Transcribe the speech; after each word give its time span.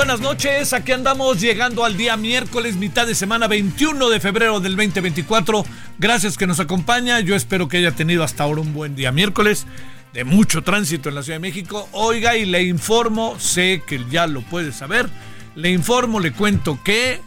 Buenas 0.00 0.20
noches, 0.20 0.72
aquí 0.72 0.92
andamos 0.92 1.42
llegando 1.42 1.84
al 1.84 1.98
día 1.98 2.16
miércoles, 2.16 2.76
mitad 2.76 3.06
de 3.06 3.14
semana 3.14 3.48
21 3.48 4.08
de 4.08 4.18
febrero 4.18 4.58
del 4.58 4.74
2024. 4.74 5.62
Gracias 5.98 6.38
que 6.38 6.46
nos 6.46 6.58
acompaña, 6.58 7.20
yo 7.20 7.36
espero 7.36 7.68
que 7.68 7.76
haya 7.76 7.92
tenido 7.92 8.24
hasta 8.24 8.44
ahora 8.44 8.62
un 8.62 8.72
buen 8.72 8.96
día 8.96 9.12
miércoles 9.12 9.66
de 10.14 10.24
mucho 10.24 10.62
tránsito 10.62 11.10
en 11.10 11.16
la 11.16 11.22
Ciudad 11.22 11.36
de 11.36 11.42
México. 11.42 11.86
Oiga 11.92 12.34
y 12.34 12.46
le 12.46 12.62
informo, 12.62 13.38
sé 13.38 13.82
que 13.86 14.02
ya 14.10 14.26
lo 14.26 14.40
puede 14.40 14.72
saber, 14.72 15.10
le 15.54 15.70
informo, 15.70 16.18
le 16.18 16.32
cuento 16.32 16.82
que 16.82 17.20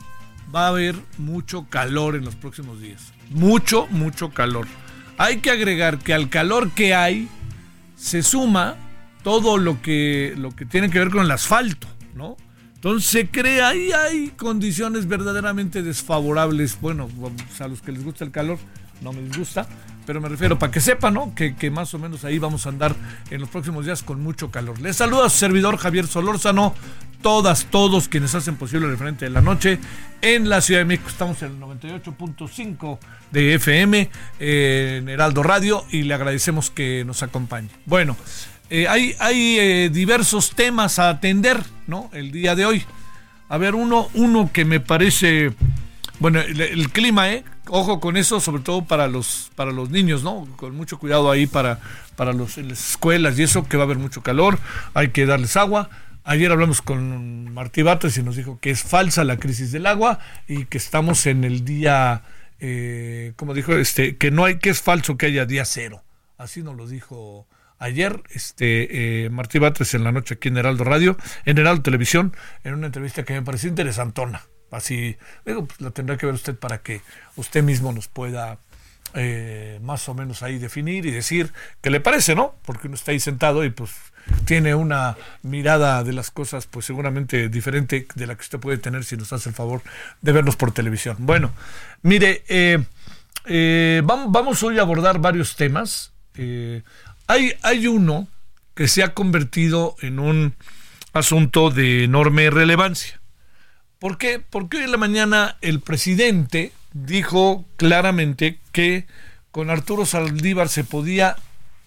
va 0.54 0.66
a 0.66 0.70
haber 0.70 0.96
mucho 1.20 1.68
calor 1.70 2.16
en 2.16 2.26
los 2.26 2.34
próximos 2.34 2.82
días. 2.82 3.14
Mucho, 3.30 3.86
mucho 3.92 4.32
calor. 4.32 4.66
Hay 5.20 5.42
que 5.42 5.52
agregar 5.52 6.00
que 6.00 6.16
al 6.16 6.28
calor 6.28 6.72
que 6.72 6.96
hay 6.96 7.28
se 7.96 8.24
suma 8.24 8.78
todo 9.22 9.60
lo 9.60 9.80
que, 9.84 10.34
lo 10.38 10.50
que 10.50 10.66
tiene 10.66 10.90
que 10.90 10.98
ver 10.98 11.12
con 11.12 11.24
el 11.24 11.30
asfalto, 11.30 11.88
¿no? 12.16 12.36
Entonces 12.84 13.10
se 13.10 13.30
crea 13.30 13.70
ahí 13.70 13.94
hay 13.94 14.34
condiciones 14.36 15.08
verdaderamente 15.08 15.82
desfavorables. 15.82 16.78
Bueno, 16.82 17.08
a 17.62 17.68
los 17.70 17.82
que 17.82 17.94
les 17.94 18.04
gusta 18.04 18.26
el 18.26 18.32
calor, 18.32 18.58
no 19.00 19.14
me 19.14 19.22
disgusta, 19.22 19.66
pero 20.06 20.20
me 20.20 20.28
refiero 20.28 20.60
para 20.60 20.70
que 20.70 20.82
sepan, 20.82 21.14
¿no? 21.14 21.34
Que, 21.34 21.56
que 21.56 21.72
más 21.72 21.94
o 21.94 22.00
menos 22.00 22.26
ahí 22.26 22.40
vamos 22.40 22.66
a 22.66 22.70
andar 22.70 22.94
en 23.32 23.40
los 23.40 23.48
próximos 23.48 23.86
días 23.86 24.04
con 24.04 24.20
mucho 24.22 24.52
calor. 24.52 24.82
Les 24.82 24.98
saluda 24.98 25.28
a 25.28 25.30
su 25.30 25.38
servidor 25.38 25.78
Javier 25.78 26.08
Solórzano, 26.08 26.76
todas, 27.22 27.68
todos 27.68 28.10
quienes 28.10 28.36
hacen 28.36 28.58
posible 28.58 28.88
el 28.88 28.92
referente 28.92 29.24
de 29.24 29.32
la 29.32 29.40
noche 29.40 29.80
en 30.22 30.50
la 30.50 30.60
Ciudad 30.60 30.82
de 30.82 30.86
México. 30.86 31.08
Estamos 31.08 31.42
en 31.42 31.54
el 31.54 31.60
98.5 31.62 33.00
de 33.32 33.54
FM 33.54 34.10
eh, 34.42 34.98
en 35.02 35.08
Heraldo 35.08 35.42
Radio 35.42 35.86
y 35.90 36.02
le 36.02 36.16
agradecemos 36.16 36.70
que 36.70 37.06
nos 37.06 37.24
acompañe. 37.24 37.70
Bueno, 37.86 38.18
eh, 38.70 38.88
hay, 38.88 39.16
hay 39.20 39.60
eh, 39.60 39.90
diversos 39.90 40.52
temas 40.52 41.00
a 41.00 41.10
atender, 41.10 41.62
¿no? 41.88 42.10
El 42.14 42.32
día 42.32 42.56
de 42.56 42.66
hoy. 42.66 42.84
A 43.50 43.58
ver, 43.58 43.76
uno, 43.76 44.10
uno 44.14 44.50
que 44.52 44.66
me 44.66 44.80
parece, 44.80 45.54
bueno, 46.20 46.40
el, 46.40 46.90
clima, 46.92 47.32
¿eh? 47.32 47.44
Ojo 47.68 48.00
con 48.00 48.18
eso, 48.18 48.40
sobre 48.40 48.64
todo 48.64 48.86
para 48.86 49.08
los, 49.08 49.52
para 49.56 49.72
los 49.72 49.90
niños, 49.90 50.24
¿no? 50.24 50.48
Con 50.56 50.76
mucho 50.76 50.98
cuidado 50.98 51.30
ahí 51.30 51.46
para, 51.46 51.80
para 52.16 52.34
los, 52.34 52.58
las 52.58 52.92
escuelas 52.92 53.38
y 53.38 53.44
eso, 53.44 53.68
que 53.68 53.78
va 53.78 53.84
a 53.84 53.86
haber 53.86 53.98
mucho 54.00 54.24
calor, 54.24 54.60
hay 54.94 55.10
que 55.10 55.26
darles 55.26 55.56
agua. 55.56 55.90
Ayer 56.24 56.52
hablamos 56.52 56.82
con 56.82 57.54
Martí 57.54 57.82
Batres 57.82 58.18
y 58.18 58.24
nos 58.24 58.38
dijo 58.38 58.58
que 58.62 58.72
es 58.72 58.82
falsa 58.82 59.26
la 59.26 59.38
crisis 59.38 59.74
del 59.74 59.86
agua 59.86 60.20
y 60.48 60.66
que 60.66 60.78
estamos 60.78 61.26
en 61.26 61.44
el 61.44 61.66
día, 61.66 62.24
eh, 62.60 63.34
como 63.36 63.54
dijo, 63.54 63.74
este, 63.74 64.16
que 64.16 64.32
no 64.32 64.46
hay, 64.46 64.58
que 64.58 64.70
es 64.70 64.82
falso 64.82 65.18
que 65.18 65.26
haya 65.26 65.46
día 65.46 65.66
cero. 65.66 66.02
Así 66.38 66.64
nos 66.64 66.76
lo 66.78 66.88
dijo 66.88 67.46
ayer 67.84 68.24
este 68.30 69.26
eh, 69.26 69.30
Martí 69.30 69.60
Batres 69.60 69.94
en 69.94 70.04
la 70.04 70.12
noche 70.12 70.36
aquí 70.36 70.48
en 70.48 70.58
Heraldo 70.58 70.84
Radio, 70.84 71.18
en 71.46 71.58
Heraldo 71.58 71.84
Televisión, 71.84 72.36
en 72.64 72.74
una 72.74 72.88
entrevista 72.88 73.24
que 73.24 73.34
me 73.34 73.42
pareció 73.42 73.70
interesantona. 73.70 74.44
Así, 74.72 75.18
digo, 75.46 75.66
pues 75.66 75.80
la 75.82 75.92
tendrá 75.92 76.18
que 76.18 76.26
ver 76.26 76.34
usted 76.34 76.56
para 76.56 76.80
que 76.80 77.02
usted 77.36 77.62
mismo 77.62 77.92
nos 77.92 78.08
pueda 78.08 78.58
eh, 79.14 79.80
más 79.84 80.10
o 80.10 80.16
menos 80.16 80.42
ahí 80.42 80.58
definir 80.58 81.06
y 81.06 81.12
decir 81.12 81.54
qué 81.82 81.92
le 81.92 82.00
parece, 82.00 82.34
¿no? 82.34 82.56
Porque 82.66 82.88
uno 82.88 82.96
está 82.96 83.12
ahí 83.12 83.20
sentado 83.20 83.64
y 83.64 83.70
pues 83.70 83.92
tiene 84.46 84.74
una 84.74 85.18
mirada 85.44 86.04
de 86.04 86.14
las 86.14 86.32
cosas 86.32 86.66
pues 86.66 86.86
seguramente 86.86 87.50
diferente 87.50 88.08
de 88.16 88.28
la 88.28 88.36
que 88.36 88.42
usted 88.42 88.60
puede 88.60 88.78
tener 88.78 89.04
si 89.04 89.18
nos 89.18 89.32
hace 89.34 89.50
el 89.50 89.56
favor 89.56 89.84
de 90.22 90.32
vernos 90.32 90.56
por 90.56 90.72
televisión. 90.72 91.18
Bueno, 91.20 91.52
mire, 92.02 92.44
eh, 92.48 92.84
eh, 93.46 94.02
vamos, 94.04 94.32
vamos 94.32 94.64
hoy 94.64 94.80
a 94.80 94.82
abordar 94.82 95.20
varios 95.20 95.56
temas. 95.56 96.14
Hay, 97.28 97.54
hay 97.62 97.88
uno 97.88 98.28
que 98.76 98.88
se 98.88 99.04
ha 99.04 99.14
convertido 99.14 99.96
en 100.02 100.20
un 100.20 100.56
asunto 101.14 101.70
de 101.70 102.04
enorme 102.04 102.50
relevancia. 102.50 103.22
¿Por 104.00 104.18
qué? 104.18 104.40
Porque 104.40 104.78
hoy 104.78 104.84
en 104.84 104.92
la 104.92 104.98
mañana 104.98 105.58
el 105.62 105.80
presidente 105.80 106.74
dijo 106.94 107.66
claramente 107.78 108.60
que 108.72 109.06
con 109.52 109.70
Arturo 109.70 110.06
Saldívar 110.06 110.68
se 110.68 110.84
podía, 110.84 111.38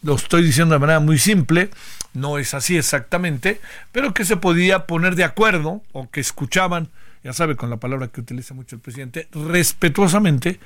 lo 0.02 0.14
estoy 0.14 0.42
diciendo 0.42 0.74
de 0.74 0.78
manera 0.78 1.00
muy 1.00 1.18
simple, 1.18 1.70
no 2.14 2.38
es 2.38 2.54
así 2.54 2.76
exactamente, 2.76 3.60
pero 3.92 4.14
que 4.14 4.24
se 4.24 4.36
podía 4.36 4.86
poner 4.86 5.16
de 5.16 5.24
acuerdo 5.24 5.82
o 5.92 6.10
que 6.10 6.20
escuchaban, 6.20 6.88
ya 7.22 7.32
sabe 7.32 7.56
con 7.56 7.70
la 7.70 7.78
palabra 7.78 8.08
que 8.08 8.20
utiliza 8.20 8.54
mucho 8.54 8.76
el 8.76 8.82
presidente, 8.82 9.28
respetuosamente, 9.32 10.60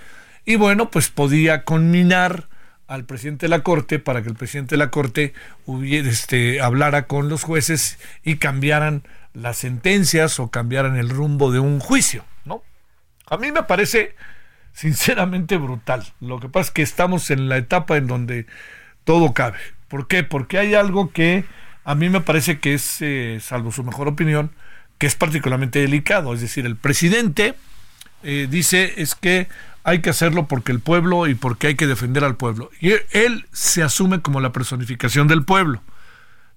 y 0.45 0.57
bueno, 0.57 0.91
pues 0.91 1.09
podía 1.09 1.65
conminar 1.65 2.49
al 2.91 3.05
presidente 3.05 3.47
de 3.47 3.51
la 3.51 3.63
Corte 3.63 4.01
para 4.01 4.21
que 4.21 4.29
el 4.29 4.35
presidente 4.35 4.75
de 4.75 4.79
la 4.79 4.91
Corte 4.91 5.33
hubiera, 5.65 6.09
este, 6.09 6.61
hablara 6.61 7.07
con 7.07 7.29
los 7.29 7.45
jueces 7.45 8.01
y 8.25 8.37
cambiaran 8.37 9.05
las 9.33 9.59
sentencias 9.59 10.41
o 10.41 10.51
cambiaran 10.51 10.97
el 10.97 11.09
rumbo 11.09 11.53
de 11.53 11.61
un 11.61 11.79
juicio, 11.79 12.25
¿no? 12.45 12.65
A 13.29 13.37
mí 13.37 13.53
me 13.53 13.63
parece 13.63 14.17
sinceramente 14.73 15.57
brutal. 15.57 16.05
Lo 16.21 16.41
que 16.41 16.49
pasa 16.49 16.67
es 16.67 16.71
que 16.73 16.83
estamos 16.83 17.31
en 17.31 17.49
la 17.49 17.59
etapa 17.59 17.97
en 17.97 18.09
donde 18.09 18.47
todo 19.05 19.35
cabe. 19.35 19.59
¿Por 19.87 20.09
qué? 20.09 20.25
Porque 20.25 20.59
hay 20.59 20.75
algo 20.75 21.13
que 21.13 21.45
a 21.85 21.95
mí 21.95 22.09
me 22.09 22.21
parece 22.21 22.59
que 22.59 22.75
es, 22.75 23.01
eh, 23.03 23.39
salvo 23.41 23.71
su 23.71 23.85
mejor 23.85 24.09
opinión, 24.09 24.51
que 24.99 25.07
es 25.07 25.15
particularmente 25.15 25.79
delicado. 25.79 26.35
Es 26.35 26.41
decir, 26.41 26.67
el 26.67 26.75
presidente 26.75 27.55
eh, 28.25 28.49
dice 28.51 28.95
es 28.97 29.15
que 29.15 29.47
hay 29.85 30.01
que 30.01 30.11
hacerlo 30.11 30.47
porque 30.47 30.73
el 30.73 30.81
pueblo 30.81 31.27
y 31.27 31.35
porque 31.35 31.69
hay 31.69 31.75
que 31.75 31.87
defender 31.87 32.25
al 32.25 32.37
pueblo. 32.37 32.71
Y 32.81 32.93
él 33.11 33.47
se 33.53 33.83
asume 33.83 34.21
como 34.21 34.41
la 34.41 34.53
personificación 34.53 35.29
del 35.29 35.45
pueblo 35.45 35.83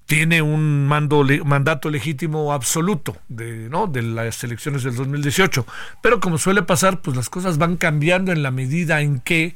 tiene 0.05 0.41
un 0.41 0.87
mando, 0.87 1.25
mandato 1.45 1.89
legítimo 1.89 2.53
absoluto 2.53 3.17
de, 3.29 3.69
¿no? 3.69 3.87
de 3.87 4.01
las 4.01 4.43
elecciones 4.43 4.83
del 4.83 4.95
2018. 4.95 5.65
Pero 6.01 6.19
como 6.19 6.37
suele 6.37 6.63
pasar, 6.63 7.01
pues 7.01 7.15
las 7.15 7.29
cosas 7.29 7.57
van 7.57 7.77
cambiando 7.77 8.31
en 8.31 8.43
la 8.43 8.51
medida 8.51 9.01
en 9.01 9.19
que 9.19 9.55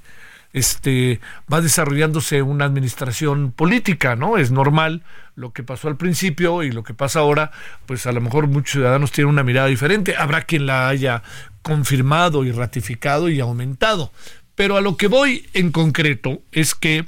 este, 0.53 1.19
va 1.51 1.61
desarrollándose 1.61 2.41
una 2.41 2.65
administración 2.65 3.51
política, 3.51 4.15
¿no? 4.15 4.37
Es 4.37 4.51
normal 4.51 5.03
lo 5.35 5.51
que 5.51 5.63
pasó 5.63 5.87
al 5.87 5.97
principio 5.97 6.63
y 6.63 6.71
lo 6.71 6.83
que 6.83 6.93
pasa 6.93 7.19
ahora, 7.19 7.51
pues 7.85 8.07
a 8.07 8.11
lo 8.11 8.21
mejor 8.21 8.47
muchos 8.47 8.71
ciudadanos 8.71 9.11
tienen 9.11 9.31
una 9.31 9.43
mirada 9.43 9.67
diferente. 9.67 10.15
Habrá 10.15 10.43
quien 10.43 10.65
la 10.65 10.89
haya 10.89 11.21
confirmado 11.61 12.43
y 12.43 12.51
ratificado 12.51 13.29
y 13.29 13.39
aumentado. 13.39 14.11
Pero 14.55 14.77
a 14.77 14.81
lo 14.81 14.97
que 14.97 15.07
voy 15.07 15.47
en 15.53 15.71
concreto 15.71 16.41
es 16.51 16.73
que 16.73 17.05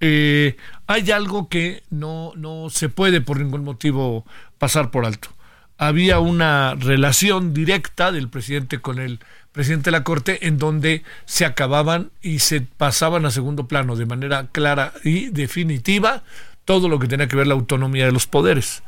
eh, 0.00 0.56
hay 0.86 1.10
algo 1.10 1.48
que 1.48 1.82
no, 1.90 2.32
no 2.36 2.70
se 2.70 2.88
puede 2.88 3.20
por 3.20 3.38
ningún 3.38 3.64
motivo 3.64 4.24
pasar 4.58 4.90
por 4.90 5.04
alto. 5.04 5.28
Había 5.76 6.18
una 6.18 6.74
relación 6.74 7.54
directa 7.54 8.10
del 8.10 8.28
presidente 8.28 8.80
con 8.80 8.98
el 8.98 9.20
presidente 9.58 9.90
de 9.90 9.98
la 9.98 10.04
Corte 10.04 10.46
en 10.46 10.56
donde 10.56 11.02
se 11.24 11.44
acababan 11.44 12.12
y 12.22 12.38
se 12.38 12.60
pasaban 12.60 13.26
a 13.26 13.32
segundo 13.32 13.66
plano 13.66 13.96
de 13.96 14.06
manera 14.06 14.46
clara 14.52 14.92
y 15.02 15.30
definitiva 15.30 16.22
todo 16.64 16.88
lo 16.88 17.00
que 17.00 17.08
tenía 17.08 17.26
que 17.26 17.34
ver 17.34 17.48
la 17.48 17.54
autonomía 17.54 18.06
de 18.06 18.12
los 18.12 18.28
poderes. 18.28 18.84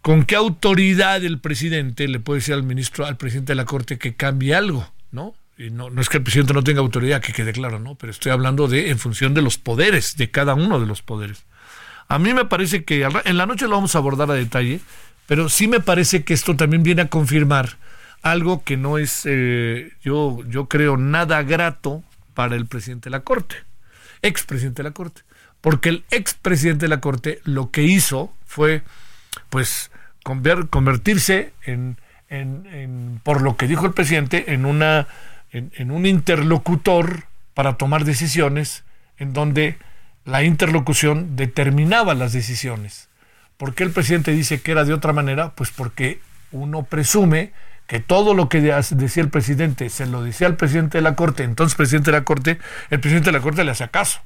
¿Con 0.00 0.24
qué 0.24 0.36
autoridad 0.36 1.22
el 1.22 1.38
presidente 1.38 2.08
le 2.08 2.18
puede 2.18 2.38
decir 2.38 2.54
al 2.54 2.62
ministro, 2.62 3.04
al 3.04 3.18
presidente 3.18 3.52
de 3.52 3.56
la 3.56 3.66
Corte 3.66 3.98
que 3.98 4.14
cambie 4.14 4.54
algo? 4.54 4.90
¿No? 5.10 5.34
Y 5.58 5.68
no, 5.68 5.90
no 5.90 6.00
es 6.00 6.08
que 6.08 6.16
el 6.16 6.22
presidente 6.22 6.54
no 6.54 6.64
tenga 6.64 6.80
autoridad, 6.80 7.20
que 7.20 7.34
quede 7.34 7.52
claro, 7.52 7.78
¿no? 7.78 7.94
Pero 7.96 8.10
estoy 8.10 8.32
hablando 8.32 8.68
de 8.68 8.88
en 8.88 8.98
función 8.98 9.34
de 9.34 9.42
los 9.42 9.58
poderes, 9.58 10.16
de 10.16 10.30
cada 10.30 10.54
uno 10.54 10.80
de 10.80 10.86
los 10.86 11.02
poderes. 11.02 11.44
A 12.08 12.18
mí 12.18 12.32
me 12.32 12.46
parece 12.46 12.84
que 12.84 13.06
en 13.26 13.36
la 13.36 13.44
noche 13.44 13.66
lo 13.66 13.72
vamos 13.72 13.94
a 13.96 13.98
abordar 13.98 14.30
a 14.30 14.34
detalle, 14.34 14.80
pero 15.26 15.50
sí 15.50 15.68
me 15.68 15.80
parece 15.80 16.24
que 16.24 16.32
esto 16.32 16.56
también 16.56 16.82
viene 16.82 17.02
a 17.02 17.08
confirmar 17.08 17.76
algo 18.22 18.62
que 18.64 18.76
no 18.76 18.98
es, 18.98 19.22
eh, 19.24 19.92
yo, 20.02 20.38
yo 20.48 20.66
creo, 20.68 20.96
nada 20.96 21.42
grato 21.42 22.02
para 22.34 22.56
el 22.56 22.66
presidente 22.66 23.10
de 23.10 23.16
la 23.16 23.20
Corte, 23.20 23.56
expresidente 24.22 24.82
de 24.82 24.88
la 24.88 24.94
Corte. 24.94 25.22
Porque 25.60 25.90
el 25.90 26.04
expresidente 26.10 26.86
de 26.86 26.90
la 26.90 27.00
Corte 27.00 27.40
lo 27.44 27.70
que 27.70 27.82
hizo 27.82 28.32
fue, 28.46 28.82
pues, 29.50 29.90
convertirse 30.22 31.52
en, 31.64 31.96
en, 32.28 33.20
por 33.22 33.42
lo 33.42 33.56
que 33.56 33.66
dijo 33.66 33.86
el 33.86 33.92
presidente, 33.92 34.52
en, 34.52 34.64
una, 34.64 35.06
en, 35.50 35.90
un 35.90 36.06
interlocutor 36.06 37.24
para 37.54 37.76
tomar 37.76 38.04
decisiones 38.04 38.84
en 39.18 39.32
donde 39.32 39.78
la 40.24 40.42
interlocución 40.42 41.36
determinaba 41.36 42.14
las 42.14 42.32
decisiones. 42.32 43.08
¿Por 43.56 43.74
qué 43.74 43.84
el 43.84 43.90
presidente 43.90 44.32
dice 44.32 44.60
que 44.62 44.72
era 44.72 44.84
de 44.84 44.94
otra 44.94 45.12
manera? 45.12 45.50
Pues 45.54 45.70
porque 45.70 46.20
uno 46.52 46.84
presume 46.84 47.52
que 47.92 48.00
todo 48.00 48.32
lo 48.32 48.48
que 48.48 48.62
decía 48.62 49.22
el 49.22 49.28
presidente 49.28 49.90
se 49.90 50.06
lo 50.06 50.22
decía 50.22 50.46
al 50.46 50.56
presidente 50.56 50.96
de 50.96 51.02
la 51.02 51.14
Corte, 51.14 51.42
entonces 51.42 51.76
presidente 51.76 52.10
de 52.10 52.16
la 52.16 52.24
Corte, 52.24 52.58
el 52.88 53.00
presidente 53.00 53.26
de 53.26 53.32
la 53.32 53.42
Corte 53.42 53.64
le 53.64 53.70
hace 53.70 53.86
caso. 53.90 54.20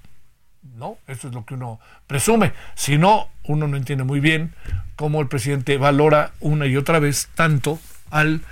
¿No? 0.77 0.99
Eso 1.09 1.27
es 1.27 1.35
lo 1.35 1.45
que 1.45 1.55
uno 1.55 1.81
presume. 2.07 2.53
Si 2.77 2.97
no, 2.97 3.29
uno 3.43 3.67
no 3.67 3.77
entiende 3.77 4.05
muy 4.05 4.21
bien 4.21 4.55
cómo 4.95 5.21
el 5.21 5.27
presidente 5.27 5.79
valora 5.79 6.31
una 6.39 6.67
y 6.67 6.77
otra 6.77 7.01
vez 7.01 7.29
tanto 7.35 7.81
al, 8.09 8.43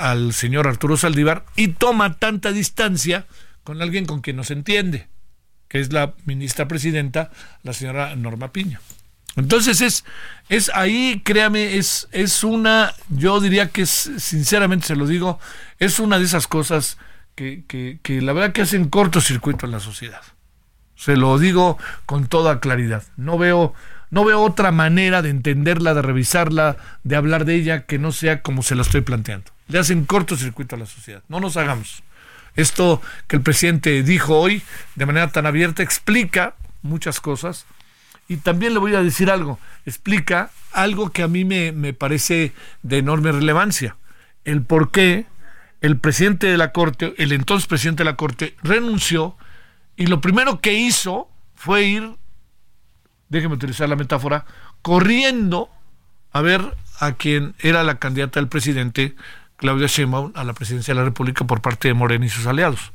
al, 0.00 0.32
señor 0.32 0.66
Arturo 0.66 0.96
Saldívar 0.96 1.44
y 1.54 1.68
toma 1.68 2.14
tanta 2.14 2.52
distancia 2.52 3.26
con 3.64 3.82
alguien 3.82 4.06
con 4.06 4.22
quien 4.22 4.36
no 4.36 4.44
se 4.44 4.54
entiende, 4.54 5.08
que 5.68 5.78
es 5.78 5.92
la 5.92 6.14
ministra 6.24 6.68
presidenta, 6.68 7.30
la 7.64 7.74
señora 7.74 8.16
Norma 8.16 8.50
Piña. 8.50 8.80
Entonces 9.36 9.80
es, 9.80 10.04
es 10.48 10.70
ahí, 10.74 11.22
créame, 11.24 11.76
es, 11.76 12.08
es 12.12 12.44
una, 12.44 12.94
yo 13.08 13.40
diría 13.40 13.70
que 13.70 13.82
es, 13.82 14.10
sinceramente 14.18 14.86
se 14.86 14.96
lo 14.96 15.06
digo, 15.06 15.40
es 15.78 15.98
una 15.98 16.18
de 16.18 16.24
esas 16.24 16.46
cosas 16.46 16.98
que, 17.34 17.64
que, 17.66 17.98
que 18.02 18.20
la 18.20 18.34
verdad 18.34 18.52
que 18.52 18.62
hacen 18.62 18.88
cortocircuito 18.88 19.66
en 19.66 19.72
la 19.72 19.80
sociedad. 19.80 20.20
Se 20.94 21.16
lo 21.16 21.38
digo 21.38 21.78
con 22.06 22.26
toda 22.26 22.60
claridad. 22.60 23.02
No 23.16 23.38
veo, 23.38 23.74
no 24.10 24.24
veo 24.24 24.40
otra 24.40 24.70
manera 24.70 25.22
de 25.22 25.30
entenderla, 25.30 25.94
de 25.94 26.02
revisarla, 26.02 26.76
de 27.02 27.16
hablar 27.16 27.44
de 27.44 27.56
ella 27.56 27.86
que 27.86 27.98
no 27.98 28.12
sea 28.12 28.42
como 28.42 28.62
se 28.62 28.74
la 28.74 28.82
estoy 28.82 29.00
planteando. 29.00 29.50
Le 29.68 29.78
hacen 29.78 30.04
cortocircuito 30.04 30.76
a 30.76 30.78
la 30.78 30.86
sociedad. 30.86 31.22
No 31.28 31.40
nos 31.40 31.56
hagamos. 31.56 32.02
Esto 32.54 33.00
que 33.26 33.36
el 33.36 33.42
presidente 33.42 34.02
dijo 34.02 34.38
hoy 34.38 34.62
de 34.94 35.06
manera 35.06 35.28
tan 35.28 35.46
abierta 35.46 35.82
explica 35.82 36.54
muchas 36.82 37.18
cosas 37.18 37.64
y 38.28 38.36
también 38.36 38.72
le 38.72 38.78
voy 38.78 38.94
a 38.94 39.02
decir 39.02 39.30
algo, 39.30 39.58
explica 39.84 40.50
algo 40.72 41.10
que 41.10 41.22
a 41.22 41.28
mí 41.28 41.44
me, 41.44 41.72
me 41.72 41.92
parece 41.92 42.52
de 42.82 42.98
enorme 42.98 43.32
relevancia, 43.32 43.96
el 44.44 44.62
por 44.62 44.90
qué 44.90 45.26
el 45.80 45.98
presidente 45.98 46.46
de 46.46 46.56
la 46.56 46.72
Corte, 46.72 47.14
el 47.18 47.32
entonces 47.32 47.66
presidente 47.66 48.04
de 48.04 48.10
la 48.10 48.16
Corte, 48.16 48.54
renunció 48.62 49.36
y 49.96 50.06
lo 50.06 50.20
primero 50.20 50.60
que 50.60 50.74
hizo 50.74 51.28
fue 51.54 51.84
ir, 51.84 52.16
déjeme 53.28 53.54
utilizar 53.54 53.88
la 53.88 53.96
metáfora, 53.96 54.46
corriendo 54.80 55.68
a 56.32 56.40
ver 56.40 56.76
a 57.00 57.12
quien 57.12 57.54
era 57.58 57.82
la 57.82 57.98
candidata 57.98 58.40
del 58.40 58.48
presidente, 58.48 59.16
Claudia 59.56 59.86
Sheinbaum, 59.86 60.32
a 60.34 60.44
la 60.44 60.54
presidencia 60.54 60.94
de 60.94 61.00
la 61.00 61.04
República 61.04 61.44
por 61.46 61.60
parte 61.60 61.88
de 61.88 61.94
Morena 61.94 62.26
y 62.26 62.28
sus 62.28 62.46
aliados. 62.46 62.92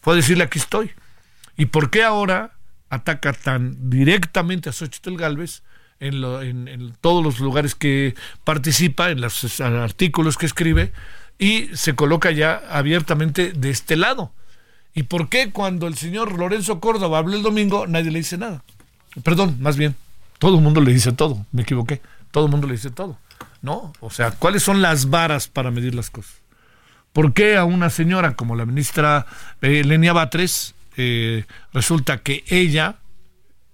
Fue 0.00 0.12
a 0.14 0.16
decirle 0.16 0.44
aquí 0.44 0.58
estoy. 0.58 0.92
¿Y 1.56 1.66
por 1.66 1.90
qué 1.90 2.02
ahora 2.02 2.52
ataca 2.92 3.32
tan 3.32 3.88
directamente 3.88 4.68
a 4.68 4.72
Xochitl 4.72 5.16
Galvez 5.16 5.62
en, 5.98 6.68
en, 6.68 6.94
todos 7.00 7.24
los 7.24 7.40
lugares 7.40 7.74
que 7.74 8.14
participa, 8.44 9.10
en 9.10 9.22
los 9.22 9.60
artículos 9.60 10.36
que 10.36 10.44
escribe, 10.44 10.92
y 11.38 11.70
se 11.72 11.94
coloca 11.94 12.30
ya 12.32 12.62
abiertamente 12.70 13.52
de 13.52 13.70
este 13.70 13.96
lado. 13.96 14.32
¿Y 14.94 15.04
por 15.04 15.30
qué 15.30 15.52
cuando 15.52 15.86
el 15.86 15.96
señor 15.96 16.38
Lorenzo 16.38 16.80
Córdoba 16.80 17.18
habló 17.18 17.34
el 17.34 17.42
domingo 17.42 17.86
nadie 17.86 18.10
le 18.10 18.18
dice 18.18 18.36
nada? 18.36 18.62
Perdón, 19.24 19.56
más 19.60 19.78
bien, 19.78 19.96
todo 20.38 20.56
el 20.56 20.62
mundo 20.62 20.82
le 20.82 20.92
dice 20.92 21.12
todo, 21.12 21.46
me 21.50 21.62
equivoqué, 21.62 22.02
todo 22.30 22.44
el 22.44 22.50
mundo 22.50 22.66
le 22.66 22.74
dice 22.74 22.90
todo, 22.90 23.16
¿no? 23.62 23.94
O 24.00 24.10
sea, 24.10 24.32
¿cuáles 24.32 24.62
son 24.62 24.82
las 24.82 25.08
varas 25.08 25.48
para 25.48 25.70
medir 25.70 25.94
las 25.94 26.10
cosas? 26.10 26.42
¿Por 27.14 27.32
qué 27.32 27.56
a 27.56 27.64
una 27.64 27.88
señora 27.88 28.36
como 28.36 28.54
la 28.54 28.66
ministra 28.66 29.24
eh, 29.62 29.82
Lenia 29.82 30.12
Batres 30.12 30.74
eh, 30.96 31.44
resulta 31.72 32.18
que 32.18 32.44
ella 32.48 32.96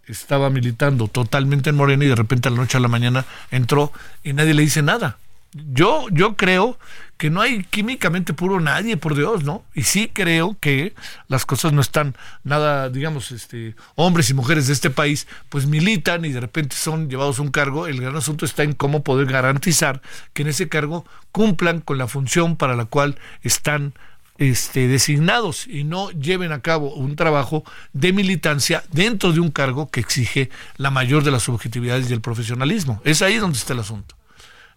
estaba 0.06 0.50
militando 0.50 1.08
totalmente 1.08 1.70
en 1.70 1.76
Morena 1.76 2.04
y 2.04 2.08
de 2.08 2.16
repente 2.16 2.48
a 2.48 2.50
la 2.50 2.58
noche 2.58 2.78
a 2.78 2.80
la 2.80 2.88
mañana 2.88 3.26
entró 3.50 3.92
y 4.22 4.32
nadie 4.32 4.54
le 4.54 4.62
dice 4.62 4.82
nada. 4.82 5.18
Yo, 5.52 6.06
yo 6.10 6.36
creo 6.36 6.78
que 7.16 7.30
no 7.30 7.40
hay 7.40 7.64
químicamente 7.64 8.34
puro 8.34 8.60
nadie, 8.60 8.98
por 8.98 9.16
Dios, 9.16 9.44
¿no? 9.44 9.64
Y 9.74 9.84
sí 9.84 10.10
creo 10.12 10.56
que 10.60 10.94
las 11.26 11.46
cosas 11.46 11.72
no 11.72 11.80
están 11.80 12.14
nada, 12.44 12.90
digamos, 12.90 13.32
este, 13.32 13.74
hombres 13.96 14.28
y 14.28 14.34
mujeres 14.34 14.66
de 14.66 14.74
este 14.74 14.90
país, 14.90 15.26
pues 15.48 15.66
militan 15.66 16.24
y 16.26 16.32
de 16.32 16.40
repente 16.40 16.76
son 16.76 17.08
llevados 17.08 17.38
a 17.38 17.42
un 17.42 17.50
cargo. 17.50 17.86
El 17.86 18.00
gran 18.00 18.14
asunto 18.14 18.44
está 18.44 18.62
en 18.62 18.74
cómo 18.74 19.02
poder 19.02 19.26
garantizar 19.26 20.02
que 20.34 20.42
en 20.42 20.48
ese 20.48 20.68
cargo 20.68 21.06
cumplan 21.32 21.80
con 21.80 21.96
la 21.96 22.08
función 22.08 22.56
para 22.56 22.76
la 22.76 22.84
cual 22.84 23.18
están 23.42 23.94
este, 24.38 24.86
designados 24.86 25.66
y 25.66 25.84
no 25.84 26.10
lleven 26.10 26.52
a 26.52 26.62
cabo 26.62 26.94
un 26.94 27.16
trabajo 27.16 27.64
de 27.92 28.12
militancia 28.12 28.84
dentro 28.92 29.32
de 29.32 29.40
un 29.40 29.50
cargo 29.50 29.90
que 29.90 30.00
exige 30.00 30.48
la 30.76 30.90
mayor 30.90 31.24
de 31.24 31.32
las 31.32 31.42
subjetividades 31.42 32.08
y 32.08 32.12
el 32.12 32.20
profesionalismo. 32.20 33.02
Es 33.04 33.20
ahí 33.20 33.36
donde 33.36 33.58
está 33.58 33.72
el 33.72 33.80
asunto. 33.80 34.16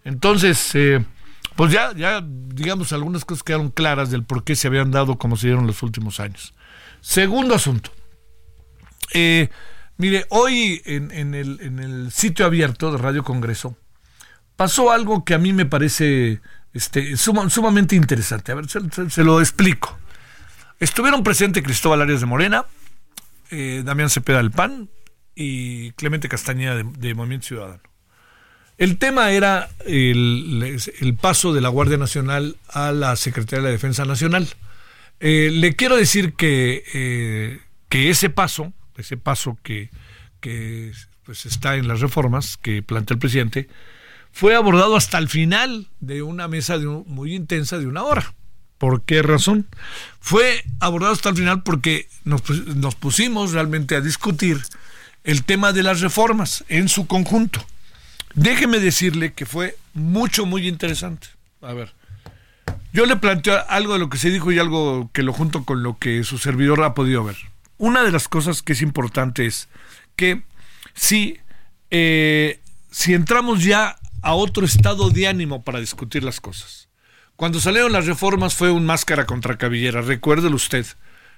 Entonces, 0.04 0.74
eh, 0.74 1.04
pues 1.54 1.72
ya, 1.72 1.92
digamos, 2.24 2.92
algunas 2.92 3.24
cosas 3.24 3.44
quedaron 3.44 3.70
claras 3.70 4.10
del 4.10 4.24
por 4.24 4.42
qué 4.42 4.56
se 4.56 4.66
habían 4.66 4.90
dado 4.90 5.16
como 5.16 5.36
se 5.36 5.46
dieron 5.46 5.66
los 5.66 5.82
últimos 5.82 6.18
años. 6.18 6.54
Segundo 7.00 7.54
asunto. 7.54 7.90
Eh, 9.14 9.48
mire, 9.96 10.26
hoy 10.30 10.82
en 10.86 11.34
el 11.34 12.10
sitio 12.10 12.46
abierto 12.46 12.90
de 12.90 12.98
Radio 12.98 13.22
Congreso 13.22 13.76
pasó 14.56 14.90
algo 14.90 15.24
que 15.24 15.34
a 15.34 15.38
mí 15.38 15.52
me 15.52 15.66
parece 15.66 16.40
este, 16.74 17.16
sumamente 17.16 17.94
interesante. 17.94 18.52
A 18.52 18.54
ver, 18.54 18.66
se, 18.68 19.24
lo 19.24 19.40
explico. 19.40 19.98
Estuvieron 20.80 21.22
presentes 21.22 21.62
Cristóbal 21.62 22.02
Arias 22.02 22.20
de 22.20 22.26
Morena, 22.26 22.64
eh, 23.50 23.82
Damián 23.84 24.10
Cepeda 24.10 24.38
del 24.38 24.50
PAN 24.50 24.88
y 25.34 25.92
Clemente 25.92 26.28
Castañeda 26.28 26.76
de, 26.76 27.14
Movimiento 27.14 27.48
Ciudadano. 27.48 27.82
El 28.78 28.98
tema 28.98 29.30
era 29.30 29.68
el, 29.86 31.16
paso 31.20 31.52
de 31.52 31.60
la 31.60 31.68
Guardia 31.68 31.98
Nacional 31.98 32.56
a 32.68 32.90
la 32.90 33.14
Secretaría 33.16 33.62
de 33.62 33.68
la 33.68 33.72
Defensa 33.72 34.04
Nacional. 34.04 34.48
Eh, 35.20 35.50
le 35.52 35.76
quiero 35.76 35.96
decir 35.96 36.32
que, 36.34 36.82
eh, 36.94 37.60
que 37.88 38.10
ese 38.10 38.28
paso, 38.30 38.72
ese 38.96 39.16
paso 39.16 39.56
que, 39.62 39.90
que 40.40 40.90
pues 41.24 41.46
está 41.46 41.76
en 41.76 41.86
las 41.86 42.00
reformas 42.00 42.56
que 42.56 42.82
plantea 42.82 43.14
el 43.14 43.20
presidente, 43.20 43.68
fue 44.32 44.56
abordado 44.56 44.96
hasta 44.96 45.18
el 45.18 45.28
final 45.28 45.88
de 46.00 46.22
una 46.22 46.48
mesa 46.48 46.78
de 46.78 46.86
muy 46.86 47.34
intensa 47.34 47.78
de 47.78 47.86
una 47.86 48.02
hora. 48.02 48.34
¿Por 48.78 49.02
qué 49.02 49.22
razón? 49.22 49.68
Fue 50.20 50.64
abordado 50.80 51.12
hasta 51.12 51.28
el 51.28 51.36
final 51.36 51.62
porque 51.62 52.08
nos, 52.24 52.42
nos 52.74 52.96
pusimos 52.96 53.52
realmente 53.52 53.94
a 53.94 54.00
discutir 54.00 54.60
el 55.22 55.44
tema 55.44 55.72
de 55.72 55.84
las 55.84 56.00
reformas 56.00 56.64
en 56.68 56.88
su 56.88 57.06
conjunto. 57.06 57.64
Déjeme 58.34 58.80
decirle 58.80 59.34
que 59.34 59.46
fue 59.46 59.76
mucho, 59.94 60.46
muy 60.46 60.66
interesante. 60.66 61.28
A 61.60 61.74
ver, 61.74 61.92
yo 62.92 63.06
le 63.06 63.16
planteo 63.16 63.62
algo 63.68 63.92
de 63.92 63.98
lo 63.98 64.08
que 64.10 64.18
se 64.18 64.30
dijo 64.30 64.50
y 64.50 64.58
algo 64.58 65.10
que 65.12 65.22
lo 65.22 65.32
junto 65.32 65.64
con 65.64 65.82
lo 65.82 65.98
que 65.98 66.24
su 66.24 66.38
servidor 66.38 66.82
ha 66.82 66.94
podido 66.94 67.22
ver. 67.24 67.36
Una 67.78 68.02
de 68.02 68.10
las 68.10 68.28
cosas 68.28 68.62
que 68.62 68.72
es 68.72 68.82
importante 68.82 69.46
es 69.46 69.68
que 70.16 70.42
si, 70.94 71.38
eh, 71.90 72.60
si 72.90 73.14
entramos 73.14 73.62
ya 73.62 73.96
a 74.22 74.34
otro 74.34 74.64
estado 74.64 75.10
de 75.10 75.26
ánimo 75.28 75.62
para 75.62 75.80
discutir 75.80 76.24
las 76.24 76.40
cosas. 76.40 76.88
Cuando 77.36 77.60
salieron 77.60 77.92
las 77.92 78.06
reformas 78.06 78.54
fue 78.54 78.70
un 78.70 78.86
máscara 78.86 79.26
contra 79.26 79.58
cabellera, 79.58 80.00
recuérdelo 80.00 80.56
usted. 80.56 80.86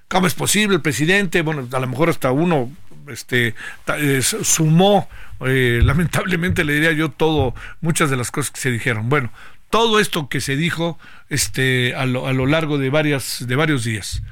¿Cómo 0.09 0.26
es 0.26 0.35
posible 0.35 0.76
el 0.76 0.83
presidente? 0.83 1.43
Bueno, 1.43 1.67
a 1.73 1.81
lo 1.81 1.87
mejor 1.87 2.11
hasta 2.11 2.31
uno 2.31 2.71
este, 3.09 3.55
eh, 3.99 4.23
sumó, 4.23 5.09
eh, 5.41 5.81
lamentablemente 5.85 6.64
le 6.64 6.75
diría 6.75 6.93
yo 6.93 7.11
todo, 7.11 7.55
muchas 7.81 8.11
de 8.11 8.17
las 8.17 8.31
cosas 8.31 8.50
que 8.50 8.61
se 8.61 8.71
dijeron. 8.71 9.09
Bueno, 9.09 9.33
todo 9.71 9.99
esto 9.99 10.29
que 10.29 10.41
se 10.41 10.57
dijo 10.57 10.99
este, 11.31 11.95
a, 11.97 12.07
lo, 12.07 12.26
a 12.26 12.33
lo 12.33 12.47
largo 12.47 12.79
de, 12.79 12.91
varias, 12.91 13.45
de 13.47 13.57
varios 13.57 13.85
días. 13.85 14.23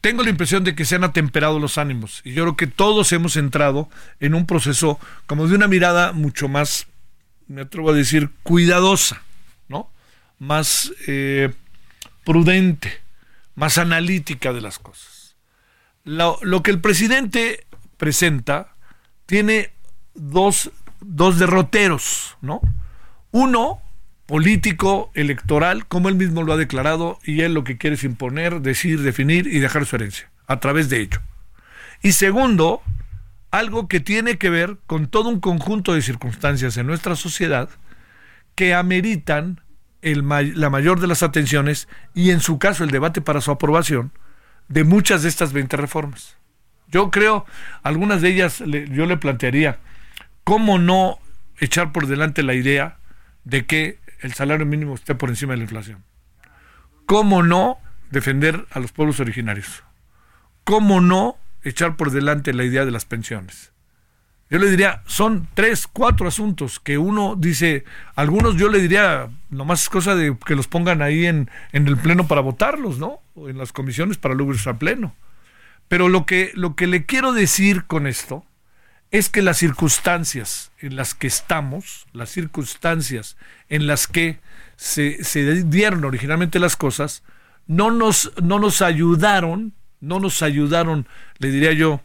Tengo 0.00 0.22
la 0.22 0.30
impresión 0.30 0.64
de 0.64 0.74
que 0.74 0.84
se 0.84 0.96
han 0.96 1.04
atemperado 1.04 1.58
los 1.58 1.78
ánimos 1.78 2.20
y 2.24 2.34
yo 2.34 2.44
creo 2.44 2.56
que 2.56 2.66
todos 2.66 3.10
hemos 3.12 3.36
entrado 3.36 3.88
en 4.20 4.34
un 4.34 4.44
proceso 4.44 5.00
como 5.26 5.48
de 5.48 5.54
una 5.54 5.66
mirada 5.66 6.12
mucho 6.12 6.46
más, 6.46 6.86
me 7.48 7.62
atrevo 7.62 7.90
a 7.90 7.94
decir, 7.94 8.30
cuidadosa, 8.42 9.22
¿no? 9.68 9.90
Más 10.38 10.92
eh, 11.06 11.52
prudente, 12.24 12.92
más 13.54 13.78
analítica 13.78 14.52
de 14.52 14.60
las 14.60 14.78
cosas. 14.78 15.36
Lo, 16.04 16.62
que 16.62 16.70
el 16.70 16.80
presidente 16.80 17.66
presenta 17.96 18.74
tiene 19.26 19.72
dos, 20.14 20.70
dos 21.00 21.38
derroteros, 21.38 22.36
¿no? 22.42 22.60
Uno, 23.30 23.80
político, 24.26 25.10
electoral, 25.14 25.86
como 25.86 26.08
él 26.08 26.14
mismo 26.14 26.42
lo 26.42 26.52
ha 26.52 26.56
declarado, 26.56 27.18
y 27.24 27.40
él 27.40 27.54
lo 27.54 27.64
que 27.64 27.78
quiere 27.78 27.96
es 27.96 28.04
imponer, 28.04 28.60
decir, 28.60 29.00
definir 29.00 29.46
y 29.46 29.60
dejar 29.60 29.86
su 29.86 29.96
herencia, 29.96 30.30
a 30.46 30.60
través 30.60 30.88
de 30.90 31.00
ello. 31.00 31.20
Y 32.02 32.12
segundo, 32.12 32.82
algo 33.58 33.86
que 33.86 34.00
tiene 34.00 34.36
que 34.36 34.50
ver 34.50 34.78
con 34.88 35.06
todo 35.06 35.28
un 35.28 35.38
conjunto 35.38 35.94
de 35.94 36.02
circunstancias 36.02 36.76
en 36.76 36.88
nuestra 36.88 37.14
sociedad 37.14 37.68
que 38.56 38.74
ameritan 38.74 39.60
la 40.02 40.70
mayor 40.70 40.98
de 40.98 41.06
las 41.06 41.22
atenciones 41.22 41.88
y 42.14 42.30
en 42.30 42.40
su 42.40 42.58
caso 42.58 42.82
el 42.82 42.90
debate 42.90 43.20
para 43.20 43.40
su 43.40 43.52
aprobación 43.52 44.10
de 44.68 44.82
muchas 44.82 45.22
de 45.22 45.28
estas 45.28 45.52
20 45.52 45.76
reformas. 45.76 46.36
Yo 46.88 47.12
creo, 47.12 47.46
algunas 47.84 48.22
de 48.22 48.30
ellas 48.30 48.58
yo 48.90 49.06
le 49.06 49.16
plantearía, 49.18 49.78
¿cómo 50.42 50.78
no 50.78 51.18
echar 51.58 51.92
por 51.92 52.08
delante 52.08 52.42
la 52.42 52.54
idea 52.54 52.98
de 53.44 53.66
que 53.66 54.00
el 54.20 54.34
salario 54.34 54.66
mínimo 54.66 54.96
esté 54.96 55.14
por 55.14 55.28
encima 55.28 55.52
de 55.52 55.58
la 55.58 55.64
inflación? 55.64 56.02
¿Cómo 57.06 57.44
no 57.44 57.78
defender 58.10 58.66
a 58.72 58.80
los 58.80 58.90
pueblos 58.90 59.20
originarios? 59.20 59.84
¿Cómo 60.64 61.00
no 61.00 61.38
echar 61.64 61.96
por 61.96 62.10
delante 62.10 62.52
la 62.52 62.64
idea 62.64 62.84
de 62.84 62.90
las 62.90 63.04
pensiones? 63.04 63.72
Yo 64.50 64.58
le 64.58 64.70
diría, 64.70 65.02
son 65.06 65.48
tres, 65.54 65.86
cuatro 65.86 66.28
asuntos 66.28 66.78
que 66.78 66.98
uno 66.98 67.34
dice, 67.36 67.84
algunos 68.14 68.56
yo 68.56 68.68
le 68.68 68.78
diría, 68.78 69.30
nomás 69.50 69.82
es 69.82 69.88
cosa 69.88 70.14
de 70.14 70.36
que 70.46 70.54
los 70.54 70.68
pongan 70.68 71.02
ahí 71.02 71.26
en, 71.26 71.50
en 71.72 71.88
el 71.88 71.96
pleno 71.96 72.28
para 72.28 72.42
votarlos, 72.42 72.98
¿no? 72.98 73.20
O 73.34 73.48
en 73.48 73.58
las 73.58 73.72
comisiones 73.72 74.18
para 74.18 74.34
luego 74.34 74.52
irse 74.52 74.70
a 74.70 74.78
pleno. 74.78 75.16
Pero 75.88 76.08
lo 76.08 76.26
que, 76.26 76.52
lo 76.54 76.76
que 76.76 76.86
le 76.86 77.06
quiero 77.06 77.32
decir 77.32 77.84
con 77.84 78.06
esto 78.06 78.44
es 79.10 79.28
que 79.28 79.42
las 79.42 79.58
circunstancias 79.58 80.72
en 80.78 80.96
las 80.96 81.14
que 81.14 81.26
estamos, 81.26 82.06
las 82.12 82.30
circunstancias 82.30 83.36
en 83.68 83.86
las 83.86 84.06
que 84.06 84.40
se, 84.76 85.22
se 85.24 85.64
dieron 85.64 86.04
originalmente 86.04 86.58
las 86.58 86.76
cosas, 86.76 87.22
no 87.66 87.90
nos, 87.90 88.32
no 88.42 88.58
nos 88.58 88.82
ayudaron, 88.82 89.72
no 90.04 90.20
nos 90.20 90.42
ayudaron, 90.42 91.08
le 91.38 91.50
diría 91.50 91.72
yo, 91.72 92.00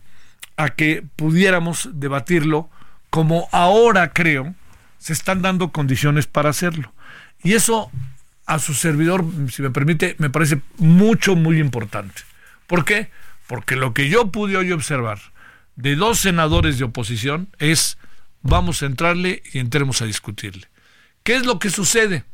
a 0.57 0.69
que 0.69 1.03
pudiéramos 1.15 1.89
debatirlo 1.93 2.69
como 3.09 3.47
ahora 3.51 4.13
creo 4.13 4.55
se 4.97 5.13
están 5.13 5.41
dando 5.41 5.71
condiciones 5.71 6.27
para 6.27 6.49
hacerlo. 6.49 6.93
Y 7.43 7.53
eso 7.53 7.91
a 8.45 8.59
su 8.59 8.73
servidor, 8.73 9.23
si 9.51 9.61
me 9.61 9.69
permite, 9.69 10.15
me 10.17 10.29
parece 10.29 10.61
mucho, 10.77 11.35
muy 11.35 11.59
importante. 11.59 12.23
¿Por 12.67 12.83
qué? 12.83 13.09
Porque 13.47 13.75
lo 13.75 13.93
que 13.93 14.09
yo 14.09 14.31
pude 14.31 14.57
hoy 14.57 14.71
observar 14.71 15.19
de 15.75 15.95
dos 15.95 16.19
senadores 16.19 16.77
de 16.77 16.85
oposición 16.85 17.49
es 17.59 17.97
vamos 18.41 18.83
a 18.83 18.85
entrarle 18.85 19.43
y 19.53 19.59
entremos 19.59 20.01
a 20.01 20.05
discutirle. 20.05 20.67
¿Qué 21.23 21.35
es 21.35 21.45
lo 21.45 21.59
que 21.59 21.69
sucede? 21.69 22.25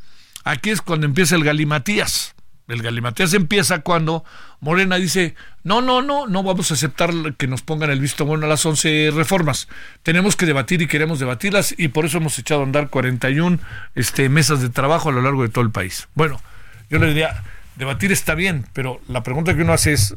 Aquí 0.43 0.69
es 0.69 0.81
cuando 0.81 1.05
empieza 1.05 1.36
el 1.36 1.43
galimatías. 1.43 2.34
El 2.67 2.81
galimatías 2.81 3.34
empieza 3.36 3.81
cuando 3.81 4.24
Morena 4.60 4.95
dice, 4.95 5.36
no, 5.63 5.81
no, 5.81 6.01
no, 6.01 6.25
no 6.25 6.41
vamos 6.41 6.72
a 6.72 6.74
aceptar 6.74 7.12
que 7.38 7.48
nos 7.48 7.62
pongan 7.62 7.91
el 7.91 8.00
visto 8.00 8.25
bueno 8.25 8.48
a 8.48 8.50
las 8.50 8.65
11 8.65 9.12
reformas. 9.13 9.67
Tenemos 10.01 10.36
que 10.36 10.48
debatir 10.48 10.81
y 10.81 10.88
queremos 10.88 11.19
debatirlas 11.19 11.75
y 11.77 11.89
por 11.89 12.05
eso 12.05 12.17
hemos 12.17 12.39
echado 12.39 12.62
a 12.62 12.63
andar 12.63 12.89
41 12.89 13.60
este, 13.93 14.29
mesas 14.29 14.62
de 14.62 14.69
trabajo 14.69 15.10
a 15.10 15.12
lo 15.12 15.22
largo 15.22 15.43
de 15.43 15.50
todo 15.50 15.63
el 15.63 15.69
país. 15.69 16.07
Bueno, 16.15 16.41
yo 16.89 16.98
le 16.98 17.07
diría, 17.07 17.43
debatir 17.75 18.12
está 18.12 18.34
bien, 18.34 18.65
pero 18.74 19.00
la 19.07 19.22
pregunta 19.22 19.55
que 19.55 19.62
uno 19.62 19.74
hace 19.74 19.93
es, 19.93 20.15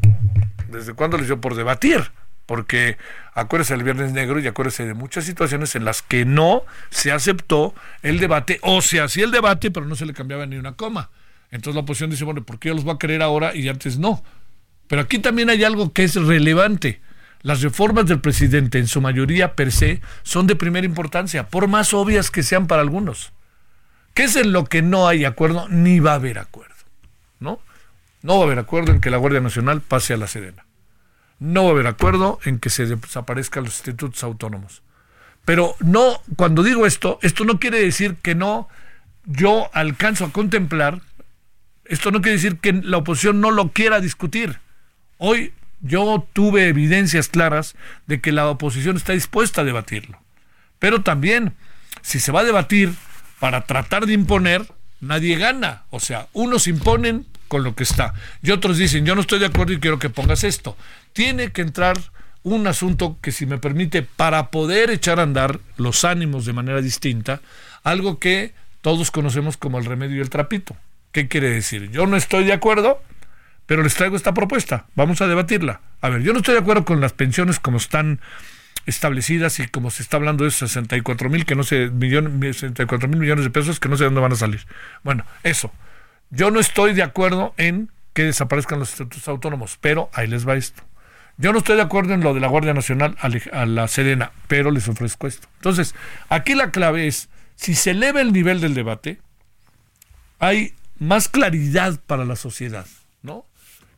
¿desde 0.71 0.95
cuándo 0.95 1.19
les 1.19 1.27
dio 1.27 1.43
por 1.43 1.55
debatir? 1.55 2.11
Porque 2.47 2.97
acuérdese 3.35 3.75
del 3.75 3.85
Viernes 3.85 4.13
Negro 4.13 4.41
y 4.41 4.47
acuérdese 4.47 4.87
de 4.87 4.95
muchas 4.95 5.27
situaciones 5.27 5.77
en 5.77 5.85
las 5.85 6.01
que 6.01 6.25
no 6.25 6.63
se 6.89 7.13
aceptó 7.13 7.75
el 8.03 8.21
debate, 8.21 8.59
o 8.63 8.81
se 8.81 9.03
hacía 9.03 9.27
el 9.27 9.33
debate, 9.33 9.71
pero 9.71 9.85
no 9.85 9.97
se 9.97 10.07
le 10.07 10.15
cambiaba 10.15 10.47
ni 10.47 10.57
una 10.57 10.73
coma. 10.73 11.11
Entonces 11.51 11.75
la 11.75 11.83
oposición 11.83 12.11
dice, 12.11 12.25
bueno, 12.25 12.45
¿por 12.45 12.59
qué 12.59 12.69
yo 12.69 12.75
los 12.75 12.85
voy 12.85 12.95
a 12.95 12.99
querer 12.99 13.23
ahora 13.23 13.55
y 13.55 13.69
antes 13.69 13.99
no? 13.99 14.23
Pero 14.87 15.03
aquí 15.03 15.19
también 15.19 15.51
hay 15.51 15.65
algo 15.65 15.93
que 15.93 16.05
es 16.05 16.15
relevante. 16.15 17.01
Las 17.43 17.63
reformas 17.63 18.07
del 18.07 18.21
presidente, 18.21 18.79
en 18.79 18.89
su 18.89 19.01
mayoría 19.01 19.55
per 19.55 19.71
se, 19.71 20.01
son 20.23 20.47
de 20.47 20.57
primera 20.57 20.87
importancia, 20.87 21.49
por 21.49 21.69
más 21.69 21.95
obvias 21.95 22.31
que 22.31 22.43
sean 22.43 22.67
para 22.67 22.83
algunos. 22.83 23.33
¿Qué 24.15 24.25
es 24.25 24.37
en 24.37 24.53
lo 24.53 24.65
que 24.65 24.83
no 24.83 25.07
hay 25.07 25.25
acuerdo? 25.25 25.69
Ni 25.69 26.01
va 26.01 26.13
a 26.13 26.17
haber 26.17 26.39
acuerdo. 26.39 26.75
¿No? 27.39 27.61
No 28.23 28.37
va 28.39 28.41
a 28.41 28.47
haber 28.47 28.59
acuerdo 28.59 28.93
en 28.93 29.01
que 29.01 29.11
la 29.11 29.17
Guardia 29.17 29.41
Nacional 29.41 29.81
pase 29.81 30.15
a 30.15 30.17
la 30.17 30.27
Sedena. 30.27 30.67
No 31.39 31.63
va 31.65 31.69
a 31.69 31.73
haber 31.73 31.87
acuerdo 31.87 32.41
en 32.45 32.59
que 32.59 32.69
se 32.69 32.87
desaparezcan 32.87 33.65
los 33.65 33.75
institutos 33.75 34.25
autónomos. 34.25 34.83
Pero 35.45 35.77
no, 35.81 36.21
cuando 36.37 36.63
digo 36.65 36.85
esto, 36.85 37.19
esto 37.23 37.45
no 37.45 37.61
quiere 37.61 37.81
decir 37.81 38.17
que 38.17 38.35
no 38.35 38.69
yo 39.25 39.71
alcanzo 39.73 40.25
a 40.25 40.33
contemplar, 40.33 41.01
esto 41.89 42.11
no 42.11 42.21
quiere 42.21 42.37
decir 42.37 42.59
que 42.59 42.73
la 42.73 42.99
oposición 42.99 43.41
no 43.41 43.51
lo 43.51 43.73
quiera 43.73 44.01
discutir. 44.01 44.59
Hoy 45.19 45.53
yo 45.81 46.27
tuve 46.33 46.69
evidencias 46.69 47.29
claras 47.29 47.75
de 48.07 48.21
que 48.21 48.33
la 48.33 48.49
oposición 48.49 48.97
está 48.97 49.13
dispuesta 49.13 49.63
a 49.63 49.65
debatirlo. 49.65 50.21
Pero 50.79 51.03
también, 51.03 51.55
si 52.03 52.21
se 52.21 52.33
va 52.33 52.41
a 52.41 52.45
debatir 52.45 52.93
para 53.41 53.63
tratar 53.63 54.07
de 54.07 54.13
imponer, 54.13 54.67
nadie 55.01 55.37
gana. 55.37 55.83
O 55.91 56.01
sea, 56.01 56.29
unos 56.33 56.67
imponen, 56.69 57.27
con 57.49 57.65
lo 57.65 57.75
que 57.75 57.83
está. 57.83 58.15
Y 58.43 58.51
otros 58.51 58.79
dicen, 58.79 59.05
yo 59.05 59.15
no 59.15 59.23
estoy 59.23 59.41
de 59.41 59.47
acuerdo 59.47 59.73
y 59.73 59.81
quiero 59.81 59.99
que 59.99 60.11
pongas 60.11 60.45
esto. 60.45 60.77
Tiene 61.13 61.51
que 61.51 61.63
entrar 61.63 61.99
un 62.43 62.67
asunto 62.67 63.17
que, 63.21 63.33
si 63.33 63.47
me 63.47 63.59
permite, 63.59 64.03
para 64.03 64.51
poder 64.51 64.91
echar 64.91 65.19
a 65.19 65.25
andar 65.25 65.59
los 65.77 66.05
ánimos 66.05 66.45
de 66.45 66.53
manera 66.53 66.81
distinta, 66.81 67.41
algo 67.83 68.19
que 68.19 68.53
todos 68.81 69.11
conocemos 69.11 69.57
como 69.57 69.79
el 69.79 69.87
remedio 69.87 70.19
y 70.19 70.21
el 70.21 70.31
trapito. 70.31 70.77
¿Qué 71.19 71.27
quiere 71.27 71.51
decir? 71.51 71.91
Yo 71.91 72.07
no 72.07 72.17
estoy 72.17 72.45
de 72.45 72.53
acuerdo, 72.53 73.03
pero 73.67 73.83
les 73.83 73.97
traigo 73.97 74.15
esta 74.15 74.35
propuesta. 74.35 74.87
Vamos 74.95 75.21
a 75.21 75.27
debatirla. 75.27 75.81
A 76.01 76.11
ver, 76.11 76.23
yo 76.23 76.33
no 76.33 76.39
estoy 76.39 76.55
de 76.55 76.61
acuerdo 76.61 76.85
con 76.85 77.01
las 77.01 77.13
pensiones 77.13 77.59
como 77.59 77.79
están 77.79 78.21
establecidas 78.87 79.59
y 79.59 79.67
como 79.67 79.91
se 79.91 80.05
está 80.05 80.17
hablando 80.17 80.45
de 80.45 80.53
64 80.53 81.29
mil 81.29 81.45
que 81.45 81.57
no 81.57 81.65
sé, 81.65 81.91
millón, 81.91 82.41
64 82.41 83.09
mil 83.09 83.19
millones 83.19 83.43
de 83.43 83.51
pesos 83.51 83.81
que 83.81 83.89
no 83.89 83.97
sé 83.97 84.05
dónde 84.05 84.21
van 84.21 84.31
a 84.31 84.37
salir. 84.37 84.65
Bueno, 85.03 85.25
eso. 85.43 85.73
Yo 86.31 86.53
no 86.53 86.61
estoy 86.61 86.95
de 86.95 87.03
acuerdo 87.03 87.53
en 87.57 87.91
que 88.13 88.23
desaparezcan 88.23 88.79
los 88.79 88.91
institutos 88.91 89.27
autónomos, 89.27 89.77
pero 89.81 90.11
ahí 90.13 90.29
les 90.29 90.47
va 90.47 90.55
esto. 90.55 90.85
Yo 91.37 91.53
no 91.53 91.59
estoy 91.59 91.75
de 91.75 91.83
acuerdo 91.83 92.15
en 92.15 92.21
lo 92.21 92.33
de 92.33 92.39
la 92.39 92.47
Guardia 92.47 92.75
Nacional 92.75 93.17
a 93.21 93.67
la 93.67 93.89
Serena, 93.89 94.31
pero 94.47 94.71
les 94.71 94.87
ofrezco 94.87 95.27
esto. 95.27 95.49
Entonces, 95.57 95.97
aquí 96.29 96.55
la 96.55 96.71
clave 96.71 97.09
es, 97.09 97.29
si 97.57 97.75
se 97.75 97.91
eleva 97.91 98.21
el 98.21 98.33
nivel 98.33 98.61
del 98.61 98.75
debate, 98.75 99.19
hay 100.39 100.75
más 100.99 101.29
claridad 101.29 102.01
para 102.07 102.25
la 102.25 102.37
sociedad, 102.37 102.87
¿no? 103.23 103.47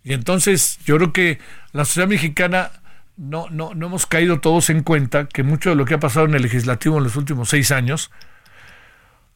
Y 0.03 0.13
entonces 0.13 0.79
yo 0.85 0.97
creo 0.97 1.13
que 1.13 1.39
la 1.73 1.85
sociedad 1.85 2.09
mexicana 2.09 2.73
no, 3.17 3.49
no, 3.51 3.75
no 3.75 3.87
hemos 3.87 4.07
caído 4.07 4.41
todos 4.41 4.71
en 4.71 4.83
cuenta 4.83 5.27
que 5.27 5.43
mucho 5.43 5.71
de 5.71 5.77
lo 5.77 5.85
que 5.85 5.95
ha 5.95 6.01
pasado 6.01 6.27
en 6.27 6.35
el 6.35 6.43
legislativo 6.43 6.99
en 6.99 7.05
los 7.05 7.17
últimos 7.17 7.51
seis 7.51 7.71
años 7.71 8.11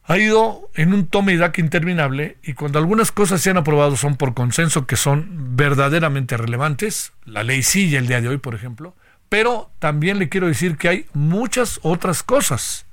ha 0.06 0.18
ido 0.18 0.70
en 0.74 0.92
un 0.92 1.06
tome 1.06 1.32
y 1.32 1.36
daca 1.36 1.60
interminable 1.60 2.36
y 2.42 2.52
cuando 2.52 2.78
algunas 2.78 3.10
cosas 3.10 3.40
se 3.40 3.50
han 3.50 3.56
aprobado 3.56 3.96
son 3.96 4.16
por 4.16 4.34
consenso 4.34 4.86
que 4.86 4.96
son 4.96 5.56
verdaderamente 5.56 6.36
relevantes, 6.36 7.12
la 7.24 7.42
ley 7.42 7.62
sí 7.62 7.94
el 7.96 8.06
día 8.06 8.20
de 8.20 8.28
hoy, 8.28 8.38
por 8.38 8.54
ejemplo, 8.54 8.94
pero 9.28 9.70
también 9.78 10.18
le 10.18 10.28
quiero 10.28 10.46
decir 10.46 10.76
que 10.76 10.88
hay 10.88 11.06
muchas 11.14 11.80
otras 11.82 12.22
cosas 12.22 12.86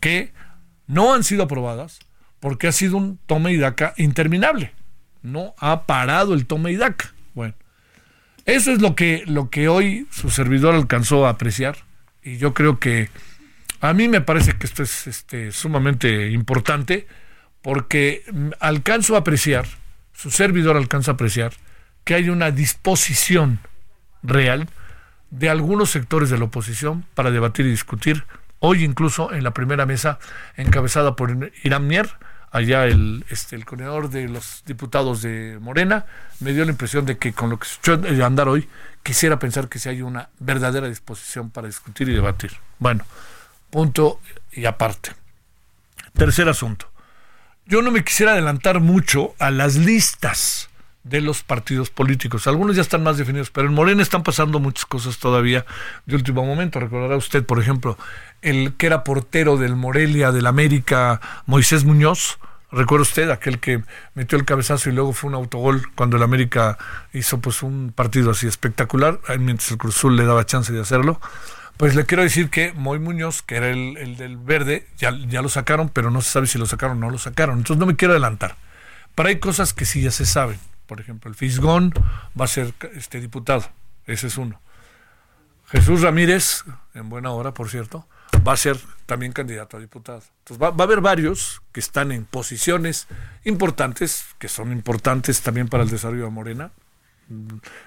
que 0.00 0.32
no 0.86 1.12
han 1.12 1.24
sido 1.24 1.44
aprobadas 1.44 1.98
porque 2.40 2.68
ha 2.68 2.72
sido 2.72 2.96
un 2.96 3.18
tome 3.26 3.52
y 3.52 3.56
daca 3.56 3.94
interminable. 3.96 4.72
No 5.22 5.54
ha 5.58 5.86
parado 5.86 6.34
el 6.34 6.46
tome 6.46 6.72
y 6.72 6.76
daca. 6.76 7.12
Bueno, 7.34 7.54
eso 8.44 8.72
es 8.72 8.80
lo 8.80 8.94
que, 8.94 9.24
lo 9.26 9.50
que 9.50 9.68
hoy 9.68 10.06
su 10.10 10.30
servidor 10.30 10.74
alcanzó 10.74 11.26
a 11.26 11.30
apreciar 11.30 11.76
y 12.22 12.38
yo 12.38 12.54
creo 12.54 12.78
que 12.78 13.10
a 13.80 13.92
mí 13.92 14.08
me 14.08 14.20
parece 14.20 14.54
que 14.56 14.66
esto 14.66 14.82
es 14.82 15.06
este, 15.06 15.52
sumamente 15.52 16.30
importante 16.30 17.06
porque 17.62 18.24
alcanzo 18.60 19.14
a 19.14 19.20
apreciar, 19.20 19.66
su 20.12 20.30
servidor 20.30 20.76
alcanza 20.76 21.12
a 21.12 21.14
apreciar, 21.14 21.52
que 22.04 22.14
hay 22.14 22.28
una 22.28 22.50
disposición 22.50 23.60
real 24.22 24.68
de 25.30 25.50
algunos 25.50 25.90
sectores 25.90 26.30
de 26.30 26.38
la 26.38 26.44
oposición 26.44 27.04
para 27.14 27.30
debatir 27.30 27.66
y 27.66 27.70
discutir. 27.70 28.24
Hoy 28.60 28.82
incluso 28.82 29.32
en 29.32 29.44
la 29.44 29.52
primera 29.52 29.86
mesa 29.86 30.18
encabezada 30.56 31.14
por 31.14 31.52
Irán 31.62 31.86
Mier, 31.86 32.08
allá 32.50 32.84
el, 32.84 33.24
este, 33.30 33.56
el 33.56 33.64
coordinador 33.64 34.10
de 34.10 34.28
los 34.28 34.62
diputados 34.66 35.22
de 35.22 35.58
Morena, 35.60 36.06
me 36.40 36.52
dio 36.52 36.64
la 36.64 36.70
impresión 36.70 37.06
de 37.06 37.18
que 37.18 37.32
con 37.32 37.50
lo 37.50 37.58
que 37.58 37.66
se 37.66 37.76
echó 37.76 38.00
andar 38.24 38.48
hoy, 38.48 38.68
quisiera 39.02 39.38
pensar 39.38 39.68
que 39.68 39.78
si 39.78 39.88
hay 39.88 40.02
una 40.02 40.28
verdadera 40.38 40.88
disposición 40.88 41.50
para 41.50 41.66
discutir 41.66 42.08
y 42.08 42.14
debatir. 42.14 42.52
Bueno, 42.78 43.04
punto 43.70 44.20
y 44.52 44.66
aparte. 44.66 45.12
Tercer 46.14 46.48
asunto. 46.48 46.90
Yo 47.66 47.82
no 47.82 47.90
me 47.90 48.02
quisiera 48.02 48.32
adelantar 48.32 48.80
mucho 48.80 49.34
a 49.38 49.50
las 49.50 49.76
listas 49.76 50.67
de 51.08 51.20
los 51.20 51.42
partidos 51.42 51.90
políticos. 51.90 52.46
Algunos 52.46 52.76
ya 52.76 52.82
están 52.82 53.02
más 53.02 53.16
definidos, 53.16 53.50
pero 53.50 53.68
en 53.68 53.74
Morena 53.74 54.02
están 54.02 54.22
pasando 54.22 54.60
muchas 54.60 54.86
cosas 54.86 55.18
todavía 55.18 55.64
de 56.06 56.16
último 56.16 56.44
momento. 56.44 56.80
Recordará 56.80 57.16
usted, 57.16 57.44
por 57.44 57.60
ejemplo, 57.60 57.98
el 58.42 58.74
que 58.74 58.86
era 58.86 59.04
portero 59.04 59.56
del 59.56 59.76
Morelia, 59.76 60.32
del 60.32 60.46
América, 60.46 61.20
Moisés 61.46 61.84
Muñoz. 61.84 62.38
¿Recuerda 62.70 63.02
usted 63.02 63.30
aquel 63.30 63.60
que 63.60 63.82
metió 64.14 64.36
el 64.36 64.44
cabezazo 64.44 64.90
y 64.90 64.92
luego 64.92 65.14
fue 65.14 65.28
un 65.28 65.34
autogol 65.34 65.90
cuando 65.94 66.18
el 66.18 66.22
América 66.22 66.76
hizo 67.14 67.40
pues 67.40 67.62
un 67.62 67.92
partido 67.94 68.30
así 68.30 68.46
espectacular, 68.46 69.20
mientras 69.38 69.70
el 69.70 69.78
Cruzul 69.78 70.16
le 70.16 70.26
daba 70.26 70.44
chance 70.44 70.70
de 70.72 70.80
hacerlo? 70.80 71.18
Pues 71.78 71.94
le 71.94 72.04
quiero 72.04 72.24
decir 72.24 72.50
que 72.50 72.72
Moy 72.74 72.98
Muñoz, 72.98 73.40
que 73.40 73.56
era 73.56 73.70
el, 73.70 73.96
el 73.96 74.16
del 74.16 74.36
verde, 74.36 74.86
ya, 74.98 75.16
ya 75.28 75.40
lo 75.40 75.48
sacaron, 75.48 75.88
pero 75.88 76.10
no 76.10 76.20
se 76.20 76.30
sabe 76.30 76.46
si 76.46 76.58
lo 76.58 76.66
sacaron 76.66 76.98
o 76.98 77.00
no 77.06 77.10
lo 77.10 77.18
sacaron. 77.18 77.58
Entonces 77.58 77.78
no 77.78 77.86
me 77.86 77.96
quiero 77.96 78.12
adelantar. 78.12 78.56
Pero 79.14 79.28
hay 79.28 79.38
cosas 79.38 79.72
que 79.72 79.84
sí 79.84 80.02
ya 80.02 80.10
se 80.10 80.26
saben. 80.26 80.58
Por 80.88 81.00
ejemplo, 81.00 81.30
el 81.30 81.36
Fisgón 81.36 81.92
va 82.38 82.46
a 82.46 82.48
ser 82.48 82.72
este 82.94 83.20
diputado. 83.20 83.70
Ese 84.06 84.28
es 84.28 84.38
uno. 84.38 84.58
Jesús 85.66 86.00
Ramírez, 86.00 86.64
en 86.94 87.10
buena 87.10 87.30
hora, 87.30 87.52
por 87.52 87.68
cierto, 87.68 88.08
va 88.46 88.54
a 88.54 88.56
ser 88.56 88.80
también 89.04 89.32
candidato 89.32 89.76
a 89.76 89.80
diputado. 89.80 90.22
Entonces 90.38 90.62
va, 90.62 90.70
va, 90.70 90.84
a 90.84 90.86
haber 90.86 91.02
varios 91.02 91.60
que 91.72 91.80
están 91.80 92.10
en 92.10 92.24
posiciones 92.24 93.06
importantes, 93.44 94.24
que 94.38 94.48
son 94.48 94.72
importantes 94.72 95.42
también 95.42 95.68
para 95.68 95.84
el 95.84 95.90
desarrollo 95.90 96.24
de 96.24 96.30
Morena. 96.30 96.70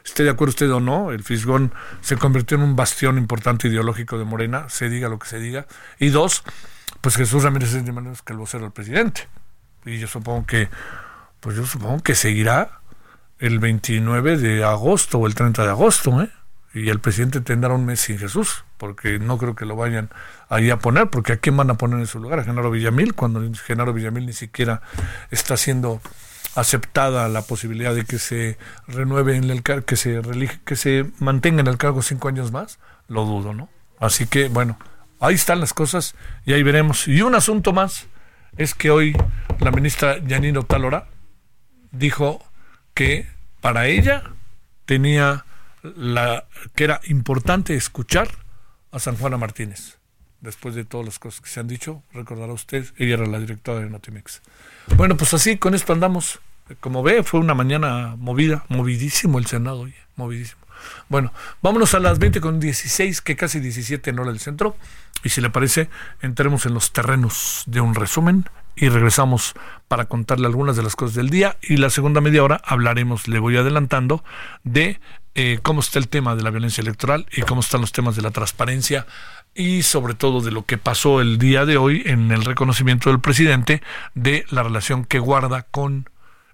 Esté 0.06 0.24
de 0.24 0.30
acuerdo 0.30 0.52
usted 0.52 0.72
o 0.72 0.80
no, 0.80 1.12
el 1.12 1.24
Fisgón 1.24 1.74
se 2.02 2.18
convirtió 2.18 2.58
en 2.58 2.64
un 2.64 2.76
bastión 2.76 3.18
importante 3.18 3.68
ideológico 3.68 4.20
de 4.20 4.26
Morena, 4.26 4.70
se 4.70 4.90
diga 4.90 5.10
lo 5.10 5.18
que 5.18 5.28
se 5.28 5.40
diga. 5.40 5.66
Y 5.98 6.10
dos, 6.10 6.44
pues 7.02 7.16
Jesús 7.16 7.42
Ramírez 7.42 7.74
es 7.74 7.84
de 7.84 7.92
menos 7.92 8.22
que 8.22 8.34
el 8.34 8.38
vocero 8.38 8.66
del 8.66 8.74
presidente. 8.74 9.28
Y 9.86 9.98
yo 9.98 10.08
supongo 10.08 10.46
que, 10.46 10.70
pues 11.40 11.56
yo 11.56 11.66
supongo 11.66 12.04
que 12.04 12.14
seguirá 12.14 12.81
el 13.42 13.58
29 13.60 14.38
de 14.38 14.64
agosto 14.64 15.18
o 15.18 15.28
el 15.28 15.36
30 15.36 15.64
de 15.64 15.70
agosto, 15.70 16.22
¿eh? 16.22 16.30
Y 16.74 16.90
el 16.90 17.00
presidente 17.00 17.42
tendrá 17.42 17.74
un 17.74 17.86
mes 17.86 18.00
sin 18.00 18.18
Jesús, 18.18 18.64
porque 18.78 19.20
no 19.20 19.38
creo 19.38 19.56
que 19.56 19.66
lo 19.66 19.76
vayan 19.76 20.10
ahí 20.48 20.70
a 20.70 20.80
poner, 20.80 21.10
porque 21.10 21.34
¿a 21.34 21.38
quién 21.38 21.58
van 21.58 21.70
a 21.70 21.74
poner 21.74 22.00
en 22.00 22.08
su 22.08 22.20
lugar? 22.20 22.40
A 22.40 22.44
Genaro 22.46 22.72
Villamil, 22.72 23.14
cuando 23.14 23.42
Genaro 23.54 23.94
Villamil 23.94 24.28
ni 24.28 24.34
siquiera 24.34 24.82
está 25.32 25.58
siendo 25.58 26.02
aceptada 26.56 27.28
la 27.30 27.42
posibilidad 27.42 27.96
de 27.96 28.06
que 28.06 28.20
se 28.20 28.58
renueve 28.88 29.36
en 29.36 29.50
el 29.50 29.64
cargo, 29.64 29.86
que 29.86 29.96
se 29.96 30.22
que 30.64 30.76
se 30.76 31.06
mantenga 31.20 31.62
en 31.62 31.68
el 31.68 31.78
cargo 31.78 32.02
cinco 32.04 32.28
años 32.30 32.52
más, 32.52 32.80
lo 33.08 33.26
dudo, 33.26 33.54
¿no? 33.54 33.70
Así 34.00 34.28
que 34.28 34.48
bueno, 34.48 34.78
ahí 35.20 35.36
están 35.36 35.60
las 35.60 35.74
cosas 35.74 36.16
y 36.46 36.54
ahí 36.54 36.64
veremos. 36.64 37.08
Y 37.08 37.22
un 37.22 37.36
asunto 37.36 37.74
más 37.74 38.08
es 38.56 38.76
que 38.76 38.92
hoy 38.92 39.18
la 39.60 39.72
ministra 39.72 40.20
Yanino 40.20 40.64
Talora 40.64 41.08
dijo 41.92 42.44
que 43.02 43.26
para 43.62 43.88
ella 43.88 44.24
tenía 44.86 45.46
la 45.82 46.46
que 46.76 46.84
era 46.84 47.02
importante 47.08 47.74
escuchar 47.74 48.30
a 48.92 49.00
San 49.00 49.18
Juana 49.18 49.38
Martínez. 49.38 49.98
Después 50.40 50.76
de 50.76 50.86
todas 50.86 51.08
las 51.08 51.18
cosas 51.18 51.42
que 51.42 51.50
se 51.50 51.60
han 51.60 51.68
dicho, 51.68 52.04
recordará 52.14 52.54
usted, 52.54 52.86
ella 52.98 53.16
era 53.16 53.26
la 53.26 53.40
directora 53.40 53.80
de 53.80 53.90
Notimex. 53.90 54.42
Bueno, 54.98 55.18
pues 55.18 55.34
así, 55.34 55.58
con 55.58 55.74
esto 55.74 55.94
andamos. 55.94 56.42
Como 56.80 57.02
ve, 57.02 57.24
fue 57.24 57.40
una 57.40 57.56
mañana 57.56 58.16
movida, 58.18 58.66
movidísimo 58.70 59.40
el 59.40 59.48
Senado, 59.48 59.82
hoy, 59.82 59.96
movidísimo. 60.16 60.62
Bueno, 61.10 61.34
vámonos 61.62 61.94
a 61.94 62.00
las 62.00 62.20
20 62.20 62.42
con 62.42 62.60
16, 62.60 63.22
que 63.22 63.36
casi 63.36 63.60
17 63.60 64.10
en 64.10 64.20
hora 64.20 64.32
del 64.32 64.40
centro. 64.40 64.76
Y 65.24 65.30
si 65.30 65.42
le 65.42 65.50
parece, 65.50 65.90
entremos 66.22 66.66
en 66.66 66.74
los 66.74 66.92
terrenos 66.94 67.64
de 67.68 67.82
un 67.82 67.96
resumen 67.96 68.46
y 68.76 68.90
regresamos 68.90 69.54
para 69.88 70.06
contarle 70.06 70.48
algunas 70.48 70.76
de 70.76 70.84
las 70.84 70.96
cosas 70.96 71.16
del 71.16 71.30
día 71.30 71.58
y 71.62 71.78
la 71.78 71.90
segunda 71.90 72.22
media 72.22 72.44
hora 72.44 72.62
hablaremos, 72.64 73.28
le 73.28 73.40
voy 73.40 73.58
adelantando, 73.58 74.24
de 74.64 75.00
eh, 75.36 75.60
cómo 75.62 75.82
está 75.82 76.00
el 76.00 76.08
tema 76.08 76.36
de 76.36 76.44
la 76.44 76.50
violencia 76.50 76.82
electoral 76.82 77.28
y 77.32 77.42
cómo 77.42 77.62
están 77.62 77.82
los 77.82 77.92
temas 77.92 78.16
de 78.16 78.22
la 78.22 78.32
transparencia 78.32 79.06
y 79.54 79.84
sobre 79.84 80.14
todo 80.14 80.42
de 80.42 80.52
lo 80.52 80.66
que 80.66 80.78
pasó 80.78 81.22
el 81.22 81.38
día 81.38 81.66
de 81.66 81.78
hoy 81.78 82.04
en 82.06 82.32
el 82.32 82.46
reconocimiento 82.46 83.10
del 83.10 83.20
presidente 83.20 83.82
de 84.16 84.46
la 84.50 84.64
relación 84.64 85.06
que 85.06 85.20
guarda 85.20 85.64
con 85.64 86.10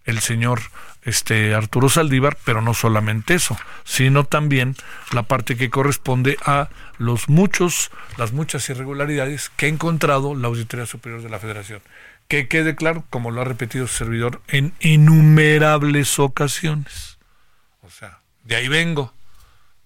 el 0.06 0.20
señor 0.20 0.62
este 1.08 1.56
Arturo 1.56 1.88
Saldívar, 1.88 2.38
pero 2.44 2.62
no 2.62 2.74
solamente 2.74 3.34
eso, 3.34 3.58
sino 3.86 4.26
también 4.26 4.76
la 5.14 5.24
parte 5.24 5.56
que 5.56 5.70
corresponde 5.70 6.38
a 6.46 6.70
los 6.98 7.30
muchos, 7.30 7.92
las 8.18 8.34
muchas 8.34 8.70
irregularidades 8.70 9.50
que 9.56 9.68
ha 9.68 9.70
encontrado 9.70 10.36
la 10.36 10.50
Auditoría 10.50 10.86
Superior 10.86 11.22
de 11.22 11.30
la 11.30 11.40
Federación. 11.40 11.82
Que 12.28 12.50
quede 12.50 12.76
claro, 12.76 13.06
como 13.10 13.32
lo 13.32 13.40
ha 13.40 13.46
repetido 13.46 13.88
su 13.88 13.96
servidor 13.96 14.42
en 14.50 14.74
innumerables 14.82 16.20
ocasiones. 16.20 17.18
O 17.84 17.90
sea, 17.90 18.20
de 18.44 18.58
ahí 18.58 18.68
vengo, 18.68 19.14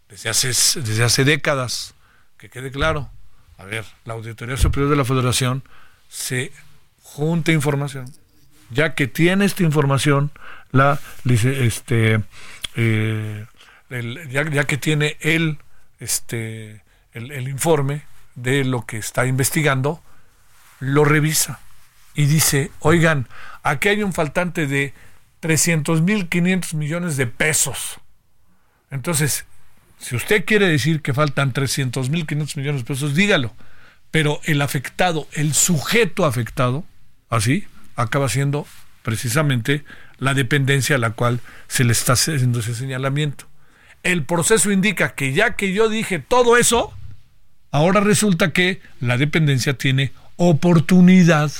desde 0.09 0.29
hace, 0.29 0.47
desde 0.47 1.03
hace 1.03 1.23
décadas, 1.23 1.93
que 2.39 2.49
quede 2.49 2.71
claro. 2.71 3.11
A 3.59 3.65
ver, 3.65 3.85
la 4.05 4.15
Auditoría 4.15 4.57
Superior 4.57 4.89
de 4.89 4.95
la 4.95 5.05
Federación 5.05 5.63
se 6.09 6.51
junta 7.03 7.51
información, 7.51 8.11
ya 8.71 8.95
que 8.95 9.05
tiene 9.05 9.45
esta 9.45 9.61
información, 9.61 10.31
la 10.71 10.99
este 11.25 12.21
eh, 12.75 13.45
ya, 14.29 14.63
que 14.65 14.77
tiene 14.77 15.17
el 15.19 15.57
este 15.99 16.83
el, 17.13 17.31
el, 17.31 17.47
informe 17.47 18.03
de 18.35 18.63
lo 18.63 18.85
que 18.85 18.97
está 18.97 19.25
investigando 19.25 20.01
lo 20.79 21.03
revisa 21.03 21.59
y 22.15 22.25
dice 22.25 22.71
oigan 22.79 23.27
aquí 23.63 23.89
hay 23.89 24.03
un 24.03 24.13
faltante 24.13 24.67
de 24.67 24.93
300 25.41 26.01
mil 26.01 26.29
500 26.29 26.73
millones 26.75 27.17
de 27.17 27.27
pesos 27.27 27.99
entonces 28.89 29.45
si 30.01 30.15
usted 30.15 30.45
quiere 30.45 30.67
decir 30.67 31.01
que 31.01 31.13
faltan 31.13 31.53
300 31.53 32.09
mil 32.09 32.25
500 32.25 32.57
millones 32.57 32.81
de 32.81 32.87
pesos 32.87 33.15
dígalo. 33.15 33.53
Pero 34.09 34.41
el 34.43 34.61
afectado 34.61 35.27
el 35.33 35.53
sujeto 35.53 36.25
afectado 36.25 36.83
así 37.29 37.65
acaba 37.95 38.27
siendo 38.27 38.65
precisamente 39.03 39.85
la 40.21 40.35
dependencia 40.35 40.95
a 40.95 40.99
la 40.99 41.09
cual 41.09 41.41
se 41.67 41.83
le 41.83 41.91
está 41.91 42.13
haciendo 42.13 42.59
ese 42.59 42.75
señalamiento. 42.75 43.45
El 44.03 44.23
proceso 44.23 44.71
indica 44.71 45.15
que 45.15 45.33
ya 45.33 45.55
que 45.55 45.73
yo 45.73 45.89
dije 45.89 46.19
todo 46.19 46.57
eso, 46.57 46.93
ahora 47.71 48.01
resulta 48.01 48.53
que 48.53 48.81
la 48.99 49.17
dependencia 49.17 49.73
tiene 49.73 50.11
oportunidad, 50.37 51.51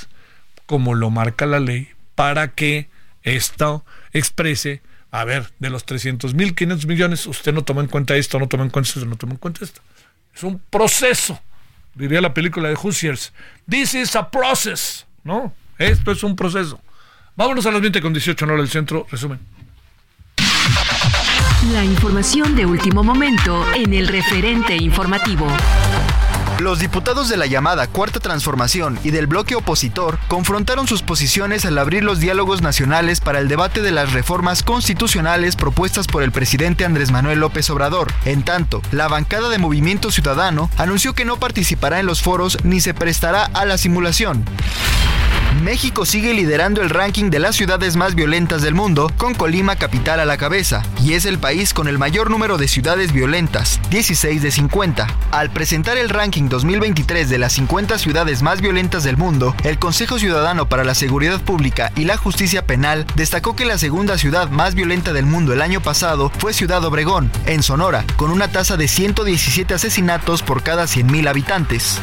como 0.66 0.94
lo 0.94 1.10
marca 1.10 1.44
la 1.44 1.58
ley, 1.58 1.88
para 2.14 2.54
que 2.54 2.88
esto 3.24 3.84
exprese, 4.12 4.80
a 5.10 5.24
ver, 5.24 5.50
de 5.58 5.68
los 5.68 5.84
300 5.84 6.32
mil, 6.34 6.54
500 6.54 6.86
millones, 6.86 7.26
usted 7.26 7.52
no 7.52 7.64
toma 7.64 7.82
en 7.82 7.88
cuenta 7.88 8.14
esto, 8.14 8.38
no 8.38 8.46
toma 8.46 8.62
en 8.62 8.70
cuenta 8.70 8.90
esto, 8.90 9.04
no 9.06 9.16
toma 9.16 9.32
en 9.32 9.38
cuenta 9.38 9.64
esto. 9.64 9.80
Es 10.32 10.44
un 10.44 10.60
proceso, 10.70 11.40
diría 11.96 12.20
la 12.20 12.32
película 12.32 12.68
de 12.68 12.76
Hoosiers. 12.76 13.32
This 13.68 13.94
is 13.94 14.14
a 14.14 14.30
process, 14.30 15.04
¿no? 15.24 15.52
Esto 15.78 16.12
es 16.12 16.22
un 16.22 16.36
proceso. 16.36 16.80
Vámonos 17.34 17.64
a 17.66 17.70
las 17.70 17.80
20 17.80 18.02
con 18.02 18.12
18 18.12 18.44
en 18.44 18.50
hora 18.50 18.60
del 18.60 18.70
centro. 18.70 19.06
Resumen. 19.10 19.40
La 21.72 21.84
información 21.84 22.54
de 22.56 22.66
último 22.66 23.02
momento 23.02 23.64
en 23.74 23.94
el 23.94 24.08
referente 24.08 24.76
informativo. 24.76 25.46
Los 26.58 26.78
diputados 26.78 27.28
de 27.28 27.36
la 27.36 27.46
llamada 27.46 27.86
Cuarta 27.86 28.20
Transformación 28.20 28.98
y 29.02 29.10
del 29.10 29.26
bloque 29.26 29.54
opositor 29.54 30.18
confrontaron 30.28 30.86
sus 30.86 31.02
posiciones 31.02 31.64
al 31.64 31.78
abrir 31.78 32.04
los 32.04 32.20
diálogos 32.20 32.62
nacionales 32.62 33.20
para 33.20 33.38
el 33.38 33.48
debate 33.48 33.80
de 33.80 33.90
las 33.90 34.12
reformas 34.12 34.62
constitucionales 34.62 35.56
propuestas 35.56 36.06
por 36.06 36.22
el 36.22 36.30
presidente 36.30 36.84
Andrés 36.84 37.10
Manuel 37.10 37.40
López 37.40 37.68
Obrador. 37.70 38.12
En 38.26 38.42
tanto, 38.44 38.82
la 38.92 39.08
bancada 39.08 39.48
de 39.48 39.58
Movimiento 39.58 40.10
Ciudadano 40.10 40.70
anunció 40.76 41.14
que 41.14 41.24
no 41.24 41.38
participará 41.38 41.98
en 41.98 42.06
los 42.06 42.22
foros 42.22 42.58
ni 42.62 42.80
se 42.80 42.94
prestará 42.94 43.44
a 43.44 43.64
la 43.64 43.78
simulación. 43.78 44.44
México 45.62 46.04
sigue 46.04 46.34
liderando 46.34 46.82
el 46.82 46.90
ranking 46.90 47.30
de 47.30 47.38
las 47.38 47.54
ciudades 47.54 47.94
más 47.94 48.16
violentas 48.16 48.62
del 48.62 48.74
mundo, 48.74 49.12
con 49.16 49.32
Colima 49.34 49.76
capital 49.76 50.18
a 50.18 50.24
la 50.24 50.36
cabeza, 50.36 50.82
y 51.00 51.12
es 51.12 51.24
el 51.24 51.38
país 51.38 51.72
con 51.72 51.86
el 51.86 51.98
mayor 51.98 52.30
número 52.30 52.58
de 52.58 52.66
ciudades 52.66 53.12
violentas, 53.12 53.80
16 53.90 54.42
de 54.42 54.50
50. 54.50 55.06
Al 55.30 55.50
presentar 55.50 55.98
el 55.98 56.08
ranking 56.08 56.48
2023 56.48 57.30
de 57.30 57.38
las 57.38 57.52
50 57.52 57.98
ciudades 57.98 58.42
más 58.42 58.60
violentas 58.60 59.04
del 59.04 59.16
mundo, 59.16 59.54
el 59.62 59.78
Consejo 59.78 60.18
Ciudadano 60.18 60.68
para 60.68 60.82
la 60.82 60.96
Seguridad 60.96 61.40
Pública 61.40 61.92
y 61.94 62.06
la 62.06 62.16
Justicia 62.16 62.66
Penal 62.66 63.06
destacó 63.14 63.54
que 63.54 63.64
la 63.64 63.78
segunda 63.78 64.18
ciudad 64.18 64.50
más 64.50 64.74
violenta 64.74 65.12
del 65.12 65.26
mundo 65.26 65.52
el 65.52 65.62
año 65.62 65.80
pasado 65.80 66.32
fue 66.38 66.52
Ciudad 66.52 66.84
Obregón, 66.84 67.30
en 67.46 67.62
Sonora, 67.62 68.04
con 68.16 68.32
una 68.32 68.48
tasa 68.48 68.76
de 68.76 68.88
117 68.88 69.74
asesinatos 69.74 70.42
por 70.42 70.64
cada 70.64 70.84
100.000 70.84 71.28
habitantes. 71.28 72.00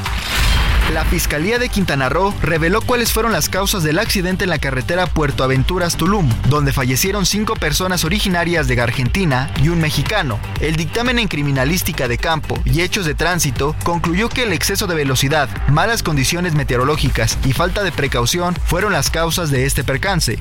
La 0.93 1.05
Fiscalía 1.05 1.59
de 1.59 1.69
Quintana 1.69 2.09
Roo 2.09 2.33
reveló 2.41 2.81
cuáles 2.81 3.13
fueron 3.13 3.31
las 3.31 3.47
causas 3.47 3.83
del 3.83 3.99
accidente 3.99 4.45
en 4.45 4.49
la 4.49 4.57
carretera 4.57 5.05
Puerto 5.05 5.43
Aventuras 5.43 5.97
Tulum, 5.97 6.27
donde 6.49 6.73
fallecieron 6.73 7.27
cinco 7.27 7.55
personas 7.55 8.05
originarias 8.05 8.67
de 8.67 8.81
Argentina 8.81 9.53
y 9.61 9.69
un 9.69 9.79
mexicano. 9.81 10.39
El 10.59 10.77
dictamen 10.77 11.19
en 11.19 11.27
criminalística 11.27 12.07
de 12.07 12.17
campo 12.17 12.59
y 12.65 12.81
hechos 12.81 13.05
de 13.05 13.13
tránsito 13.13 13.75
concluyó 13.83 14.29
que 14.29 14.43
el 14.43 14.53
exceso 14.53 14.87
de 14.87 14.95
velocidad, 14.95 15.47
malas 15.67 16.01
condiciones 16.01 16.55
meteorológicas 16.55 17.37
y 17.45 17.53
falta 17.53 17.83
de 17.83 17.91
precaución 17.91 18.55
fueron 18.65 18.91
las 18.91 19.11
causas 19.11 19.51
de 19.51 19.67
este 19.67 19.83
percance. 19.83 20.39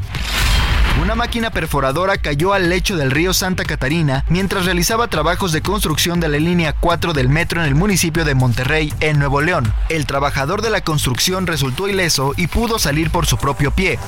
Una 1.00 1.14
máquina 1.14 1.50
perforadora 1.50 2.16
cayó 2.16 2.52
al 2.52 2.68
lecho 2.68 2.96
del 2.96 3.12
río 3.12 3.32
Santa 3.32 3.64
Catarina 3.64 4.24
mientras 4.28 4.64
realizaba 4.64 5.06
trabajos 5.06 5.52
de 5.52 5.62
construcción 5.62 6.18
de 6.18 6.28
la 6.28 6.38
línea 6.38 6.72
4 6.72 7.12
del 7.12 7.28
metro 7.28 7.60
en 7.60 7.68
el 7.68 7.76
municipio 7.76 8.24
de 8.24 8.34
Monterrey, 8.34 8.92
en 8.98 9.18
Nuevo 9.20 9.40
León. 9.40 9.72
El 9.90 10.06
trabajador 10.06 10.37
de 10.38 10.70
la 10.70 10.80
construcción 10.82 11.48
resultó 11.48 11.88
ileso 11.88 12.32
y 12.36 12.46
pudo 12.46 12.78
salir 12.78 13.10
por 13.10 13.26
su 13.26 13.38
propio 13.38 13.72
pie. 13.72 13.98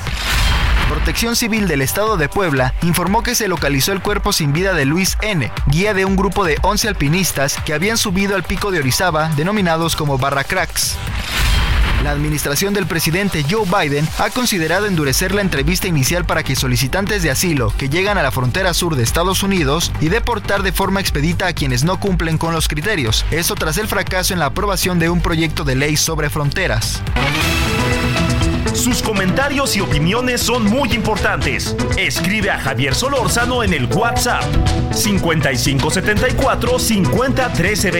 Protección 0.88 1.34
Civil 1.34 1.66
del 1.66 1.82
Estado 1.82 2.16
de 2.16 2.28
Puebla 2.28 2.72
informó 2.82 3.24
que 3.24 3.34
se 3.34 3.48
localizó 3.48 3.92
el 3.92 4.00
cuerpo 4.00 4.32
sin 4.32 4.52
vida 4.52 4.72
de 4.72 4.84
Luis 4.84 5.18
N., 5.22 5.50
guía 5.66 5.92
de 5.92 6.04
un 6.04 6.14
grupo 6.14 6.44
de 6.44 6.56
11 6.62 6.86
alpinistas 6.86 7.56
que 7.64 7.74
habían 7.74 7.96
subido 7.96 8.36
al 8.36 8.44
pico 8.44 8.70
de 8.70 8.78
Orizaba, 8.78 9.30
denominados 9.30 9.96
como 9.96 10.18
Barra 10.18 10.44
Cracks. 10.44 10.96
La 12.02 12.12
administración 12.12 12.72
del 12.72 12.86
presidente 12.86 13.44
Joe 13.48 13.66
Biden 13.66 14.08
ha 14.18 14.30
considerado 14.30 14.86
endurecer 14.86 15.34
la 15.34 15.42
entrevista 15.42 15.86
inicial 15.86 16.24
para 16.24 16.42
que 16.42 16.56
solicitantes 16.56 17.22
de 17.22 17.30
asilo 17.30 17.74
que 17.76 17.90
llegan 17.90 18.16
a 18.16 18.22
la 18.22 18.30
frontera 18.30 18.72
sur 18.72 18.96
de 18.96 19.02
Estados 19.02 19.42
Unidos 19.42 19.92
y 20.00 20.08
deportar 20.08 20.62
de 20.62 20.72
forma 20.72 21.00
expedita 21.00 21.46
a 21.46 21.52
quienes 21.52 21.84
no 21.84 22.00
cumplen 22.00 22.38
con 22.38 22.54
los 22.54 22.68
criterios. 22.68 23.26
Esto 23.30 23.54
tras 23.54 23.76
el 23.76 23.86
fracaso 23.86 24.32
en 24.32 24.38
la 24.38 24.46
aprobación 24.46 24.98
de 24.98 25.10
un 25.10 25.20
proyecto 25.20 25.64
de 25.64 25.74
ley 25.74 25.96
sobre 25.96 26.30
fronteras. 26.30 27.02
Sus 28.72 29.02
comentarios 29.02 29.76
y 29.76 29.80
opiniones 29.80 30.40
son 30.40 30.64
muy 30.64 30.94
importantes. 30.94 31.76
Escribe 31.98 32.50
a 32.50 32.58
Javier 32.58 32.94
Solórzano 32.94 33.62
en 33.62 33.74
el 33.74 33.86
WhatsApp 33.86 34.44
5574 34.94 36.78
50 36.78 37.52
13 37.52 37.90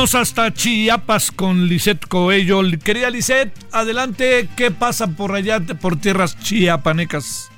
hasta 0.00 0.50
Chiapas 0.50 1.30
con 1.30 1.66
Lisette 1.66 2.06
Coello. 2.08 2.62
Querida 2.82 3.10
Lisette, 3.10 3.52
adelante, 3.70 4.48
¿qué 4.56 4.70
pasa 4.70 5.08
por 5.08 5.34
allá, 5.34 5.60
por 5.60 6.00
tierras 6.00 6.38
chiapanecas? 6.40 7.49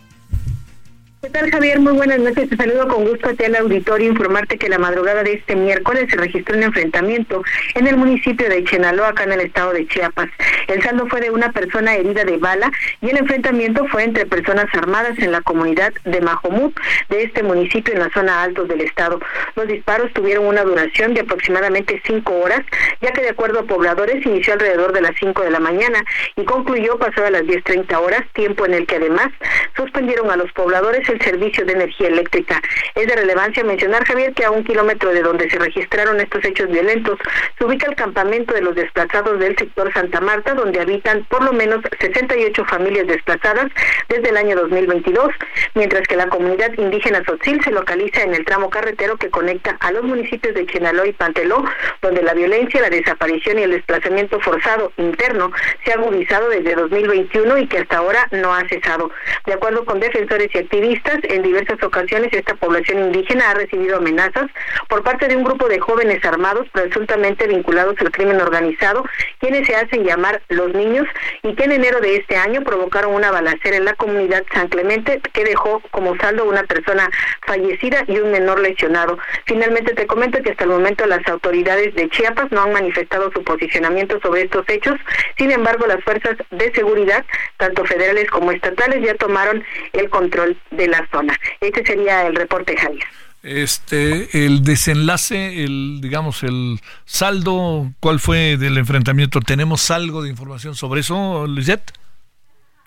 ¿Qué 1.42 1.50
tal, 1.50 1.58
Javier? 1.58 1.80
Muy 1.80 1.94
buenas 1.94 2.20
noches. 2.20 2.50
Te 2.50 2.56
saludo 2.56 2.86
con 2.86 3.04
gusto 3.04 3.30
a 3.30 3.34
ti 3.34 3.42
al 3.42 3.56
auditorio. 3.56 4.10
Informarte 4.10 4.56
que 4.58 4.68
la 4.68 4.78
madrugada 4.78 5.24
de 5.24 5.32
este 5.32 5.56
miércoles 5.56 6.06
se 6.08 6.16
registró 6.16 6.56
un 6.56 6.62
enfrentamiento 6.62 7.42
en 7.74 7.88
el 7.88 7.96
municipio 7.96 8.48
de 8.48 8.62
Chenaloa, 8.62 9.08
acá 9.08 9.24
en 9.24 9.32
el 9.32 9.40
estado 9.40 9.72
de 9.72 9.84
Chiapas. 9.88 10.28
El 10.68 10.80
saldo 10.84 11.08
fue 11.08 11.20
de 11.20 11.30
una 11.30 11.50
persona 11.50 11.96
herida 11.96 12.24
de 12.24 12.36
bala 12.36 12.70
y 13.00 13.10
el 13.10 13.16
enfrentamiento 13.16 13.84
fue 13.88 14.04
entre 14.04 14.24
personas 14.24 14.66
armadas 14.72 15.18
en 15.18 15.32
la 15.32 15.40
comunidad 15.40 15.92
de 16.04 16.20
Majomut 16.20 16.78
de 17.08 17.24
este 17.24 17.42
municipio 17.42 17.92
en 17.92 17.98
la 17.98 18.10
zona 18.10 18.44
altos 18.44 18.68
del 18.68 18.82
estado. 18.82 19.18
Los 19.56 19.66
disparos 19.66 20.12
tuvieron 20.12 20.46
una 20.46 20.62
duración 20.62 21.12
de 21.12 21.22
aproximadamente 21.22 22.00
cinco 22.06 22.34
horas, 22.34 22.60
ya 23.00 23.10
que 23.10 23.20
de 23.20 23.30
acuerdo 23.30 23.60
a 23.60 23.64
pobladores 23.64 24.24
inició 24.24 24.52
alrededor 24.52 24.92
de 24.92 25.00
las 25.00 25.16
cinco 25.18 25.42
de 25.42 25.50
la 25.50 25.58
mañana 25.58 26.04
y 26.36 26.44
concluyó 26.44 26.98
pasadas 26.98 27.32
las 27.32 27.42
10.30 27.42 27.98
horas, 27.98 28.22
tiempo 28.32 28.64
en 28.64 28.74
el 28.74 28.86
que 28.86 28.96
además 28.96 29.28
suspendieron 29.74 30.30
a 30.30 30.36
los 30.36 30.52
pobladores 30.52 31.08
el 31.08 31.18
servicio 31.32 31.64
de 31.64 31.72
energía 31.72 32.08
eléctrica. 32.08 32.60
Es 32.94 33.06
de 33.06 33.16
relevancia 33.16 33.64
mencionar, 33.64 34.04
Javier, 34.04 34.34
que 34.34 34.44
a 34.44 34.50
un 34.50 34.64
kilómetro 34.64 35.12
de 35.12 35.22
donde 35.22 35.48
se 35.48 35.58
registraron 35.58 36.20
estos 36.20 36.44
hechos 36.44 36.68
violentos 36.68 37.18
se 37.58 37.64
ubica 37.64 37.88
el 37.88 37.96
campamento 37.96 38.54
de 38.54 38.60
los 38.60 38.74
desplazados 38.74 39.38
del 39.38 39.56
sector 39.56 39.92
Santa 39.92 40.20
Marta, 40.20 40.54
donde 40.54 40.80
habitan 40.80 41.24
por 41.24 41.42
lo 41.42 41.52
menos 41.52 41.80
68 41.98 42.64
familias 42.66 43.06
desplazadas 43.06 43.70
desde 44.08 44.28
el 44.28 44.36
año 44.36 44.56
2022, 44.56 45.28
mientras 45.74 46.06
que 46.06 46.16
la 46.16 46.28
comunidad 46.28 46.72
indígena 46.76 47.22
Sotzil 47.24 47.62
se 47.64 47.70
localiza 47.70 48.22
en 48.22 48.34
el 48.34 48.44
tramo 48.44 48.68
carretero 48.68 49.16
que 49.16 49.30
conecta 49.30 49.76
a 49.80 49.92
los 49.92 50.02
municipios 50.02 50.54
de 50.54 50.66
Chenaló 50.66 51.06
y 51.06 51.12
Panteló, 51.12 51.64
donde 52.02 52.22
la 52.22 52.34
violencia, 52.34 52.80
la 52.80 52.90
desaparición 52.90 53.58
y 53.58 53.62
el 53.62 53.70
desplazamiento 53.70 54.38
forzado 54.40 54.92
interno 54.98 55.50
se 55.84 55.92
ha 55.92 55.94
agudizado 55.94 56.48
desde 56.50 56.74
2021 56.74 57.58
y 57.58 57.66
que 57.66 57.78
hasta 57.78 57.98
ahora 57.98 58.28
no 58.32 58.54
ha 58.54 58.68
cesado. 58.68 59.10
De 59.46 59.54
acuerdo 59.54 59.84
con 59.84 60.00
defensores 60.00 60.48
y 60.54 60.58
activistas, 60.58 61.11
en 61.22 61.42
diversas 61.42 61.82
ocasiones 61.82 62.32
esta 62.32 62.54
población 62.54 62.98
indígena 63.00 63.50
ha 63.50 63.54
recibido 63.54 63.96
amenazas 63.96 64.50
por 64.88 65.02
parte 65.02 65.28
de 65.28 65.36
un 65.36 65.44
grupo 65.44 65.68
de 65.68 65.80
jóvenes 65.80 66.24
armados 66.24 66.68
presuntamente 66.72 67.46
vinculados 67.46 67.96
al 68.00 68.10
crimen 68.10 68.40
organizado, 68.40 69.04
quienes 69.38 69.66
se 69.66 69.76
hacen 69.76 70.04
llamar 70.04 70.42
los 70.48 70.74
niños 70.74 71.06
y 71.42 71.54
que 71.54 71.64
en 71.64 71.72
enero 71.72 72.00
de 72.00 72.16
este 72.16 72.36
año 72.36 72.62
provocaron 72.62 73.14
una 73.14 73.30
balacera 73.30 73.76
en 73.76 73.84
la 73.84 73.94
comunidad 73.94 74.44
San 74.52 74.68
Clemente 74.68 75.20
que 75.32 75.44
dejó 75.44 75.82
como 75.90 76.16
saldo 76.16 76.44
una 76.44 76.62
persona 76.64 77.10
fallecida 77.46 78.04
y 78.06 78.18
un 78.18 78.30
menor 78.32 78.60
lesionado. 78.60 79.18
Finalmente 79.46 79.94
te 79.94 80.06
comento 80.06 80.42
que 80.42 80.50
hasta 80.50 80.64
el 80.64 80.70
momento 80.70 81.06
las 81.06 81.26
autoridades 81.28 81.94
de 81.94 82.08
Chiapas 82.10 82.50
no 82.52 82.62
han 82.62 82.72
manifestado 82.72 83.30
su 83.32 83.42
posicionamiento 83.44 84.18
sobre 84.20 84.42
estos 84.42 84.68
hechos, 84.68 84.98
sin 85.36 85.50
embargo 85.50 85.86
las 85.86 86.02
fuerzas 86.04 86.36
de 86.50 86.72
seguridad, 86.74 87.24
tanto 87.56 87.84
federales 87.84 88.30
como 88.30 88.52
estatales, 88.52 89.04
ya 89.04 89.14
tomaron 89.14 89.64
el 89.92 90.08
control 90.10 90.56
de 90.70 90.88
la 90.88 91.01
zona. 91.10 91.38
Este 91.60 91.84
sería 91.84 92.26
el 92.26 92.36
reporte, 92.36 92.76
Javier. 92.76 93.04
Este, 93.42 94.44
el 94.44 94.62
desenlace, 94.62 95.64
el, 95.64 96.00
digamos, 96.00 96.44
el 96.44 96.78
saldo, 97.04 97.90
¿cuál 97.98 98.20
fue 98.20 98.56
del 98.56 98.78
enfrentamiento? 98.78 99.40
¿Tenemos 99.40 99.90
algo 99.90 100.22
de 100.22 100.30
información 100.30 100.76
sobre 100.76 101.00
eso, 101.00 101.46
Lisette? 101.48 101.92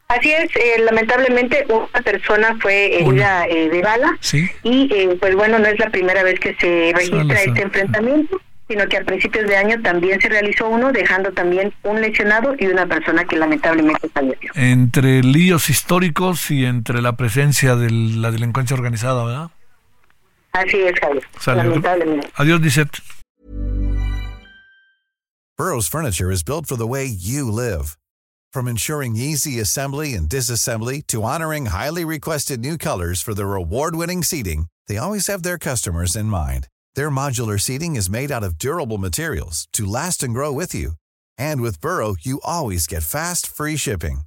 Así 0.07 0.31
es, 0.31 0.55
eh, 0.55 0.79
lamentablemente 0.83 1.65
una 1.67 2.01
persona 2.03 2.55
fue 2.61 3.01
herida 3.01 3.47
eh, 3.47 3.69
de 3.69 3.81
bala 3.81 4.15
¿Sí? 4.19 4.47
y 4.61 4.87
eh, 4.93 5.17
pues 5.19 5.35
bueno, 5.35 5.57
no 5.57 5.65
es 5.65 5.79
la 5.79 5.89
primera 5.89 6.21
vez 6.21 6.39
que 6.39 6.55
se 6.55 6.93
registra 6.95 7.41
este 7.41 7.61
enfrentamiento, 7.63 8.39
sino 8.67 8.87
que 8.87 8.97
a 8.97 9.03
principios 9.03 9.47
de 9.47 9.57
año 9.57 9.81
también 9.81 10.19
se 10.19 10.29
realizó 10.29 10.67
uno, 10.67 10.91
dejando 10.91 11.31
también 11.31 11.73
un 11.83 12.01
lesionado 12.01 12.55
y 12.57 12.67
una 12.67 12.85
persona 12.87 13.25
que 13.25 13.37
lamentablemente 13.37 14.09
falleció. 14.09 14.51
Entre 14.55 15.21
líos 15.23 15.69
históricos 15.69 16.49
y 16.51 16.65
entre 16.65 17.01
la 17.01 17.15
presencia 17.15 17.75
de 17.75 17.91
la 17.91 18.31
delincuencia 18.31 18.75
organizada, 18.75 19.23
¿verdad? 19.23 19.51
Así 20.53 20.81
es, 20.81 20.99
Javier. 20.99 21.23
Sale. 21.39 21.63
Lamentablemente. 21.63 22.29
Adiós, 22.35 22.61
Lisette. 22.61 22.99
Burroughs 25.57 25.87
Furniture 25.87 26.31
is 26.31 26.43
built 26.43 26.65
for 26.65 26.75
the 26.75 26.87
way 26.87 27.05
you 27.05 27.49
live. 27.49 27.97
From 28.51 28.67
ensuring 28.67 29.15
easy 29.17 29.59
assembly 29.59 30.13
and 30.13 30.29
disassembly 30.29 31.05
to 31.07 31.23
honoring 31.23 31.67
highly 31.67 32.05
requested 32.05 32.61
new 32.61 32.77
colors 32.77 33.21
for 33.21 33.33
their 33.33 33.53
award-winning 33.53 34.23
seating, 34.23 34.67
they 34.87 34.97
always 34.97 35.27
have 35.27 35.43
their 35.43 35.57
customers 35.57 36.15
in 36.15 36.25
mind. 36.27 36.67
Their 36.95 37.09
modular 37.09 37.59
seating 37.59 37.95
is 37.95 38.09
made 38.09 38.31
out 38.31 38.43
of 38.43 38.57
durable 38.57 38.97
materials 38.97 39.67
to 39.73 39.85
last 39.85 40.23
and 40.23 40.33
grow 40.33 40.51
with 40.51 40.73
you. 40.73 40.93
And 41.37 41.61
with 41.61 41.79
Burrow, 41.81 42.15
you 42.19 42.41
always 42.43 42.87
get 42.87 43.03
fast, 43.03 43.47
free 43.47 43.77
shipping. 43.77 44.21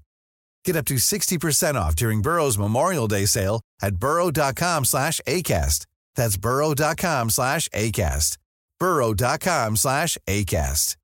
Get 0.64 0.76
up 0.76 0.85
to 0.87 0.96
60% 0.96 1.74
off 1.76 1.96
during 1.96 2.22
Burrow's 2.22 2.59
Memorial 2.59 3.09
Day 3.09 3.26
sale 3.26 3.61
at 3.83 3.96
burrow.com 3.96 4.85
slash 4.85 5.20
ACAST. 5.26 5.87
That's 6.14 6.37
burrow.com 6.37 7.31
slash 7.31 7.68
ACAST. 7.70 8.37
burrow.com 8.78 9.76
slash 9.76 10.18
ACAST. 10.26 10.96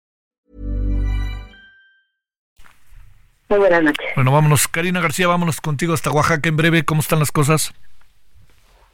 Muy 3.51 3.59
buenas 3.59 3.83
noches. 3.85 4.07
Bueno, 4.17 4.33
vámonos. 4.33 4.69
Karina 4.69 5.01
García, 5.01 5.29
vámonos 5.29 5.61
contigo 5.61 5.95
hasta 5.95 6.11
Oaxaca 6.11 6.49
en 6.49 6.57
breve. 6.57 6.85
¿Cómo 6.85 7.01
están 7.01 7.21
las 7.21 7.31
cosas? 7.31 7.73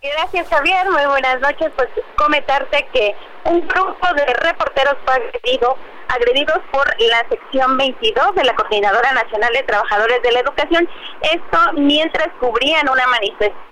Gracias, 0.02 0.48
Javier. 0.48 0.90
Muy 0.90 1.04
buenas 1.06 1.40
noches. 1.40 1.70
Pues 1.76 1.88
comentarte 2.16 2.88
que 2.92 3.14
un 3.44 3.66
grupo 3.68 4.14
de 4.14 4.24
reporteros 4.32 4.96
fue 5.04 5.14
agredido, 5.14 5.76
agredidos 6.08 6.58
por 6.72 6.86
la 7.00 7.26
sección 7.28 7.76
22 7.76 8.34
de 8.34 8.44
la 8.44 8.54
Coordinadora 8.54 9.12
Nacional 9.12 9.52
de 9.52 9.62
Trabajadores 9.64 10.22
de 10.22 10.32
la 10.32 10.40
Educación. 10.40 10.88
Esto 11.20 11.58
mientras 11.74 12.28
cubrían 12.40 12.88
una 12.88 13.06
manifestación 13.08 13.69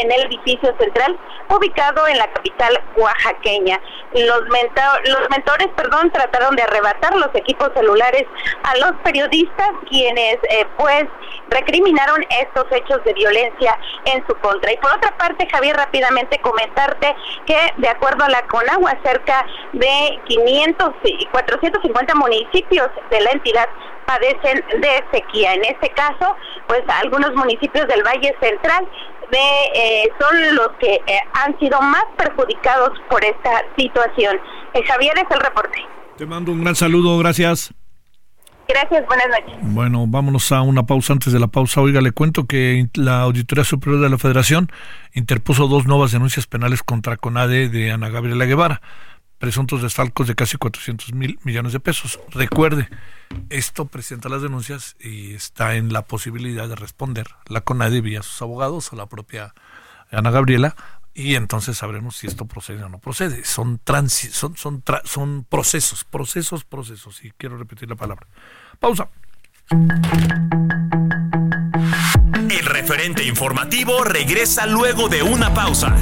en 0.00 0.12
el 0.12 0.26
edificio 0.26 0.74
central 0.78 1.18
ubicado 1.48 2.06
en 2.08 2.18
la 2.18 2.30
capital 2.32 2.82
oaxaqueña. 2.96 3.80
Los, 4.12 4.40
los 4.40 5.30
mentores 5.30 5.68
perdón, 5.76 6.10
trataron 6.10 6.56
de 6.56 6.62
arrebatar 6.62 7.14
los 7.16 7.34
equipos 7.34 7.70
celulares 7.74 8.24
a 8.62 8.76
los 8.78 8.92
periodistas 9.02 9.70
quienes 9.88 10.36
eh, 10.50 10.66
pues 10.76 11.04
recriminaron 11.50 12.24
estos 12.30 12.64
hechos 12.72 13.02
de 13.04 13.12
violencia 13.14 13.78
en 14.04 14.24
su 14.26 14.34
contra. 14.36 14.72
Y 14.72 14.76
por 14.78 14.92
otra 14.92 15.16
parte, 15.16 15.46
Javier, 15.50 15.76
rápidamente 15.76 16.38
comentarte 16.40 17.14
que 17.46 17.58
de 17.76 17.88
acuerdo 17.88 18.24
a 18.24 18.28
la 18.28 18.42
CONAGUA, 18.46 18.98
cerca 19.04 19.46
de 19.72 20.20
500 20.26 20.90
y 21.04 21.26
450 21.26 22.14
municipios 22.14 22.88
de 23.10 23.20
la 23.20 23.30
entidad 23.30 23.68
padecen 24.06 24.64
de 24.80 25.04
sequía. 25.12 25.54
En 25.54 25.64
este 25.64 25.90
caso, 25.90 26.36
pues 26.66 26.82
algunos 26.88 27.34
municipios 27.34 27.86
del 27.88 28.02
Valle 28.02 28.34
Central 28.40 28.88
de, 29.30 29.38
eh, 29.74 30.08
son 30.20 30.56
los 30.56 30.68
que 30.80 30.94
eh, 30.94 31.20
han 31.34 31.58
sido 31.58 31.80
más 31.80 32.04
perjudicados 32.16 32.92
por 33.08 33.24
esta 33.24 33.62
situación. 33.76 34.36
Eh, 34.74 34.82
Javier 34.86 35.14
es 35.16 35.30
el 35.30 35.40
reporte. 35.40 35.78
Te 36.16 36.26
mando 36.26 36.52
un 36.52 36.62
gran 36.62 36.74
saludo, 36.74 37.18
gracias. 37.18 37.72
Gracias, 38.68 39.06
buenas 39.06 39.28
noches. 39.28 39.54
Bueno, 39.62 40.06
vámonos 40.08 40.50
a 40.50 40.62
una 40.62 40.84
pausa. 40.84 41.12
Antes 41.12 41.32
de 41.32 41.38
la 41.38 41.46
pausa, 41.46 41.80
oiga, 41.80 42.00
le 42.00 42.10
cuento 42.10 42.46
que 42.46 42.88
la 42.94 43.20
Auditoría 43.20 43.62
Superior 43.62 44.00
de 44.00 44.10
la 44.10 44.18
Federación 44.18 44.72
interpuso 45.14 45.68
dos 45.68 45.86
nuevas 45.86 46.10
denuncias 46.10 46.46
penales 46.46 46.82
contra 46.82 47.16
CONADE 47.16 47.68
de 47.68 47.92
Ana 47.92 48.08
Gabriela 48.08 48.44
Guevara 48.44 48.80
presuntos 49.38 49.82
desfalcos 49.82 50.26
de 50.26 50.34
casi 50.34 50.56
400 50.56 51.12
mil 51.12 51.38
millones 51.42 51.72
de 51.72 51.80
pesos. 51.80 52.18
Recuerde, 52.30 52.88
esto 53.50 53.86
presenta 53.86 54.28
las 54.28 54.42
denuncias 54.42 54.96
y 55.00 55.34
está 55.34 55.76
en 55.76 55.92
la 55.92 56.02
posibilidad 56.02 56.68
de 56.68 56.76
responder 56.76 57.26
la 57.46 57.60
CONADE 57.60 58.00
vía 58.00 58.22
sus 58.22 58.40
abogados 58.42 58.92
o 58.92 58.96
la 58.96 59.06
propia 59.06 59.54
Ana 60.10 60.30
Gabriela 60.30 60.76
y 61.16 61.34
entonces 61.34 61.78
sabremos 61.78 62.16
si 62.16 62.26
esto 62.26 62.44
procede 62.44 62.84
o 62.84 62.90
no 62.90 62.98
procede. 62.98 63.42
Son, 63.44 63.80
son, 63.86 64.56
son, 64.56 64.82
son 65.04 65.46
procesos, 65.48 66.04
procesos, 66.04 66.64
procesos. 66.64 67.24
Y 67.24 67.30
quiero 67.30 67.56
repetir 67.56 67.88
la 67.88 67.96
palabra. 67.96 68.26
Pausa. 68.78 69.08
El 72.50 72.66
referente 72.66 73.24
informativo 73.24 74.04
regresa 74.04 74.66
luego 74.66 75.08
de 75.08 75.22
una 75.22 75.54
pausa. 75.54 75.96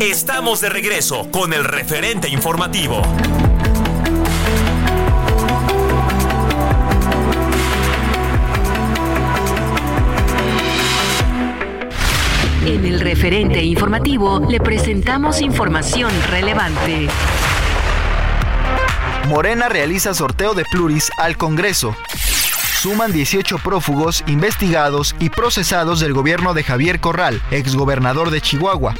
Estamos 0.00 0.60
de 0.60 0.68
regreso 0.68 1.30
con 1.30 1.52
el 1.52 1.64
referente 1.64 2.28
informativo. 2.28 3.02
En 12.64 12.84
el 12.84 13.00
referente 13.00 13.62
informativo 13.62 14.40
le 14.48 14.60
presentamos 14.60 15.40
información 15.40 16.12
relevante. 16.30 17.08
Morena 19.28 19.68
realiza 19.68 20.14
sorteo 20.14 20.54
de 20.54 20.64
pluris 20.64 21.10
al 21.18 21.36
Congreso. 21.36 21.96
Suman 22.80 23.10
18 23.10 23.58
prófugos 23.58 24.22
investigados 24.26 25.16
y 25.18 25.30
procesados 25.30 25.98
del 25.98 26.12
gobierno 26.12 26.52
de 26.52 26.62
Javier 26.62 27.00
Corral, 27.00 27.42
exgobernador 27.50 28.30
de 28.30 28.40
Chihuahua. 28.42 28.94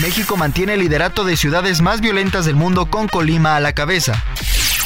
México 0.00 0.36
mantiene 0.36 0.74
el 0.74 0.80
liderato 0.80 1.24
de 1.24 1.36
ciudades 1.36 1.82
más 1.82 2.00
violentas 2.00 2.44
del 2.44 2.54
mundo 2.54 2.86
con 2.86 3.08
Colima 3.08 3.56
a 3.56 3.60
la 3.60 3.72
cabeza. 3.72 4.22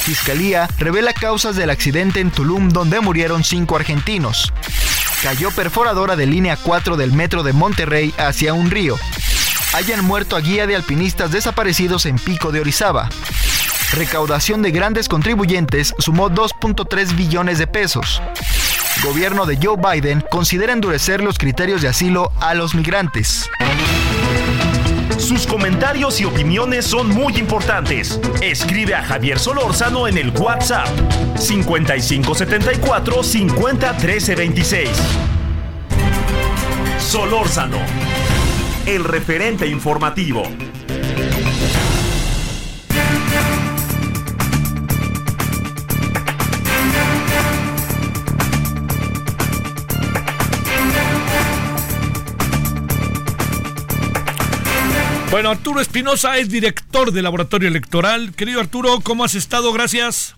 Fiscalía 0.01 0.67
revela 0.79 1.13
causas 1.13 1.55
del 1.55 1.69
accidente 1.69 2.19
en 2.19 2.31
Tulum 2.31 2.69
donde 2.69 2.99
murieron 3.01 3.43
cinco 3.43 3.75
argentinos. 3.75 4.51
Cayó 5.21 5.51
perforadora 5.51 6.15
de 6.15 6.25
línea 6.25 6.57
4 6.57 6.97
del 6.97 7.13
metro 7.13 7.43
de 7.43 7.53
Monterrey 7.53 8.13
hacia 8.17 8.53
un 8.53 8.71
río. 8.71 8.97
Hayan 9.73 10.03
muerto 10.03 10.35
a 10.35 10.41
guía 10.41 10.65
de 10.65 10.75
alpinistas 10.75 11.31
desaparecidos 11.31 12.05
en 12.05 12.17
Pico 12.17 12.51
de 12.51 12.61
Orizaba. 12.61 13.09
Recaudación 13.93 14.61
de 14.61 14.71
grandes 14.71 15.07
contribuyentes 15.07 15.93
sumó 15.97 16.29
2.3 16.29 17.15
billones 17.15 17.57
de 17.57 17.67
pesos. 17.67 18.21
Gobierno 19.03 19.45
de 19.45 19.57
Joe 19.61 19.77
Biden 19.77 20.23
considera 20.29 20.73
endurecer 20.73 21.23
los 21.23 21.37
criterios 21.37 21.81
de 21.81 21.87
asilo 21.87 22.31
a 22.39 22.53
los 22.53 22.75
migrantes. 22.75 23.49
Sus 25.17 25.47
comentarios 25.47 26.19
y 26.19 26.25
opiniones 26.25 26.85
son 26.85 27.09
muy 27.09 27.37
importantes. 27.37 28.19
Escribe 28.41 28.93
a 28.93 29.03
Javier 29.03 29.39
Solórzano 29.39 30.07
en 30.07 30.17
el 30.17 30.31
WhatsApp 30.31 30.87
5574 31.37 33.23
50 33.23 33.93
26. 33.93 34.89
Solórzano, 36.99 37.77
el 38.85 39.03
referente 39.03 39.65
informativo. 39.67 40.43
Bueno, 55.29 55.49
Arturo 55.49 55.81
Espinosa 55.81 56.37
es 56.37 56.49
director 56.49 57.11
del 57.11 57.25
Laboratorio 57.25 57.67
Electoral. 57.67 58.33
Querido 58.33 58.61
Arturo, 58.61 59.01
¿cómo 59.03 59.25
has 59.25 59.35
estado? 59.35 59.73
Gracias. 59.73 60.37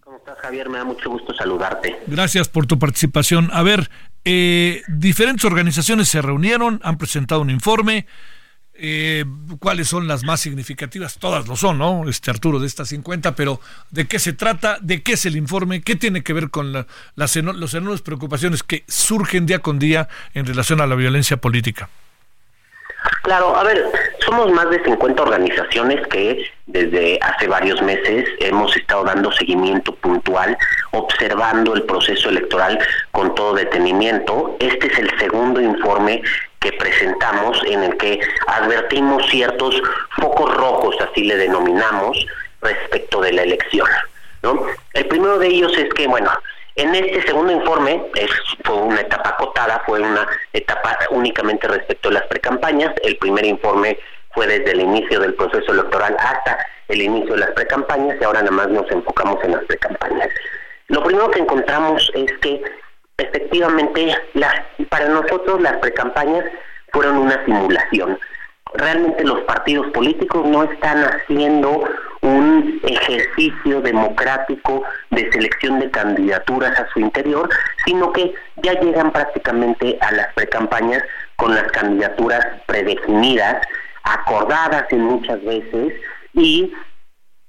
¿Cómo 0.00 0.16
estás, 0.16 0.36
Javier? 0.40 0.68
Me 0.68 0.78
da 0.78 0.84
mucho 0.84 1.08
gusto 1.10 1.32
saludarte. 1.32 1.96
Gracias 2.08 2.48
por 2.48 2.66
tu 2.66 2.78
participación. 2.78 3.50
A 3.52 3.62
ver, 3.62 3.88
eh, 4.24 4.82
diferentes 4.88 5.44
organizaciones 5.44 6.08
se 6.08 6.20
reunieron, 6.22 6.80
han 6.82 6.98
presentado 6.98 7.40
un 7.40 7.50
informe. 7.50 8.06
Eh, 8.74 9.24
¿Cuáles 9.60 9.86
son 9.86 10.08
las 10.08 10.24
más 10.24 10.40
significativas? 10.40 11.18
Todas 11.18 11.46
lo 11.46 11.54
son, 11.54 11.78
¿no? 11.78 12.08
Este 12.08 12.32
Arturo, 12.32 12.58
de 12.58 12.66
estas 12.66 12.88
50, 12.88 13.36
pero 13.36 13.60
¿de 13.90 14.08
qué 14.08 14.18
se 14.18 14.32
trata? 14.32 14.78
¿De 14.80 15.02
qué 15.02 15.12
es 15.12 15.24
el 15.24 15.36
informe? 15.36 15.82
¿Qué 15.82 15.94
tiene 15.94 16.24
que 16.24 16.32
ver 16.32 16.50
con 16.50 16.72
las 16.72 16.86
las 17.14 17.36
enormes 17.36 18.02
preocupaciones 18.02 18.64
que 18.64 18.84
surgen 18.88 19.46
día 19.46 19.60
con 19.60 19.78
día 19.78 20.08
en 20.34 20.46
relación 20.46 20.80
a 20.80 20.86
la 20.88 20.96
violencia 20.96 21.36
política? 21.36 21.90
Claro, 23.22 23.54
a 23.54 23.62
ver, 23.64 23.84
somos 24.24 24.50
más 24.50 24.70
de 24.70 24.82
50 24.82 25.22
organizaciones 25.22 26.06
que 26.08 26.50
desde 26.66 27.18
hace 27.22 27.46
varios 27.46 27.80
meses 27.82 28.28
hemos 28.40 28.74
estado 28.76 29.04
dando 29.04 29.30
seguimiento 29.32 29.94
puntual, 29.96 30.56
observando 30.92 31.74
el 31.74 31.82
proceso 31.82 32.28
electoral 32.28 32.78
con 33.12 33.34
todo 33.34 33.54
detenimiento. 33.54 34.56
Este 34.58 34.86
es 34.86 34.98
el 34.98 35.18
segundo 35.18 35.60
informe 35.60 36.22
que 36.60 36.72
presentamos 36.72 37.62
en 37.66 37.82
el 37.82 37.96
que 37.96 38.20
advertimos 38.46 39.26
ciertos 39.30 39.80
focos 40.16 40.54
rojos, 40.56 40.96
así 41.00 41.24
le 41.24 41.36
denominamos, 41.36 42.26
respecto 42.60 43.20
de 43.20 43.32
la 43.32 43.42
elección. 43.42 43.88
¿no? 44.42 44.66
El 44.94 45.06
primero 45.06 45.38
de 45.38 45.48
ellos 45.48 45.72
es 45.76 45.92
que, 45.94 46.06
bueno, 46.06 46.30
en 46.76 46.94
este 46.94 47.22
segundo 47.22 47.52
informe 47.52 48.02
es, 48.14 48.30
fue 48.64 48.76
una 48.76 49.00
etapa 49.00 49.30
acotada, 49.30 49.82
fue 49.86 50.00
una 50.00 50.26
etapa 50.52 50.96
únicamente 51.10 51.66
respecto 51.66 52.08
a 52.08 52.12
las 52.12 52.22
precampañas. 52.24 52.94
El 53.02 53.16
primer 53.16 53.44
informe 53.44 53.98
fue 54.32 54.46
desde 54.46 54.72
el 54.72 54.80
inicio 54.80 55.20
del 55.20 55.34
proceso 55.34 55.72
electoral 55.72 56.16
hasta 56.18 56.58
el 56.88 57.02
inicio 57.02 57.34
de 57.34 57.40
las 57.40 57.50
precampañas 57.50 58.16
y 58.20 58.24
ahora 58.24 58.40
nada 58.40 58.52
más 58.52 58.68
nos 58.68 58.90
enfocamos 58.90 59.42
en 59.44 59.52
las 59.52 59.64
precampañas. 59.64 60.28
Lo 60.88 61.02
primero 61.02 61.30
que 61.30 61.40
encontramos 61.40 62.10
es 62.14 62.32
que 62.38 62.62
efectivamente 63.18 64.14
las, 64.34 64.54
para 64.88 65.08
nosotros 65.08 65.60
las 65.60 65.76
precampañas 65.78 66.44
fueron 66.92 67.18
una 67.18 67.44
simulación. 67.44 68.18
Realmente 68.74 69.24
los 69.24 69.40
partidos 69.42 69.88
políticos 69.88 70.46
no 70.46 70.64
están 70.64 71.04
haciendo 71.04 71.84
un 72.22 72.80
ejercicio 72.82 73.80
democrático 73.80 74.82
de 75.10 75.30
selección 75.32 75.80
de 75.80 75.90
candidaturas 75.90 76.78
a 76.78 76.88
su 76.92 77.00
interior, 77.00 77.48
sino 77.84 78.12
que 78.12 78.34
ya 78.62 78.78
llegan 78.80 79.10
prácticamente 79.10 79.98
a 80.00 80.12
las 80.12 80.32
precampañas 80.34 81.02
con 81.36 81.54
las 81.54 81.70
candidaturas 81.72 82.46
predefinidas, 82.66 83.66
acordadas 84.02 84.84
en 84.90 85.02
muchas 85.02 85.42
veces 85.44 85.94
y 86.34 86.72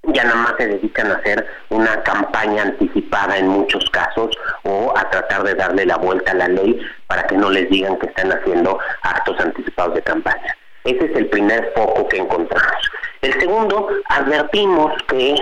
ya 0.03 0.23
nada 0.23 0.37
más 0.37 0.53
se 0.57 0.67
dedican 0.67 1.11
a 1.11 1.15
hacer 1.15 1.47
una 1.69 2.01
campaña 2.03 2.63
anticipada 2.63 3.37
en 3.37 3.47
muchos 3.47 3.87
casos 3.91 4.35
o 4.63 4.93
a 4.97 5.09
tratar 5.09 5.43
de 5.43 5.53
darle 5.53 5.85
la 5.85 5.97
vuelta 5.97 6.31
a 6.31 6.35
la 6.35 6.47
ley 6.47 6.79
para 7.07 7.23
que 7.27 7.37
no 7.37 7.49
les 7.49 7.69
digan 7.69 7.97
que 7.99 8.07
están 8.07 8.31
haciendo 8.31 8.79
actos 9.03 9.39
anticipados 9.39 9.93
de 9.95 10.01
campaña. 10.01 10.55
Ese 10.83 11.05
es 11.05 11.15
el 11.15 11.27
primer 11.27 11.71
foco 11.75 12.07
que 12.07 12.17
encontramos. 12.17 12.91
El 13.21 13.33
segundo, 13.39 13.89
advertimos 14.09 14.93
que 15.07 15.35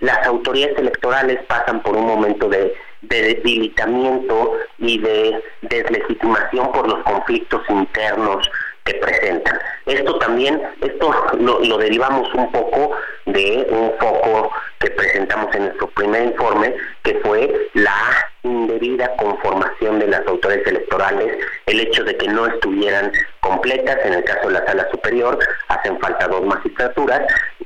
las 0.00 0.26
autoridades 0.26 0.78
electorales 0.78 1.42
pasan 1.46 1.82
por 1.82 1.96
un 1.96 2.06
momento 2.06 2.48
de, 2.48 2.74
debilitamiento 3.02 4.54
y 4.78 4.98
de 4.98 5.42
deslegitimación 5.62 6.72
por 6.72 6.88
los 6.88 7.02
conflictos 7.04 7.62
internos 7.68 8.50
que 8.86 8.94
presentan. 8.94 9.58
Esto 9.84 10.18
también, 10.18 10.62
esto 10.80 11.14
lo, 11.38 11.60
lo, 11.60 11.78
derivamos 11.78 12.32
un 12.34 12.50
poco 12.50 12.92
de 13.26 13.66
un 13.68 13.92
foco 13.98 14.50
que 14.78 14.90
presentamos 14.90 15.54
en 15.54 15.64
nuestro 15.64 15.88
primer 15.88 16.24
informe, 16.24 16.74
que 17.02 17.20
fue 17.22 17.68
la 17.74 17.94
indebida 18.42 19.14
conformación 19.16 19.98
de 19.98 20.06
las 20.06 20.26
autoridades 20.26 20.66
electorales, 20.66 21.36
el 21.66 21.80
hecho 21.80 22.04
de 22.04 22.16
que 22.16 22.28
no 22.28 22.46
estuvieran 22.46 23.12
completas, 23.40 23.98
en 24.04 24.14
el 24.14 24.24
caso 24.24 24.48
de 24.48 24.54
la 24.54 24.66
sala 24.66 24.88
superior, 24.90 25.38
hacen 25.68 25.98
falta 26.00 26.28
dos 26.28 26.44
magistraturas, 26.46 27.22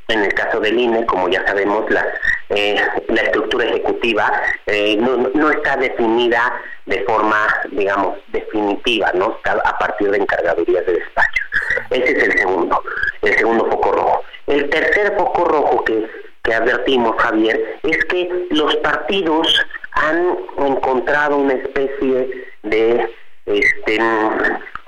en 0.09 0.25
el 0.25 0.35
caso 0.35 0.61
del 0.61 0.79
INE, 0.79 1.07
como 1.07 1.29
ya 1.29 1.47
sabemos, 1.47 1.89
la, 1.91 2.05
eh, 2.51 2.77
la 3.09 3.23
estructura 3.23 3.65
ejecutiva 3.65 4.43
eh, 4.67 4.97
no, 4.97 5.51
está 5.51 5.77
definida 5.77 6.53
de 6.87 7.03
forma, 7.05 7.47
digamos, 7.71 8.19
definitiva, 8.29 9.13
¿no? 9.15 9.39
A 9.45 9.79
partir 9.79 10.11
de 10.11 10.19
encargadurías 10.19 10.85
de 10.87 10.95
despacho. 10.95 11.43
Ese 11.91 12.17
es 12.17 12.25
el 12.25 12.39
segundo, 12.39 12.83
el 13.23 13.39
segundo 13.39 13.67
foco 13.71 13.93
rojo. 13.93 14.25
El 14.49 14.69
tercer 14.69 15.17
foco 15.17 15.45
rojo 15.45 15.85
que, 15.85 16.09
que 16.43 16.55
advertimos, 16.55 17.15
Javier, 17.19 17.79
es 17.85 18.05
que 18.07 18.47
los 18.51 18.75
partidos 18.77 19.65
han 19.93 20.37
encontrado 20.59 21.37
una 21.37 21.55
especie 21.55 22.49
de 22.65 23.11
este 23.47 23.99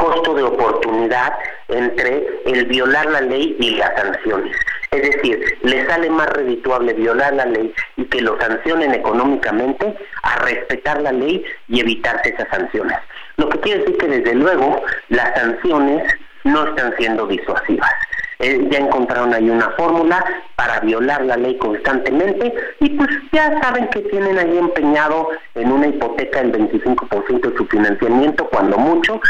costo 0.02 0.34
de 0.34 0.42
oportunidad 0.42 1.32
entre 1.68 2.26
el 2.46 2.66
violar 2.66 3.06
la 3.06 3.20
ley 3.20 3.56
y 3.60 3.70
las 3.76 3.90
sanciones. 3.94 4.56
Es 4.90 5.02
decir, 5.02 5.58
le 5.62 5.86
sale 5.86 6.10
más 6.10 6.28
redituable 6.30 6.92
violar 6.92 7.32
la 7.34 7.46
ley 7.46 7.72
y 7.96 8.04
que 8.06 8.20
lo 8.20 8.38
sancionen 8.40 8.94
económicamente 8.94 9.96
a 10.22 10.36
respetar 10.40 11.00
la 11.00 11.12
ley 11.12 11.44
y 11.68 11.80
evitarse 11.80 12.30
esas 12.30 12.48
sanciones. 12.48 12.98
Lo 13.36 13.48
que 13.48 13.60
quiere 13.60 13.80
decir 13.80 13.96
que 13.96 14.08
desde 14.08 14.34
luego 14.34 14.82
las 15.08 15.38
sanciones 15.38 16.02
no 16.44 16.66
están 16.66 16.94
siendo 16.98 17.26
disuasivas. 17.26 17.92
Eh, 18.40 18.66
ya 18.70 18.80
encontraron 18.80 19.32
ahí 19.32 19.48
una 19.48 19.70
fórmula 19.70 20.24
para 20.56 20.80
violar 20.80 21.24
la 21.24 21.36
ley 21.36 21.56
constantemente 21.58 22.52
y 22.80 22.90
pues 22.90 23.08
ya 23.30 23.56
saben 23.60 23.86
que 23.88 24.00
tienen 24.00 24.36
ahí 24.36 24.58
empeñado 24.58 25.28
en 25.54 25.70
una 25.70 25.86
hipoteca 25.86 26.40
el 26.40 26.50
25% 26.50 27.50
de 27.50 27.56
su 27.56 27.66
financiamiento, 27.66 28.48
cuando 28.48 28.78
mucho, 28.78 29.20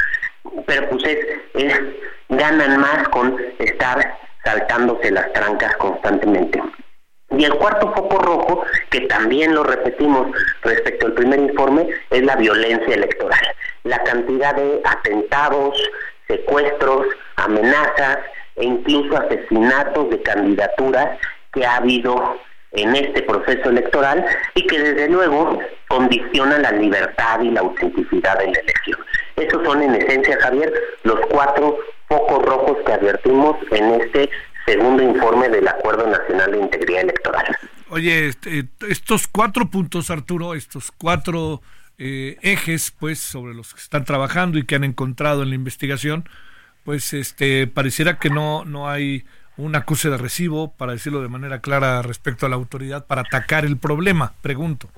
pero 0.66 0.88
pues 0.90 1.05
es, 1.05 1.81
ganan 2.28 2.81
más 2.81 3.09
con 3.09 3.37
estar 3.59 4.18
saltándose 4.44 5.11
las 5.11 5.33
trancas 5.33 5.76
constantemente. 5.76 6.62
Y 7.31 7.44
el 7.44 7.55
cuarto 7.55 7.92
foco 7.94 8.18
rojo, 8.18 8.64
que 8.90 9.02
también 9.02 9.55
lo 9.55 9.62
repetimos 9.62 10.26
respecto 10.62 11.07
al 11.07 11.14
primer 11.14 11.40
informe, 11.40 11.88
es 12.11 12.22
la 12.22 12.37
violencia 12.37 12.94
electoral. 12.94 13.40
La 13.85 14.02
cantidad 14.02 14.55
de 14.55 14.83
atentados, 14.85 15.90
secuestros, 16.28 17.07
amenazas, 17.37 18.18
e 18.57 18.64
incluso 18.64 19.16
asesinatos 19.16 20.11
de 20.11 20.22
candidaturas 20.22 21.18
que 21.52 21.64
ha 21.64 21.76
habido 21.76 22.38
en 22.72 22.96
este 22.96 23.22
proceso 23.22 23.68
electoral 23.68 24.24
y 24.55 24.66
que 24.66 24.78
desde 24.78 25.09
luego 25.09 25.59
condicionan 25.88 26.62
la 26.62 26.72
libertad 26.72 27.40
y 27.40 27.50
la 27.50 27.61
autenticidad 27.61 28.38
de 28.38 28.46
la 28.46 28.59
elección. 28.61 28.98
Esos 29.42 29.64
son 29.64 29.83
en 29.83 29.94
esencia, 29.94 30.38
Javier, 30.40 30.72
los 31.02 31.18
cuatro 31.31 31.78
focos 32.09 32.44
rojos 32.44 32.78
que 32.87 32.92
advertimos 32.92 33.57
en 33.70 34.00
este 34.00 34.31
segundo 34.66 35.02
informe 35.02 35.48
del 35.48 35.66
Acuerdo 35.66 36.07
Nacional 36.07 36.52
de 36.52 36.59
Integridad 36.59 37.02
Electoral. 37.02 37.57
Oye, 37.88 38.28
este, 38.28 38.68
estos 38.88 39.26
cuatro 39.26 39.68
puntos, 39.68 40.11
Arturo, 40.11 40.55
estos 40.55 40.92
cuatro 40.92 41.61
eh, 41.98 42.37
ejes, 42.42 42.92
pues, 42.92 43.18
sobre 43.18 43.55
los 43.55 43.74
que 43.74 43.81
están 43.81 44.05
trabajando 44.05 44.59
y 44.59 44.64
que 44.64 44.76
han 44.76 44.85
encontrado 44.85 45.42
en 45.42 45.48
la 45.48 45.57
investigación, 45.57 46.28
pues 46.85 47.12
este 47.12 47.66
pareciera 47.66 48.18
que 48.18 48.28
no 48.28 48.64
no 48.64 48.88
hay 48.88 49.24
un 49.57 49.74
acuse 49.76 50.09
de 50.09 50.16
recibo, 50.16 50.72
para 50.72 50.92
decirlo 50.92 51.20
de 51.20 51.28
manera 51.28 51.61
clara 51.61 52.02
respecto 52.02 52.46
a 52.46 52.48
la 52.48 52.57
autoridad, 52.57 53.07
para 53.07 53.22
atacar 53.22 53.64
el 53.64 53.76
problema, 53.76 54.35
pregunto. 54.40 54.88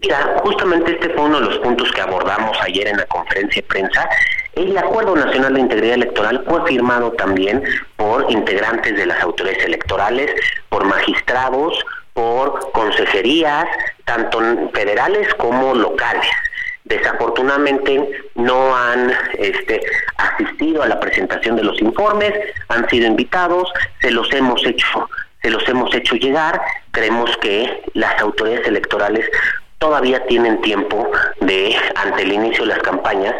Mira, 0.00 0.40
justamente 0.42 0.92
este 0.92 1.10
fue 1.10 1.24
uno 1.24 1.40
de 1.40 1.46
los 1.46 1.58
puntos 1.58 1.90
que 1.92 2.00
abordamos 2.00 2.56
ayer 2.62 2.88
en 2.88 2.96
la 2.96 3.06
conferencia 3.06 3.60
de 3.60 3.68
prensa. 3.68 4.08
El 4.54 4.76
Acuerdo 4.78 5.14
Nacional 5.14 5.54
de 5.54 5.60
Integridad 5.60 5.94
Electoral 5.94 6.44
fue 6.48 6.66
firmado 6.66 7.12
también 7.12 7.62
por 7.96 8.30
integrantes 8.30 8.96
de 8.96 9.06
las 9.06 9.22
autoridades 9.22 9.64
electorales, 9.64 10.30
por 10.70 10.84
magistrados, 10.84 11.84
por 12.14 12.72
consejerías, 12.72 13.66
tanto 14.04 14.40
federales 14.72 15.32
como 15.34 15.74
locales 15.74 16.26
desafortunadamente 16.84 18.24
no 18.34 18.76
han 18.76 19.12
este, 19.38 19.80
asistido 20.16 20.82
a 20.82 20.88
la 20.88 20.98
presentación 20.98 21.56
de 21.56 21.62
los 21.62 21.80
informes, 21.80 22.32
han 22.68 22.88
sido 22.88 23.06
invitados, 23.06 23.70
se 24.00 24.10
los 24.10 24.30
hemos 24.32 24.64
hecho, 24.66 25.08
se 25.40 25.50
los 25.50 25.66
hemos 25.68 25.94
hecho 25.94 26.16
llegar, 26.16 26.60
creemos 26.90 27.34
que 27.38 27.82
las 27.94 28.20
autoridades 28.20 28.66
electorales 28.66 29.24
todavía 29.80 30.24
tienen 30.26 30.60
tiempo 30.60 31.10
de, 31.40 31.74
ante 31.96 32.22
el 32.22 32.32
inicio 32.32 32.64
de 32.64 32.74
las 32.74 32.78
campañas, 32.80 33.34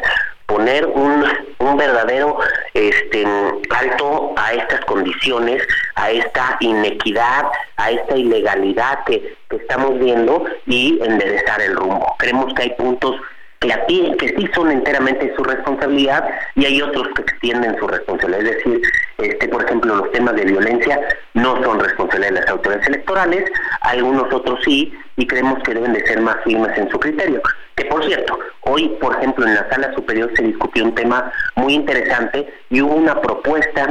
poner 0.47 0.87
un, 0.87 1.25
un 1.59 1.77
verdadero 1.77 2.39
este, 2.75 3.25
alto 3.71 4.33
a 4.37 4.55
estas 4.55 4.85
condiciones, 4.87 5.63
a 5.95 6.11
esta 6.11 6.57
inequidad, 6.59 7.45
a 7.77 7.91
esta 7.93 8.17
ilegalidad 8.17 9.05
que, 9.05 9.37
que 9.49 9.57
estamos 9.57 9.99
viendo 9.99 10.45
y 10.67 10.99
enderezar 11.05 11.61
el 11.61 11.77
rumbo. 11.77 12.17
Creemos 12.19 12.53
que 12.55 12.63
hay 12.63 12.71
puntos 12.71 13.17
que, 13.61 14.17
que 14.17 14.29
sí 14.29 14.49
son 14.55 14.71
enteramente 14.71 15.35
su 15.37 15.45
responsabilidad 15.45 16.25
y 16.55 16.65
hay 16.65 16.81
otros 16.81 17.09
que 17.15 17.23
extienden 17.23 17.79
su 17.79 17.87
responsabilidad. 17.87 18.47
Es 18.47 18.57
decir, 18.57 18.83
este, 19.19 19.49
por 19.49 19.63
ejemplo, 19.65 19.97
los 19.97 20.11
temas 20.13 20.35
de 20.35 20.47
violencia 20.47 20.99
no 21.35 21.63
son 21.63 21.79
responsabilidad 21.79 22.33
de 22.33 22.41
las 22.41 22.49
autoridades 22.49 22.89
electorales, 22.89 23.51
algunos 23.83 24.33
otros 24.33 24.61
sí, 24.65 24.95
y 25.17 25.27
creemos 25.27 25.63
que 25.63 25.75
deben 25.75 25.93
de 25.93 26.07
ser 26.07 26.21
más 26.23 26.37
firmes 26.43 26.77
en 26.79 26.91
su 26.91 26.99
criterio. 26.99 27.43
Que 27.77 27.85
por 27.85 28.03
cierto, 28.07 28.39
hoy, 28.63 28.89
por 28.99 29.17
ejemplo, 29.17 29.47
en 29.47 29.55
la 29.55 29.69
sala 29.69 29.93
superior 29.95 30.31
se 30.37 30.43
discutió 30.43 30.85
un 30.85 30.95
tema 30.95 31.31
muy 31.57 31.75
interesante 31.75 32.49
y 32.71 32.81
hubo 32.81 32.95
una 32.95 33.21
propuesta 33.21 33.87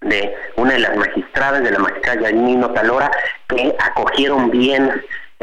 de 0.00 0.34
una 0.56 0.72
de 0.72 0.78
las 0.78 0.96
magistradas, 0.96 1.62
de 1.62 1.70
la 1.70 1.78
magistrada 1.78 2.22
Yanino 2.22 2.70
Talora, 2.70 3.10
que 3.48 3.74
acogieron 3.78 4.50
bien 4.50 4.90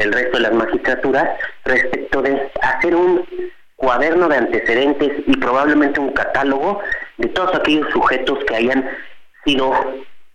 el 0.02 0.12
resto 0.12 0.36
de 0.36 0.42
las 0.42 0.52
magistraturas 0.52 1.38
respecto 1.64 2.22
de 2.22 2.50
hacer 2.60 2.94
un 2.94 3.26
cuaderno 3.76 4.28
de 4.28 4.36
antecedentes 4.36 5.10
y 5.26 5.36
probablemente 5.36 6.00
un 6.00 6.12
catálogo 6.12 6.80
de 7.18 7.28
todos 7.28 7.54
aquellos 7.54 7.90
sujetos 7.92 8.38
que 8.44 8.56
hayan 8.56 8.88
sido 9.44 9.72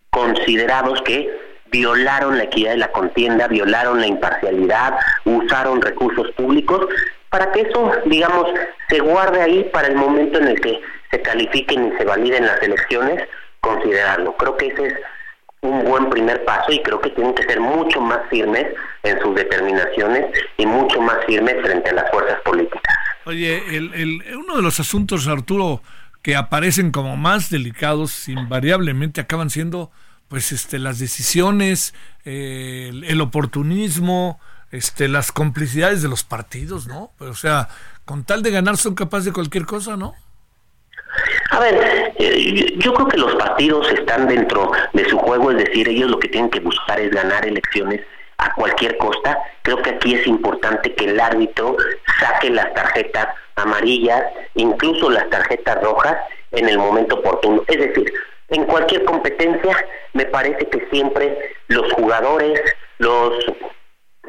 considerados 0.10 1.01
que 1.03 1.30
violaron 1.71 2.38
la 2.38 2.45
equidad 2.45 2.71
de 2.71 2.77
la 2.77 2.91
contienda, 2.91 3.47
violaron 3.47 3.99
la 3.99 4.08
imparcialidad, 4.08 4.97
usaron 5.25 5.82
recursos 5.82 6.32
públicos, 6.32 6.88
para 7.30 7.51
que 7.51 7.62
eso, 7.62 7.91
digamos, 8.06 8.47
se 8.89 8.99
guarde 8.99 9.41
ahí 9.41 9.63
para 9.73 9.88
el 9.88 9.95
momento 9.95 10.39
en 10.39 10.47
el 10.47 10.62
que 10.62 10.80
se 11.12 11.21
califiquen 11.21 11.88
y 11.88 11.97
se 11.97 12.06
validen 12.06 12.45
las 12.45 12.62
elecciones, 12.62 13.23
considerarlo. 13.60 14.36
Creo 14.38 14.58
que 14.58 14.67
ese 14.67 14.88
es 14.88 14.93
un 15.62 15.84
buen 15.84 16.10
primer 16.10 16.43
paso 16.46 16.72
y 16.72 16.82
creo 16.84 17.02
que 17.02 17.10
tienen 17.12 17.34
que 17.34 17.43
ser 17.43 17.60
mucho 17.60 18.00
más 18.00 18.20
firmes 18.30 18.65
en 19.04 19.20
sus 19.22 19.36
determinaciones 19.36 20.26
y 20.58 20.65
mucho 20.65 21.02
más 21.02 21.17
firmes 21.26 21.56
frente 21.62 21.89
a 21.89 21.93
las 21.93 22.12
fuerzas 22.12 22.39
políticas. 22.41 22.82
Oye, 23.26 23.76
el, 23.76 24.24
uno 24.38 24.56
de 24.56 24.62
los 24.62 24.80
asuntos, 24.80 25.28
Arturo, 25.28 25.82
que 26.22 26.36
aparecen 26.36 26.91
como 26.91 27.18
más 27.18 27.49
delicados, 27.49 28.30
invariablemente 28.30 29.22
acaban 29.22 29.49
siendo 29.49 29.91
pues 30.28 30.51
este 30.51 30.80
las 30.80 30.99
decisiones, 30.99 31.93
eh, 32.26 32.91
el, 33.05 33.22
oportunismo, 33.22 34.39
este 34.72 35.08
las 35.08 35.32
complicidades 35.32 36.01
de 36.01 36.10
los 36.10 36.24
partidos, 36.24 36.88
¿no? 36.88 37.12
O 37.20 37.34
sea, 37.34 37.70
con 38.05 38.24
tal 38.24 38.43
de 38.43 38.51
ganar 38.51 38.78
son 38.78 38.95
capaces 38.95 39.26
de 39.26 39.34
cualquier 39.34 39.66
cosa, 39.66 39.97
¿no? 39.97 40.16
A 41.51 41.59
ver, 41.59 42.13
eh, 42.18 42.74
yo 42.78 42.93
creo 42.93 43.07
que 43.07 43.18
los 43.18 43.36
partidos 43.36 43.91
están 43.91 44.28
dentro 44.28 44.72
de 44.93 45.05
su 45.09 45.18
juego, 45.18 45.51
es 45.51 45.57
decir, 45.57 45.88
ellos 45.88 46.09
lo 46.09 46.20
que 46.20 46.28
tienen 46.28 46.49
que 46.49 46.59
buscar 46.59 46.99
es 46.99 47.11
ganar 47.11 47.45
elecciones 47.45 48.01
a 48.38 48.53
cualquier 48.53 48.97
costa. 48.97 49.38
Creo 49.63 49.82
que 49.82 49.91
aquí 49.91 50.15
es 50.15 50.28
importante 50.28 50.93
que 50.93 51.05
el 51.05 51.20
árbitro 51.20 51.76
saque 52.20 52.49
las 52.49 52.74
tarjetas 52.74 53.28
amarillas, 53.55 54.24
incluso 54.55 55.09
las 55.09 55.30
tarjetas 55.30 55.82
rojas, 55.82 56.18
en 56.51 56.70
el 56.70 56.78
momento 56.78 57.15
oportuno. 57.15 57.63
Es 57.68 57.78
decir, 57.78 58.13
en 58.49 58.65
cualquier 58.65 59.03
competencia 59.03 59.86
me 60.13 60.26
parece 60.26 60.65
que 60.68 60.88
siempre 60.91 61.55
los 61.68 61.91
jugadores, 61.93 62.61
los 62.99 63.34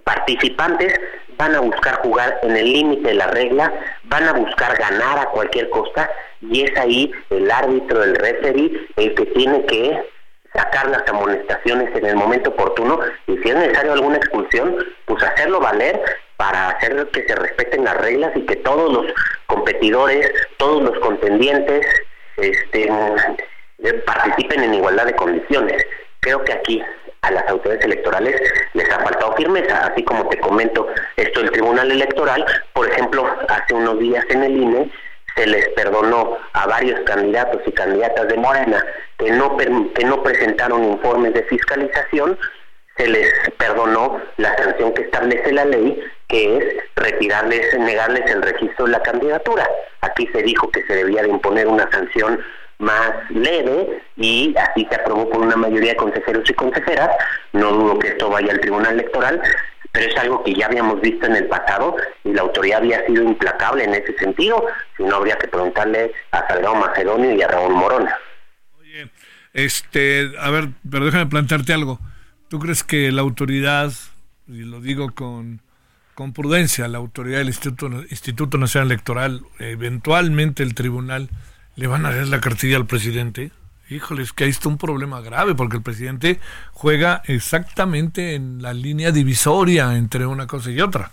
participantes 0.05 0.99
van 1.39 1.55
a 1.55 1.61
buscar 1.61 2.03
jugar 2.03 2.39
en 2.43 2.57
el 2.57 2.73
límite 2.73 3.09
de 3.09 3.15
la 3.15 3.29
regla, 3.29 3.73
van 4.05 4.25
a 4.25 4.33
buscar 4.33 4.77
ganar 4.77 5.19
a 5.19 5.27
cualquier 5.27 5.71
costa 5.71 6.11
y 6.41 6.65
es 6.65 6.77
ahí 6.77 7.11
el 7.31 7.51
árbitro, 7.51 8.03
el 8.03 8.17
referee, 8.17 8.89
el 8.97 9.15
que 9.15 9.27
tiene 9.27 9.65
que 9.67 10.09
sacar 10.53 10.89
las 10.89 11.07
amonestaciones 11.09 11.95
en 11.95 12.07
el 12.07 12.17
momento 12.17 12.51
oportuno 12.51 13.01
y 13.27 13.37
si 13.39 13.49
es 13.49 13.55
necesario 13.55 13.93
alguna 13.93 14.17
expulsión, 14.17 14.77
pues 15.07 15.23
hacerlo 15.23 15.61
valer 15.61 16.01
para 16.37 16.71
hacer 16.71 17.09
que 17.13 17.27
se 17.27 17.35
respeten 17.35 17.85
las 17.85 17.97
reglas 17.97 18.33
y 18.35 18.43
que 18.43 18.57
todos 18.57 18.93
los 18.93 19.07
competidores, 19.47 20.31
todos 20.57 20.83
los 20.83 20.99
contendientes 21.01 21.87
este, 22.37 22.89
participen 24.07 24.65
en 24.65 24.75
igualdad 24.75 25.07
de 25.07 25.17
condiciones. 25.17 25.85
Creo 26.21 26.43
que 26.45 26.53
aquí 26.53 26.83
a 27.23 27.31
las 27.31 27.49
autoridades 27.49 27.85
electorales 27.85 28.41
les 28.75 28.91
ha 28.91 29.01
faltado 29.01 29.35
firmeza, 29.37 29.87
así 29.87 30.03
como 30.05 30.29
te 30.29 30.39
comento 30.39 30.87
esto 31.17 31.41
del 31.41 31.51
Tribunal 31.51 31.91
Electoral, 31.91 32.45
por 32.73 32.89
ejemplo, 32.89 33.29
hace 33.49 33.75
unos 33.75 33.99
días 33.99 34.25
en 34.31 34.45
el 34.45 34.57
INE 34.57 34.91
se 35.35 35.47
les 35.47 35.69
perdonó 35.71 36.37
a 36.53 36.67
varios 36.67 37.01
candidatos 37.01 37.63
y 37.67 37.73
candidatas 37.73 38.29
de 38.29 38.37
Morena 38.37 38.85
que 39.19 39.31
no, 39.31 39.57
que 39.57 40.05
no 40.05 40.23
presentaron 40.23 40.85
informes 40.85 41.35
de 41.35 41.43
fiscalización, 41.45 42.39
se 42.97 43.09
les 43.09 43.33
perdonó 43.57 44.21
la 44.37 44.57
sanción 44.57 44.93
que 44.93 45.03
establece 45.03 45.53
la 45.53 45.65
ley, 45.65 46.03
que 46.27 46.57
es 46.57 46.65
retirarles, 46.97 47.79
negarles 47.79 48.29
el 48.31 48.43
registro 48.43 48.87
de 48.87 48.93
la 48.93 49.03
candidatura. 49.03 49.69
Aquí 50.01 50.27
se 50.33 50.43
dijo 50.43 50.69
que 50.71 50.83
se 50.83 50.95
debía 50.97 51.23
de 51.23 51.29
imponer 51.29 51.69
una 51.69 51.89
sanción 51.91 52.41
más 52.79 53.13
leve 53.31 54.03
y 54.17 54.55
así 54.57 54.87
se 54.89 54.97
aprobó 54.97 55.29
por 55.29 55.41
una 55.41 55.57
mayoría 55.57 55.91
de 55.91 55.97
consejeros 55.97 56.49
y 56.49 56.55
consejeras. 56.55 57.11
No 57.53 57.73
dudo 57.73 57.99
que 57.99 58.09
esto 58.09 58.31
vaya 58.31 58.53
al 58.53 58.61
Tribunal 58.61 58.95
Electoral, 58.95 59.43
pero 59.93 60.11
es 60.11 60.17
algo 60.17 60.45
que 60.45 60.55
ya 60.55 60.67
habíamos 60.67 61.01
visto 61.01 61.27
en 61.27 61.37
el 61.37 61.47
pasado 61.47 61.97
y 62.25 62.33
la 62.33 62.43
autoridad 62.43 62.79
había 62.79 63.05
sido 63.07 63.23
implacable 63.23 63.85
en 63.85 63.95
ese 63.95 64.17
sentido, 64.19 64.65
si 64.97 65.03
no 65.03 65.17
habría 65.17 65.37
que 65.37 65.49
preguntarle 65.49 66.13
a 66.31 66.47
Salgado 66.47 66.75
Macedonio 66.75 67.35
y 67.35 67.43
a 67.43 67.49
Raúl 67.49 67.75
Morona. 67.75 68.17
Oye, 68.79 69.11
este, 69.55 70.31
a 70.39 70.51
ver, 70.51 70.69
pero 70.89 71.07
déjame 71.07 71.27
plantearte 71.27 71.73
algo. 71.73 71.99
¿Tú 72.49 72.59
crees 72.59 72.85
que 72.85 73.13
la 73.13 73.23
autoridad, 73.23 73.93
y 74.47 74.63
lo 74.63 74.81
digo 74.81 75.15
con, 75.15 75.61
con 76.15 76.33
prudencia, 76.33 76.89
la 76.89 76.99
autoridad 76.99 77.39
del 77.39 77.49
Instituto, 77.49 78.03
Instituto 78.11 78.57
Nacional 78.57 78.89
Electoral, 78.91 79.43
eventualmente 79.59 80.63
el 80.63 80.75
tribunal, 80.75 81.29
le 81.79 81.87
van 81.87 82.05
a 82.05 82.15
dar 82.15 82.27
la 82.27 82.41
cartilla 82.41 82.77
al 82.77 82.87
presidente. 82.87 83.53
Híjoles, 83.89 84.33
que 84.33 84.45
ahí 84.45 84.51
está 84.51 84.69
un 84.69 84.79
problema 84.79 85.21
grave, 85.21 85.55
porque 85.55 85.77
el 85.77 85.83
presidente 85.83 86.41
juega 86.73 87.23
exactamente 87.27 88.35
en 88.35 88.61
la 88.61 88.75
línea 88.75 89.13
divisoria 89.13 89.97
entre 89.97 90.27
una 90.27 90.47
cosa 90.47 90.71
y 90.71 90.81
otra. 90.81 91.11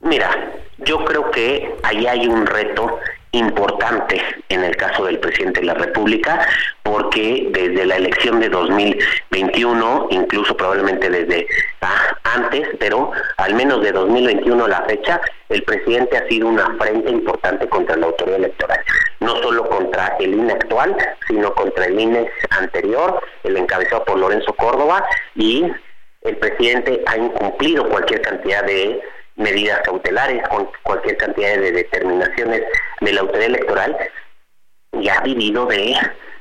Mira, 0.00 0.30
yo 0.78 1.04
creo 1.04 1.30
que 1.30 1.76
ahí 1.84 2.06
hay 2.06 2.26
un 2.26 2.46
reto 2.46 2.98
importante 3.30 4.20
en 4.48 4.64
el 4.64 4.76
caso 4.76 5.04
del 5.04 5.20
presidente 5.20 5.60
de 5.60 5.66
la 5.66 5.74
República, 5.74 6.46
porque 6.82 7.48
desde 7.52 7.86
la 7.86 7.96
elección 7.96 8.40
de 8.40 8.48
2021, 8.48 10.08
incluso 10.10 10.56
probablemente 10.56 11.08
desde 11.10 11.46
ah, 11.80 12.17
antes, 12.38 12.68
pero 12.78 13.10
al 13.36 13.54
menos 13.54 13.82
de 13.82 13.92
2021 13.92 14.64
a 14.64 14.68
la 14.68 14.82
fecha, 14.82 15.20
el 15.48 15.62
presidente 15.64 16.16
ha 16.16 16.28
sido 16.28 16.48
una 16.48 16.76
frente 16.78 17.10
importante 17.10 17.68
contra 17.68 17.96
la 17.96 18.06
autoridad 18.06 18.38
electoral, 18.38 18.80
no 19.20 19.36
solo 19.42 19.68
contra 19.68 20.16
el 20.20 20.34
INE 20.34 20.52
actual, 20.52 20.96
sino 21.26 21.52
contra 21.54 21.86
el 21.86 21.98
INE 21.98 22.30
anterior, 22.50 23.20
el 23.44 23.56
encabezado 23.56 24.04
por 24.04 24.18
Lorenzo 24.18 24.52
Córdoba, 24.54 25.04
y 25.34 25.64
el 26.22 26.36
presidente 26.36 27.02
ha 27.06 27.16
incumplido 27.16 27.88
cualquier 27.88 28.22
cantidad 28.22 28.64
de 28.64 29.00
medidas 29.36 29.80
cautelares, 29.84 30.46
con 30.48 30.68
cualquier 30.82 31.16
cantidad 31.16 31.56
de 31.56 31.72
determinaciones 31.72 32.62
de 33.00 33.12
la 33.12 33.20
autoridad 33.20 33.46
electoral 33.46 33.96
y 34.92 35.08
ha 35.08 35.20
vivido 35.20 35.66
de 35.66 35.96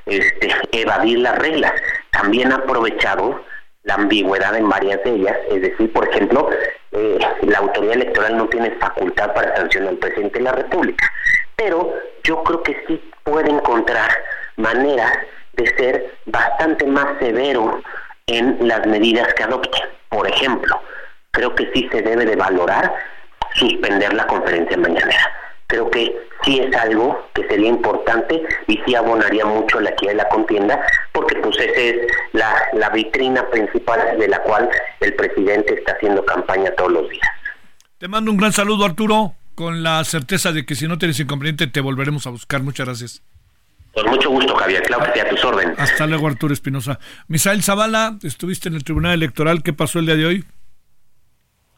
este, 0.06 0.50
evadir 0.72 1.20
las 1.20 1.38
reglas. 1.38 1.74
También 2.12 2.52
ha 2.52 2.56
aprovechado 2.56 3.44
la 3.88 3.96
ambigüedad 3.96 4.56
en 4.56 4.68
varias 4.70 5.02
de 5.04 5.12
ellas, 5.12 5.38
es 5.50 5.62
decir, 5.62 5.92
por 5.94 6.08
ejemplo, 6.10 6.50
eh, 6.92 7.20
la 7.44 7.60
autoridad 7.60 7.96
electoral 7.96 8.38
no 8.38 8.48
tiene 8.48 8.72
facultad 8.72 9.34
para 9.34 9.56
sancionar 9.56 9.90
al 9.90 9.98
presidente 9.98 10.40
de 10.40 10.44
la 10.44 10.52
República, 10.52 11.10
pero 11.56 11.94
yo 12.24 12.44
creo 12.44 12.64
que 12.64 12.84
sí 12.86 13.02
puede 13.24 13.50
encontrar 13.50 14.10
maneras 14.58 15.14
de 15.54 15.68
ser 15.78 16.14
bastante 16.26 16.86
más 16.86 17.18
severo 17.20 17.82
en 18.28 18.68
las 18.68 18.86
medidas 18.86 19.34
que 19.34 19.44
adopte. 19.44 19.80
Por 20.10 20.28
ejemplo, 20.28 20.82
creo 21.32 21.56
que 21.56 21.72
sí 21.74 21.88
se 21.90 22.02
debe 22.02 22.26
de 22.26 22.36
valorar 22.36 22.94
suspender 23.54 24.14
la 24.14 24.28
conferencia 24.28 24.78
mañanera. 24.78 25.32
Creo 25.68 25.92
que 25.92 26.16
sí 26.44 26.60
es 26.60 26.74
algo 26.76 27.28
que 27.34 27.46
sería 27.48 27.68
importante 27.68 28.42
y 28.68 28.80
sí 28.86 28.96
abonaría 28.96 29.46
mucho 29.46 29.80
la 29.80 29.90
equidad 29.90 30.12
de 30.12 30.18
la 30.18 30.30
contienda, 30.30 30.82
porque 31.12 31.36
pues 31.38 31.58
esa 31.60 31.80
es 31.80 31.96
la, 32.34 32.54
la 32.74 32.90
vitrina 32.90 33.50
principal 33.50 34.18
de 34.18 34.28
la 34.28 34.42
cual 34.44 34.70
el 35.02 35.14
presidente 35.16 35.76
está 35.76 35.94
haciendo 35.94 36.24
campaña 36.26 36.72
todos 36.78 36.92
los 36.92 37.10
días. 37.10 37.28
Te 37.98 38.08
mando 38.08 38.32
un 38.32 38.38
gran 38.38 38.54
saludo, 38.54 38.86
Arturo, 38.86 39.34
con 39.56 39.84
la 39.84 40.04
certeza 40.04 40.52
de 40.52 40.66
que 40.66 40.76
si 40.76 40.88
no 40.88 40.98
tienes 40.98 41.20
inconveniente 41.20 41.68
te 41.68 41.82
volveremos 41.82 42.28
a 42.28 42.30
buscar. 42.30 42.62
Muchas 42.62 42.86
gracias. 42.86 43.24
Con 43.94 44.06
mucho 44.06 44.30
gusto, 44.30 44.56
Javier. 44.56 44.84
Claro 44.84 45.12
que 45.12 45.22
a 45.22 45.28
tus 45.28 45.44
órdenes. 45.44 45.78
Hasta 45.80 46.06
luego, 46.06 46.28
Arturo 46.28 46.54
Espinosa. 46.54 47.00
Misael 47.28 47.64
Zavala, 47.64 48.20
estuviste 48.22 48.70
en 48.70 48.76
el 48.76 48.84
Tribunal 48.84 49.14
Electoral. 49.14 49.64
¿Qué 49.64 49.74
pasó 49.74 49.98
el 49.98 50.06
día 50.06 50.16
de 50.16 50.26
hoy? 50.28 50.46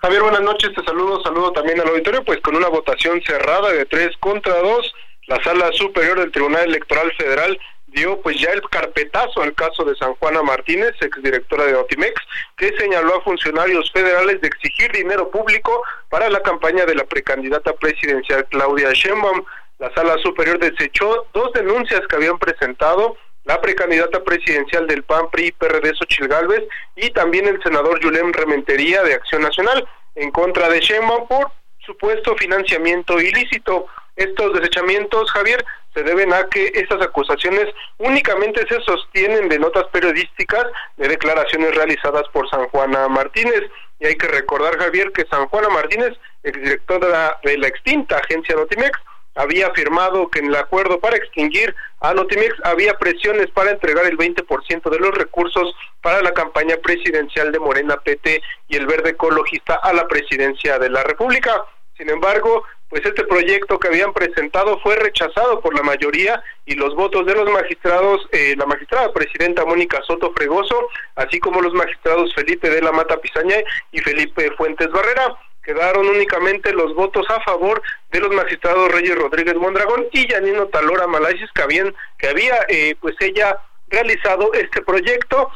Javier, 0.02 0.22
buenas 0.22 0.41
noches, 0.41 0.74
te 0.74 0.82
saludo, 0.86 1.22
saludo 1.24 1.52
también 1.52 1.82
al 1.82 1.89
auditorio, 1.89 2.24
pues 2.24 2.39
con 2.39 2.56
una 2.56 2.70
votación 2.70 3.22
cerrada 3.22 3.70
de 3.74 3.86
tres 3.86 4.16
contra 4.22 4.58
dos, 4.62 4.93
la 5.28 5.43
Sala 5.43 5.74
Superior 5.74 6.18
del 6.18 6.32
Tribunal 6.32 6.70
Electoral 6.70 7.12
Federal 7.18 7.60
dio 7.88 8.22
pues 8.22 8.39
ya 8.39 8.52
el 8.52 8.62
carpetazo 8.70 9.41
al 9.41 9.54
caso 9.56 9.84
de 9.84 9.97
San 9.97 10.14
Juana 10.16 10.41
Martínez, 10.41 10.93
exdirectora 11.02 11.66
de 11.66 11.76
Otimex, 11.76 12.14
que 12.56 12.72
señaló 12.78 13.18
a 13.18 13.22
funcionarios 13.24 13.91
federales 13.91 14.39
de 14.39 14.47
exigir 14.47 14.89
dinero 14.93 15.30
público 15.30 15.84
para 16.08 16.30
la 16.30 16.41
campaña 16.43 16.86
de 16.86 16.95
la 16.95 17.04
precandidata 17.04 17.74
presidencial 17.74 18.47
Claudia 18.50 18.93
Sheinbaum. 18.93 19.43
La 19.80 19.93
Sala 19.93 20.18
Superior 20.24 20.60
desechó 20.60 21.28
dos 21.34 21.52
denuncias 21.52 22.08
que 22.08 22.16
habían 22.16 22.39
presentado 22.39 23.18
la 23.45 23.61
precandidata 23.61 24.23
presidencial 24.23 24.85
del 24.87 25.03
PAN, 25.03 25.29
PRI, 25.31 25.51
PRD, 25.53 25.95
Xochil 25.95 26.27
Gálvez, 26.27 26.63
y 26.95 27.09
también 27.11 27.47
el 27.47 27.61
senador 27.63 27.99
Yulem 27.99 28.31
Rementería 28.31 29.03
de 29.03 29.13
Acción 29.13 29.41
Nacional, 29.41 29.87
en 30.15 30.31
contra 30.31 30.69
de 30.69 30.79
Sheinbaum 30.79 31.27
por 31.27 31.51
supuesto 31.85 32.35
financiamiento 32.35 33.19
ilícito. 33.19 33.87
Estos 34.15 34.53
desechamientos, 34.53 35.31
Javier, 35.31 35.65
se 35.93 36.03
deben 36.03 36.33
a 36.33 36.47
que 36.47 36.71
estas 36.75 37.01
acusaciones 37.01 37.67
únicamente 37.97 38.65
se 38.67 38.79
sostienen 38.81 39.49
de 39.49 39.59
notas 39.59 39.85
periodísticas 39.91 40.65
de 40.97 41.07
declaraciones 41.07 41.73
realizadas 41.73 42.23
por 42.31 42.49
San 42.49 42.67
Juana 42.67 43.07
Martínez. 43.07 43.63
Y 43.99 44.07
hay 44.07 44.15
que 44.15 44.27
recordar, 44.27 44.77
Javier, 44.77 45.11
que 45.11 45.25
San 45.25 45.47
Juana 45.47 45.69
Martínez, 45.69 46.17
exdirectora 46.43 47.39
de 47.43 47.57
la 47.57 47.67
extinta 47.67 48.17
agencia 48.17 48.55
Notimex, 48.55 48.99
había 49.36 49.67
afirmado 49.67 50.30
que 50.30 50.39
en 50.39 50.47
el 50.47 50.55
acuerdo 50.55 50.99
para 50.99 51.17
extinguir 51.17 51.75
a 52.01 52.13
Notimex 52.13 52.55
había 52.63 52.97
presiones 52.97 53.49
para 53.51 53.71
entregar 53.71 54.05
el 54.05 54.17
20% 54.17 54.89
de 54.89 54.99
los 54.99 55.11
recursos 55.15 55.73
para 56.01 56.21
la 56.21 56.34
campaña 56.34 56.77
presidencial 56.77 57.51
de 57.51 57.59
Morena 57.59 57.97
PT 57.97 58.41
y 58.67 58.75
el 58.75 58.88
Verde 58.88 59.11
Ecologista 59.11 59.75
a 59.75 59.93
la 59.93 60.07
presidencia 60.07 60.80
de 60.80 60.89
la 60.89 61.03
República. 61.03 61.63
Sin 61.97 62.09
embargo, 62.09 62.63
pues 62.89 63.05
este 63.05 63.23
proyecto 63.25 63.80
que 63.80 63.88
habían 63.88 64.13
presentado 64.13 64.80
fue 64.80 64.95
rechazado 64.95 65.61
por 65.61 65.75
la 65.75 65.84
mayoría 65.84 66.41
y 66.65 66.73
los 66.75 66.95
votos 66.95 67.25
de 67.25 67.36
los 67.36 67.49
magistrados, 67.51 68.27
eh, 68.32 68.55
la 68.57 68.65
magistrada 68.65 69.13
presidenta 69.13 69.63
Mónica 69.63 70.01
Soto 70.07 70.34
Fregoso, 70.34 70.88
así 71.15 71.39
como 71.39 71.61
los 71.61 71.73
magistrados 71.73 72.34
Felipe 72.34 72.69
de 72.69 72.82
la 72.82 72.91
Mata 72.91 73.17
Pizaña 73.17 73.57
y 73.91 73.99
Felipe 73.99 74.51
Fuentes 74.57 74.89
Barrera 74.89 75.38
quedaron 75.64 76.07
únicamente 76.07 76.74
los 76.74 76.93
votos 76.95 77.26
a 77.30 77.41
favor 77.41 77.82
de 78.12 78.20
los 78.20 78.34
magistrados 78.34 78.91
Reyes 78.91 79.16
Rodríguez 79.16 79.55
Mondragón 79.55 80.07
y 80.12 80.28
Yanino 80.28 80.68
Talora 80.68 81.07
Malasis 81.07 81.49
que 81.53 81.62
habían 81.62 81.95
que 82.18 82.28
había 82.28 82.55
eh, 82.68 82.95
pues 82.99 83.16
ella 83.20 83.57
realizado 83.88 84.53
este 84.53 84.82
proyecto 84.82 85.51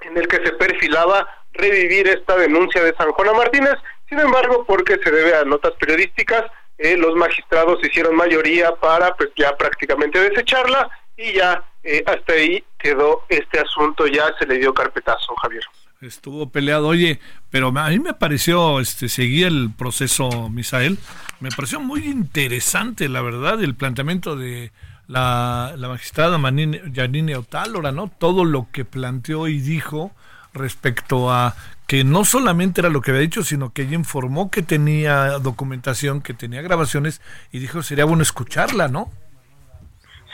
en 0.00 0.16
el 0.16 0.28
que 0.28 0.44
se 0.44 0.52
perfilaba 0.52 1.26
revivir 1.52 2.08
esta 2.08 2.36
denuncia 2.36 2.82
de 2.82 2.94
San 2.96 3.12
Juana 3.12 3.32
Martínez 3.32 3.74
sin 4.08 4.18
embargo 4.18 4.64
porque 4.66 4.98
se 5.02 5.10
debe 5.10 5.34
a 5.34 5.44
notas 5.44 5.72
periodísticas 5.80 6.44
eh, 6.78 6.96
los 6.96 7.14
magistrados 7.14 7.84
hicieron 7.84 8.16
mayoría 8.16 8.74
para 8.76 9.14
pues 9.14 9.30
ya 9.36 9.56
prácticamente 9.56 10.18
desecharla 10.18 10.88
y 11.16 11.34
ya 11.34 11.62
eh, 11.82 12.02
hasta 12.06 12.32
ahí 12.32 12.64
quedó 12.78 13.24
este 13.28 13.60
asunto, 13.60 14.06
ya 14.06 14.34
se 14.38 14.46
le 14.46 14.58
dio 14.58 14.72
carpetazo, 14.72 15.34
Javier. 15.36 15.62
Estuvo 16.00 16.48
peleado, 16.48 16.86
oye, 16.86 17.20
pero 17.50 17.68
a 17.78 17.88
mí 17.90 17.98
me 17.98 18.14
pareció, 18.14 18.80
este, 18.80 19.10
seguir 19.10 19.48
el 19.48 19.70
proceso, 19.76 20.48
Misael, 20.48 20.96
me 21.40 21.50
pareció 21.50 21.78
muy 21.78 22.06
interesante, 22.06 23.06
la 23.10 23.20
verdad, 23.20 23.62
el 23.62 23.74
planteamiento 23.74 24.34
de 24.34 24.72
la, 25.08 25.74
la 25.76 25.88
magistrada 25.88 26.40
Janine 26.40 27.36
Otálora, 27.36 27.92
¿no? 27.92 28.10
Todo 28.16 28.46
lo 28.46 28.68
que 28.72 28.86
planteó 28.86 29.46
y 29.46 29.60
dijo 29.60 30.12
respecto 30.54 31.30
a 31.30 31.54
que 31.86 32.02
no 32.02 32.24
solamente 32.24 32.80
era 32.80 32.88
lo 32.88 33.02
que 33.02 33.10
había 33.10 33.20
dicho, 33.20 33.44
sino 33.44 33.74
que 33.74 33.82
ella 33.82 33.96
informó 33.96 34.50
que 34.50 34.62
tenía 34.62 35.38
documentación, 35.38 36.22
que 36.22 36.32
tenía 36.32 36.62
grabaciones 36.62 37.20
y 37.52 37.58
dijo 37.58 37.82
sería 37.82 38.06
bueno 38.06 38.22
escucharla, 38.22 38.88
¿no? 38.88 39.10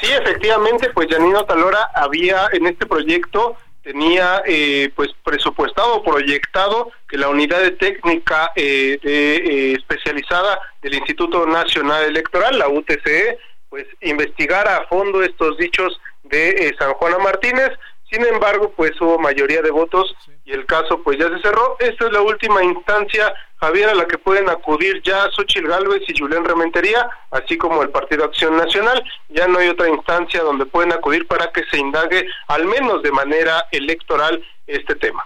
Sí, 0.01 0.13
efectivamente, 0.13 0.91
pues 0.91 1.09
Janino 1.11 1.45
Talora 1.45 1.91
había 1.95 2.49
en 2.53 2.67
este 2.67 2.87
proyecto 2.87 3.57
tenía 3.87 4.43
eh, 4.47 4.91
pues 4.97 5.11
presupuestado, 5.23 6.03
proyectado 6.03 6.91
que 7.09 7.17
la 7.17 7.29
unidad 7.29 7.63
de 7.63 7.71
técnica 7.71 8.51
eh, 8.57 8.99
eh, 9.01 9.75
especializada 9.79 10.59
del 10.83 10.95
Instituto 10.95 11.47
Nacional 11.47 12.03
Electoral, 12.03 12.59
la 12.59 12.69
UTCE, 12.69 13.39
pues 13.69 13.87
investigara 14.01 14.79
a 14.79 14.87
fondo 14.89 15.23
estos 15.23 15.57
dichos 15.59 16.01
de 16.25 16.75
San 16.81 16.95
Juana 16.95 17.19
Martínez, 17.19 17.71
sin 18.11 18.25
embargo, 18.25 18.73
pues 18.77 19.01
hubo 19.01 19.21
mayoría 19.21 19.63
de 19.63 19.71
votos 19.71 20.17
y 20.45 20.51
el 20.51 20.67
caso 20.67 21.01
pues 21.05 21.19
ya 21.19 21.29
se 21.29 21.41
cerró. 21.41 21.77
Esta 21.79 22.07
es 22.07 22.13
la 22.13 22.23
última 22.23 22.65
instancia, 22.65 23.33
Javier, 23.59 23.89
a 23.89 23.95
la 23.95 24.07
que 24.07 24.19
pueden 24.19 24.49
acudir 24.49 25.03
ya 25.03 25.31
Xochitl 25.31 25.69
Gálvez 25.69 26.03
y 26.09 26.19
Julián 26.19 26.45
Rementería, 26.45 27.09
así 27.31 27.57
como 27.57 27.83
el 27.83 27.91
Partido 27.91 28.25
Acción 28.25 28.57
Nacional. 28.57 29.03
Ya 29.31 29.47
no 29.47 29.59
hay 29.59 29.69
otra 29.69 29.89
instancia 29.89 30.43
donde 30.43 30.67
pueden 30.67 30.93
acudir 30.93 31.27
para 31.27 31.51
que 31.53 31.63
se 31.71 31.79
indague, 31.79 32.27
al 32.49 32.67
menos 32.67 33.03
de 33.03 33.13
manera 33.13 33.65
electoral, 33.71 34.43
este 34.67 34.95
tema. 34.97 35.25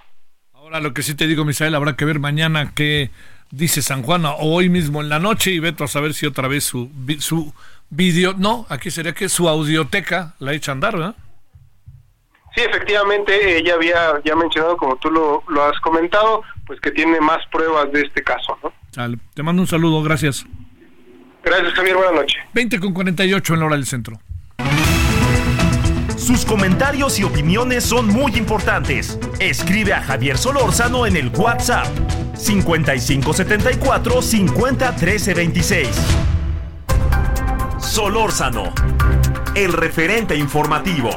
Ahora 0.55 0.81
lo 0.81 0.93
que 0.93 1.03
sí 1.03 1.15
te 1.15 1.27
digo, 1.27 1.45
Misael, 1.45 1.75
habrá 1.75 1.97
que 1.97 2.05
ver 2.05 2.19
mañana 2.19 2.73
qué 2.75 3.11
dice 3.51 3.83
San 3.83 4.03
Juana 4.03 4.33
o 4.33 4.55
hoy 4.55 4.69
mismo 4.69 5.01
en 5.01 5.09
la 5.09 5.19
noche 5.19 5.51
y 5.51 5.59
veto 5.59 5.85
a 5.85 5.89
saber 5.89 6.15
si 6.15 6.27
otra 6.27 6.47
vez 6.47 6.65
su, 6.65 6.91
su 7.19 7.53
video, 7.89 8.35
no, 8.37 8.67
aquí 8.69 8.91
sería 8.91 9.13
que 9.13 9.29
su 9.29 9.49
audioteca 9.49 10.35
la 10.39 10.53
echa 10.53 10.73
a 10.73 10.75
andar, 10.75 10.97
¿verdad? 10.97 11.17
Sí, 12.55 12.63
efectivamente, 12.63 13.59
ella 13.59 13.75
había 13.75 14.21
ya 14.25 14.35
mencionado, 14.35 14.77
como 14.77 14.97
tú 14.97 15.11
lo, 15.11 15.65
has 15.65 15.79
comentado, 15.81 16.43
pues 16.71 16.81
que 16.81 16.93
tiene 16.93 17.21
más 17.21 17.45
pruebas 17.51 17.91
de 17.91 18.03
este 18.03 18.23
caso, 18.23 18.57
¿no? 18.63 18.73
Te 19.35 19.43
mando 19.43 19.61
un 19.61 19.67
saludo, 19.67 20.05
gracias. 20.05 20.47
Gracias, 21.43 21.73
Javier, 21.75 21.97
buenas 21.97 22.15
noches. 22.15 22.37
20 22.55 22.79
con 22.79 22.95
48 22.95 23.55
en 23.55 23.59
la 23.59 23.67
hora 23.67 23.75
del 23.75 23.87
centro. 23.87 24.21
Sus 26.17 26.45
comentarios 26.45 27.19
y 27.19 27.25
opiniones 27.25 27.83
son 27.83 28.07
muy 28.07 28.37
importantes. 28.37 29.19
Escribe 29.41 29.95
a 29.95 30.01
Javier 30.01 30.39
Solórzano 30.39 31.07
en 31.07 31.17
el 31.17 31.33
WhatsApp 31.37 31.89
5574 32.37 34.23
50 34.23 34.95
Solórzano, 37.81 38.73
el 39.57 39.73
referente 39.73 40.37
informativo. 40.37 41.11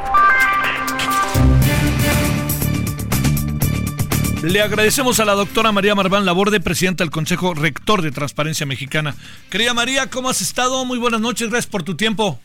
Le 4.43 4.61
agradecemos 4.61 5.21
a 5.21 5.25
la 5.25 5.35
doctora 5.35 5.71
María 5.71 5.95
Marván 5.95 6.25
Laborde, 6.25 6.59
presidenta 6.59 7.05
del 7.05 7.11
Consejo 7.11 7.53
Rector 7.53 8.01
de 8.01 8.11
Transparencia 8.11 8.65
Mexicana. 8.65 9.15
Querida 9.49 9.73
María, 9.73 10.09
¿cómo 10.09 10.29
has 10.29 10.41
estado? 10.41 10.83
Muy 10.83 10.97
buenas 10.97 11.21
noches, 11.21 11.49
gracias 11.49 11.71
por 11.71 11.83
tu 11.83 11.95
tiempo. 11.95 12.41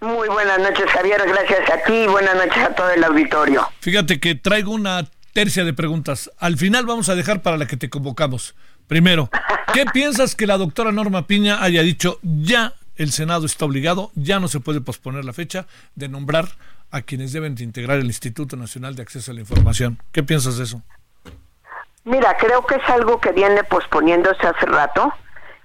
Muy 0.00 0.28
buenas 0.28 0.60
noches, 0.60 0.84
Javier, 0.88 1.20
gracias 1.26 1.68
a 1.68 1.82
ti 1.84 1.94
y 1.94 2.06
buenas 2.06 2.36
noches 2.36 2.62
a 2.62 2.72
todo 2.76 2.90
el 2.90 3.02
auditorio. 3.02 3.68
Fíjate 3.80 4.20
que 4.20 4.36
traigo 4.36 4.70
una 4.70 5.04
tercia 5.32 5.64
de 5.64 5.72
preguntas. 5.72 6.30
Al 6.38 6.58
final 6.58 6.86
vamos 6.86 7.08
a 7.08 7.16
dejar 7.16 7.42
para 7.42 7.56
la 7.56 7.66
que 7.66 7.76
te 7.76 7.90
convocamos. 7.90 8.54
Primero, 8.86 9.28
¿qué 9.74 9.84
piensas 9.86 10.36
que 10.36 10.46
la 10.46 10.58
doctora 10.58 10.92
Norma 10.92 11.26
Piña 11.26 11.60
haya 11.60 11.82
dicho 11.82 12.20
ya 12.22 12.74
el 12.94 13.10
Senado 13.10 13.46
está 13.46 13.64
obligado, 13.64 14.12
ya 14.14 14.38
no 14.38 14.46
se 14.46 14.60
puede 14.60 14.80
posponer 14.80 15.24
la 15.24 15.32
fecha 15.32 15.66
de 15.96 16.08
nombrar 16.08 16.50
a 16.92 17.02
quienes 17.02 17.32
deben 17.32 17.56
de 17.56 17.64
integrar 17.64 17.98
el 17.98 18.06
Instituto 18.06 18.56
Nacional 18.56 18.94
de 18.94 19.02
Acceso 19.02 19.32
a 19.32 19.34
la 19.34 19.40
Información? 19.40 20.00
¿Qué 20.12 20.22
piensas 20.22 20.56
de 20.56 20.64
eso? 20.64 20.82
Mira, 22.06 22.36
creo 22.36 22.64
que 22.64 22.76
es 22.76 22.88
algo 22.88 23.20
que 23.20 23.32
viene 23.32 23.64
posponiéndose 23.64 24.46
hace 24.46 24.64
rato. 24.66 25.12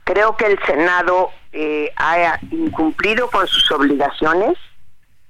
Creo 0.04 0.36
que 0.36 0.48
el 0.48 0.60
Senado 0.66 1.30
eh, 1.54 1.94
ha 1.96 2.40
incumplido 2.50 3.30
con 3.30 3.46
sus 3.46 3.72
obligaciones. 3.72 4.58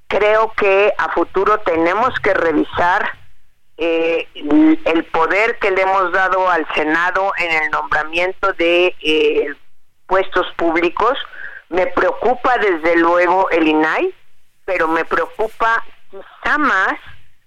Creo 0.07 0.53
que 0.53 0.93
a 0.97 1.09
futuro 1.09 1.59
tenemos 1.59 2.18
que 2.22 2.34
revisar 2.34 3.12
eh, 3.76 4.26
el 4.86 5.03
poder 5.12 5.59
que 5.59 5.72
le 5.72 5.82
hemos 5.82 6.14
dado 6.14 6.49
al 6.49 6.66
Senado 6.76 7.34
en 7.38 7.62
el 7.62 7.72
nombramiento 7.72 8.53
de 8.53 8.95
eh, 9.01 9.53
puestos 10.07 10.47
públicos. 10.55 11.18
Me 11.68 11.88
preocupa 11.88 12.57
desde 12.57 12.95
luego 12.95 13.49
el 13.49 13.68
INAI, 13.68 14.16
pero 14.64 14.88
me 14.88 15.03
preocupa 15.03 15.84
quizá 16.09 16.57
más, 16.57 16.93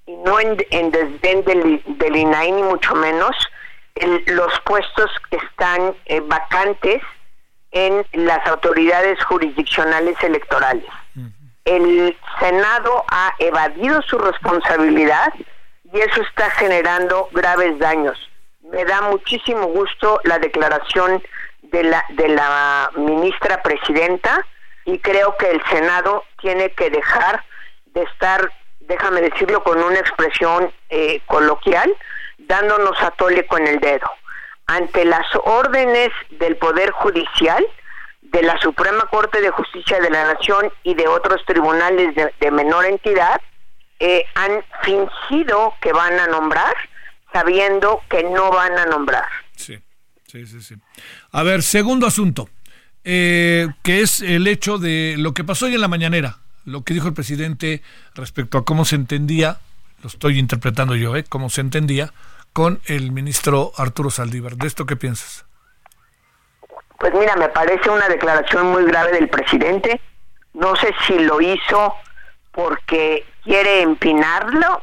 y 0.07 0.17
no 0.17 0.39
en, 0.41 0.57
desdén 0.91 1.45
del, 1.45 1.83
del 1.87 2.17
INAI 2.17 2.53
ni 2.53 2.63
mucho 2.63 2.95
menos, 2.95 3.37
los 4.27 4.61
puestos 4.61 5.11
que 5.31 5.37
están 5.37 5.95
eh, 6.07 6.21
vacantes 6.21 7.01
en 7.71 8.05
las 8.13 8.47
autoridades 8.47 9.23
jurisdiccionales 9.25 10.17
electorales. 10.23 10.87
El 11.65 12.17
Senado 12.41 13.05
ha 13.09 13.35
evadido 13.39 14.03
su 14.03 14.19
responsabilidad 14.19 15.33
y 15.93 16.01
eso 16.01 16.23
está 16.23 16.51
generando 16.51 17.29
graves 17.33 17.79
daños. 17.79 18.19
Me 18.71 18.85
da 18.85 19.01
muchísimo 19.03 19.67
gusto 19.67 20.21
la 20.25 20.39
declaración 20.39 21.23
de 21.63 21.85
la, 21.85 22.05
de 22.11 22.29
la 22.29 22.91
ministra 22.97 23.63
presidenta 23.63 24.45
y 24.85 24.99
creo 24.99 25.37
que 25.37 25.51
el 25.51 25.63
Senado 25.67 26.25
tiene 26.41 26.71
que 26.73 26.91
dejar 26.91 27.43
de 27.87 28.03
estar, 28.03 28.53
déjame 28.89 29.21
decirlo 29.21 29.63
con 29.63 29.83
una 29.83 29.99
expresión 29.99 30.73
eh, 30.89 31.21
coloquial, 31.27 31.95
dándonos 32.39 33.01
a 33.03 33.11
tole 33.13 33.47
con 33.47 33.67
el 33.67 33.81
dedo. 33.81 34.11
Ante 34.67 35.05
las 35.05 35.27
órdenes 35.45 36.11
del 36.31 36.57
Poder 36.57 36.91
Judicial, 36.91 37.65
de 38.23 38.43
la 38.43 38.59
Suprema 38.59 39.05
Corte 39.11 39.41
de 39.41 39.51
Justicia 39.51 40.01
de 40.01 40.11
la 40.11 40.33
Nación 40.35 40.73
y 40.83 40.95
de 40.95 41.07
otros 41.07 41.45
tribunales 41.47 42.15
de, 42.15 42.51
menor 42.51 42.87
entidad, 42.87 43.41
eh, 44.01 44.25
han 44.35 44.65
fingido 44.83 45.75
que 45.81 45.93
van 45.93 46.19
a 46.19 46.27
nombrar, 46.27 46.75
sabiendo 47.33 48.03
que 48.09 48.25
no 48.25 48.51
van 48.51 48.79
a 48.79 48.87
nombrar. 48.87 49.27
Sí, 49.55 49.79
sí, 50.27 50.47
sí. 50.47 50.61
sí. 50.61 50.75
A 51.31 51.43
ver, 51.43 51.63
segundo 51.63 52.07
asunto, 52.07 52.49
eh, 53.05 53.69
que 53.83 54.01
es 54.01 54.21
el 54.21 54.47
hecho 54.47 54.79
de 54.79 55.17
lo 55.19 55.35
que 55.35 55.45
pasó 55.45 55.67
hoy 55.67 55.75
en 55.75 55.81
la 55.81 55.89
mañanera, 55.89 56.39
lo 56.65 56.83
que 56.83 56.95
dijo 56.95 57.09
el 57.09 57.15
presidente 57.15 57.83
respecto 58.15 58.59
a 58.59 58.65
cómo 58.65 58.85
se 58.85 58.97
entendía, 58.97 59.59
lo 60.03 60.09
estoy 60.09 60.39
interpretando 60.39 60.95
yo, 60.95 61.17
¿eh? 61.17 61.25
cómo 61.29 61.51
se 61.51 61.61
entendía, 61.61 62.13
con 62.53 62.81
el 62.87 63.11
ministro 63.11 63.73
Arturo 63.77 64.11
Saldívar. 64.11 64.57
¿De 64.57 64.67
esto 64.67 64.87
qué 64.87 64.97
piensas? 64.97 65.45
Pues 66.99 67.13
mira, 67.15 67.37
me 67.37 67.49
parece 67.49 67.91
una 67.91 68.09
declaración 68.09 68.71
muy 68.71 68.85
grave 68.85 69.13
del 69.13 69.29
presidente. 69.29 70.01
No 70.53 70.77
sé 70.77 70.95
si 71.07 71.19
lo 71.19 71.41
hizo 71.41 71.95
porque 72.53 73.27
quiere 73.43 73.83
empinarlo 73.83 74.83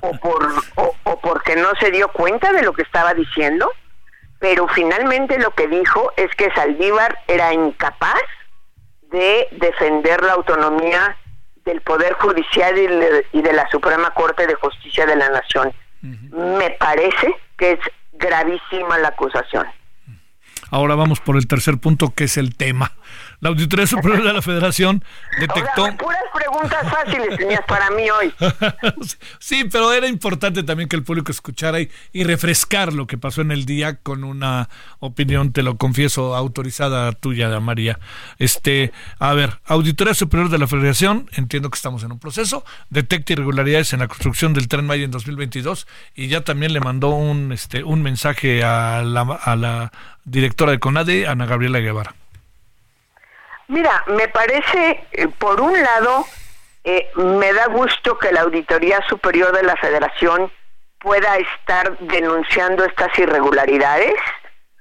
o, 0.00 0.18
por, 0.18 0.52
o, 0.74 1.20
porque 1.20 1.56
no 1.56 1.68
se 1.80 1.90
dio 1.90 2.08
cuenta 2.08 2.52
de 2.52 2.62
lo 2.62 2.72
que 2.72 2.82
estaba 2.82 3.14
diciendo, 3.14 3.70
pero 4.38 4.66
finalmente 4.68 5.38
lo 5.38 5.52
que 5.52 5.68
dijo 5.68 6.12
es 6.16 6.34
que 6.34 6.52
Saldívar 6.52 7.18
era 7.28 7.52
incapaz 7.52 8.20
de 9.12 9.48
defender 9.52 10.22
la 10.22 10.32
autonomía 10.32 11.16
del 11.64 11.80
Poder 11.82 12.14
Judicial 12.14 12.76
y 13.32 13.42
de 13.42 13.52
la 13.52 13.68
Suprema 13.70 14.10
Corte 14.10 14.46
de 14.46 14.54
Justicia 14.54 15.06
de 15.06 15.16
la 15.16 15.28
Nación. 15.28 15.72
Me 16.00 16.70
parece 16.70 17.34
que 17.56 17.72
es 17.72 17.78
gravísima 18.14 18.98
la 18.98 19.08
acusación. 19.08 19.66
Ahora 20.70 20.94
vamos 20.94 21.20
por 21.20 21.36
el 21.36 21.46
tercer 21.46 21.78
punto, 21.78 22.12
que 22.14 22.24
es 22.24 22.36
el 22.36 22.56
tema. 22.56 22.92
La 23.42 23.48
Auditoría 23.48 23.88
Superior 23.88 24.22
de 24.22 24.32
la 24.32 24.40
Federación 24.40 25.04
detectó... 25.40 25.96
puras 25.96 26.22
preguntas 26.32 26.88
fáciles 26.88 27.36
tenías 27.36 27.64
para 27.66 27.90
mí 27.90 28.08
hoy. 28.08 28.32
sí, 29.40 29.64
pero 29.64 29.92
era 29.92 30.06
importante 30.06 30.62
también 30.62 30.88
que 30.88 30.94
el 30.94 31.02
público 31.02 31.32
escuchara 31.32 31.80
y, 31.80 31.90
refrescar 32.22 32.92
lo 32.92 33.08
que 33.08 33.18
pasó 33.18 33.40
en 33.40 33.50
el 33.50 33.64
día 33.66 33.96
con 33.96 34.22
una 34.22 34.68
opinión, 35.00 35.52
te 35.52 35.64
lo 35.64 35.76
confieso, 35.76 36.36
autorizada 36.36 37.10
tuya, 37.10 37.58
María. 37.58 37.98
Este, 38.38 38.92
a 39.18 39.34
ver, 39.34 39.58
Auditoría 39.66 40.14
Superior 40.14 40.48
de 40.48 40.58
la 40.58 40.68
Federación, 40.68 41.28
entiendo 41.32 41.68
que 41.68 41.76
estamos 41.76 42.04
en 42.04 42.12
un 42.12 42.20
proceso, 42.20 42.64
detecta 42.90 43.32
irregularidades 43.32 43.92
en 43.92 43.98
la 43.98 44.06
construcción 44.06 44.54
del 44.54 44.68
Tren 44.68 44.86
Maya 44.86 45.02
en 45.02 45.10
2022 45.10 45.88
y 46.14 46.28
ya 46.28 46.42
también 46.42 46.72
le 46.72 46.78
mandó 46.78 47.08
un, 47.08 47.50
este, 47.50 47.82
un 47.82 48.02
mensaje 48.02 48.62
a 48.62 49.02
la, 49.02 49.22
a 49.22 49.56
la 49.56 49.90
directora 50.24 50.70
de 50.70 50.78
CONADE, 50.78 51.26
Ana 51.26 51.46
Gabriela 51.46 51.80
Guevara. 51.80 52.21
Mira, 53.68 54.04
me 54.06 54.28
parece, 54.28 55.04
eh, 55.12 55.28
por 55.38 55.60
un 55.60 55.72
lado, 55.80 56.26
eh, 56.84 57.08
me 57.14 57.52
da 57.52 57.66
gusto 57.66 58.18
que 58.18 58.32
la 58.32 58.42
Auditoría 58.42 59.00
Superior 59.08 59.54
de 59.54 59.62
la 59.62 59.76
Federación 59.76 60.50
pueda 60.98 61.36
estar 61.38 61.96
denunciando 61.98 62.84
estas 62.84 63.16
irregularidades. 63.18 64.14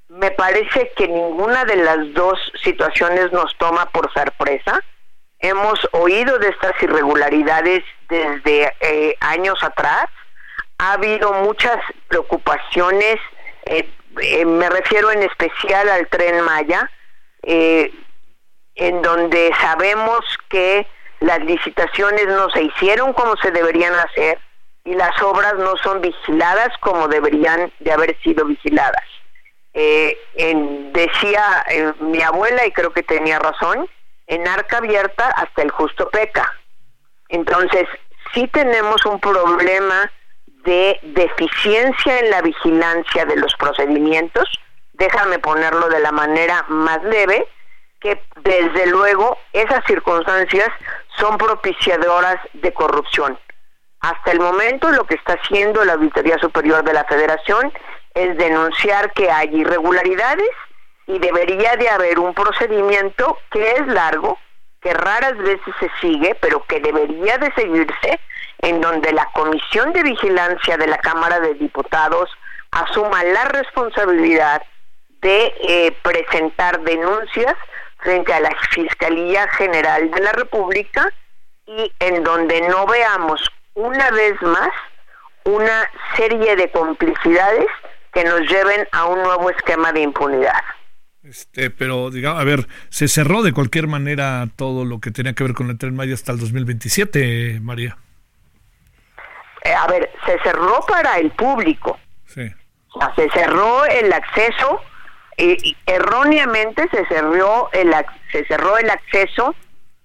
Me 0.09 0.31
parece 0.31 0.91
que 0.95 1.07
ninguna 1.07 1.63
de 1.65 1.77
las 1.77 2.13
dos 2.13 2.39
situaciones 2.63 3.31
nos 3.31 3.55
toma 3.57 3.87
por 3.89 4.11
sorpresa. 4.13 4.81
Hemos 5.39 5.79
oído 5.93 6.37
de 6.39 6.49
estas 6.49 6.73
irregularidades 6.81 7.83
desde 8.09 8.73
eh, 8.81 9.15
años 9.19 9.63
atrás. 9.63 10.05
Ha 10.77 10.93
habido 10.93 11.31
muchas 11.33 11.77
preocupaciones, 12.07 13.17
me 14.45 14.69
refiero 14.69 15.11
en 15.11 15.21
especial 15.21 15.87
al 15.89 16.07
tren 16.07 16.41
Maya, 16.41 16.89
en 18.81 19.03
donde 19.03 19.51
sabemos 19.61 20.25
que 20.49 20.87
las 21.19 21.39
licitaciones 21.41 22.25
no 22.25 22.49
se 22.49 22.63
hicieron 22.63 23.13
como 23.13 23.37
se 23.37 23.51
deberían 23.51 23.93
hacer 23.93 24.39
y 24.83 24.95
las 24.95 25.21
obras 25.21 25.53
no 25.59 25.77
son 25.83 26.01
vigiladas 26.01 26.75
como 26.79 27.07
deberían 27.07 27.71
de 27.79 27.91
haber 27.91 28.19
sido 28.23 28.43
vigiladas. 28.43 29.03
Eh, 29.75 30.17
decía 30.93 31.63
eh, 31.69 31.93
mi 31.99 32.23
abuela, 32.23 32.65
y 32.65 32.71
creo 32.71 32.91
que 32.91 33.03
tenía 33.03 33.37
razón, 33.37 33.87
en 34.25 34.47
arca 34.47 34.77
abierta 34.77 35.27
hasta 35.27 35.61
el 35.61 35.69
justo 35.69 36.09
peca. 36.09 36.51
Entonces, 37.29 37.87
sí 38.33 38.47
tenemos 38.47 39.05
un 39.05 39.19
problema 39.19 40.11
de 40.65 40.99
deficiencia 41.03 42.17
en 42.17 42.31
la 42.31 42.41
vigilancia 42.41 43.25
de 43.25 43.35
los 43.35 43.53
procedimientos, 43.57 44.49
déjame 44.93 45.37
ponerlo 45.37 45.87
de 45.87 45.99
la 45.99 46.11
manera 46.11 46.65
más 46.67 47.03
leve, 47.03 47.47
que 48.01 48.21
desde 48.37 48.87
luego 48.87 49.37
esas 49.53 49.85
circunstancias 49.85 50.67
son 51.17 51.37
propiciadoras 51.37 52.37
de 52.53 52.73
corrupción. 52.73 53.39
Hasta 54.01 54.31
el 54.31 54.39
momento 54.39 54.91
lo 54.91 55.05
que 55.05 55.15
está 55.15 55.33
haciendo 55.33 55.85
la 55.85 55.93
Auditoría 55.93 56.39
Superior 56.39 56.83
de 56.83 56.93
la 56.93 57.05
Federación 57.05 57.71
es 58.15 58.35
denunciar 58.37 59.13
que 59.13 59.31
hay 59.31 59.55
irregularidades 59.55 60.49
y 61.05 61.19
debería 61.19 61.75
de 61.75 61.89
haber 61.89 62.19
un 62.19 62.33
procedimiento 62.33 63.37
que 63.51 63.73
es 63.73 63.87
largo, 63.87 64.39
que 64.81 64.93
raras 64.93 65.37
veces 65.37 65.73
se 65.79 65.89
sigue, 66.01 66.35
pero 66.41 66.65
que 66.65 66.79
debería 66.79 67.37
de 67.37 67.53
seguirse, 67.53 68.19
en 68.59 68.81
donde 68.81 69.13
la 69.13 69.25
Comisión 69.33 69.93
de 69.93 70.01
Vigilancia 70.03 70.77
de 70.77 70.87
la 70.87 70.97
Cámara 70.97 71.39
de 71.39 71.53
Diputados 71.53 72.29
asuma 72.71 73.23
la 73.23 73.45
responsabilidad 73.45 74.63
de 75.21 75.53
eh, 75.61 75.97
presentar 76.01 76.81
denuncias 76.81 77.55
frente 78.01 78.33
a 78.33 78.39
la 78.39 78.55
Fiscalía 78.71 79.47
General 79.49 80.09
de 80.11 80.21
la 80.21 80.31
República 80.31 81.11
y 81.65 81.91
en 81.99 82.23
donde 82.23 82.61
no 82.61 82.85
veamos 82.85 83.41
una 83.73 84.09
vez 84.11 84.41
más 84.41 84.69
una 85.43 85.89
serie 86.15 86.55
de 86.55 86.69
complicidades 86.71 87.65
que 88.13 88.23
nos 88.23 88.41
lleven 88.41 88.87
a 88.91 89.05
un 89.05 89.23
nuevo 89.23 89.49
esquema 89.49 89.91
de 89.91 90.01
impunidad. 90.01 90.61
Este, 91.23 91.69
pero 91.69 92.09
digamos, 92.09 92.41
a 92.41 92.43
ver, 92.43 92.67
se 92.89 93.07
cerró 93.07 93.43
de 93.43 93.53
cualquier 93.53 93.87
manera 93.87 94.47
todo 94.55 94.85
lo 94.85 94.99
que 94.99 95.11
tenía 95.11 95.33
que 95.33 95.43
ver 95.43 95.53
con 95.53 95.69
el 95.69 95.77
Tren 95.77 95.95
Maya 95.95 96.13
hasta 96.13 96.31
el 96.31 96.39
2027, 96.39 97.59
María. 97.61 97.97
Eh, 99.63 99.73
a 99.73 99.87
ver, 99.87 100.11
se 100.25 100.39
cerró 100.39 100.83
para 100.87 101.19
el 101.19 101.31
público. 101.31 101.99
Sí. 102.25 102.51
O 102.93 102.99
sea, 102.99 103.13
se 103.15 103.29
cerró 103.29 103.85
el 103.85 104.11
acceso 104.11 104.81
erróneamente 105.85 106.87
se 106.91 107.05
cerró 107.07 107.69
el 107.73 107.93
se 108.31 108.45
cerró 108.45 108.77
el 108.77 108.89
acceso 108.89 109.55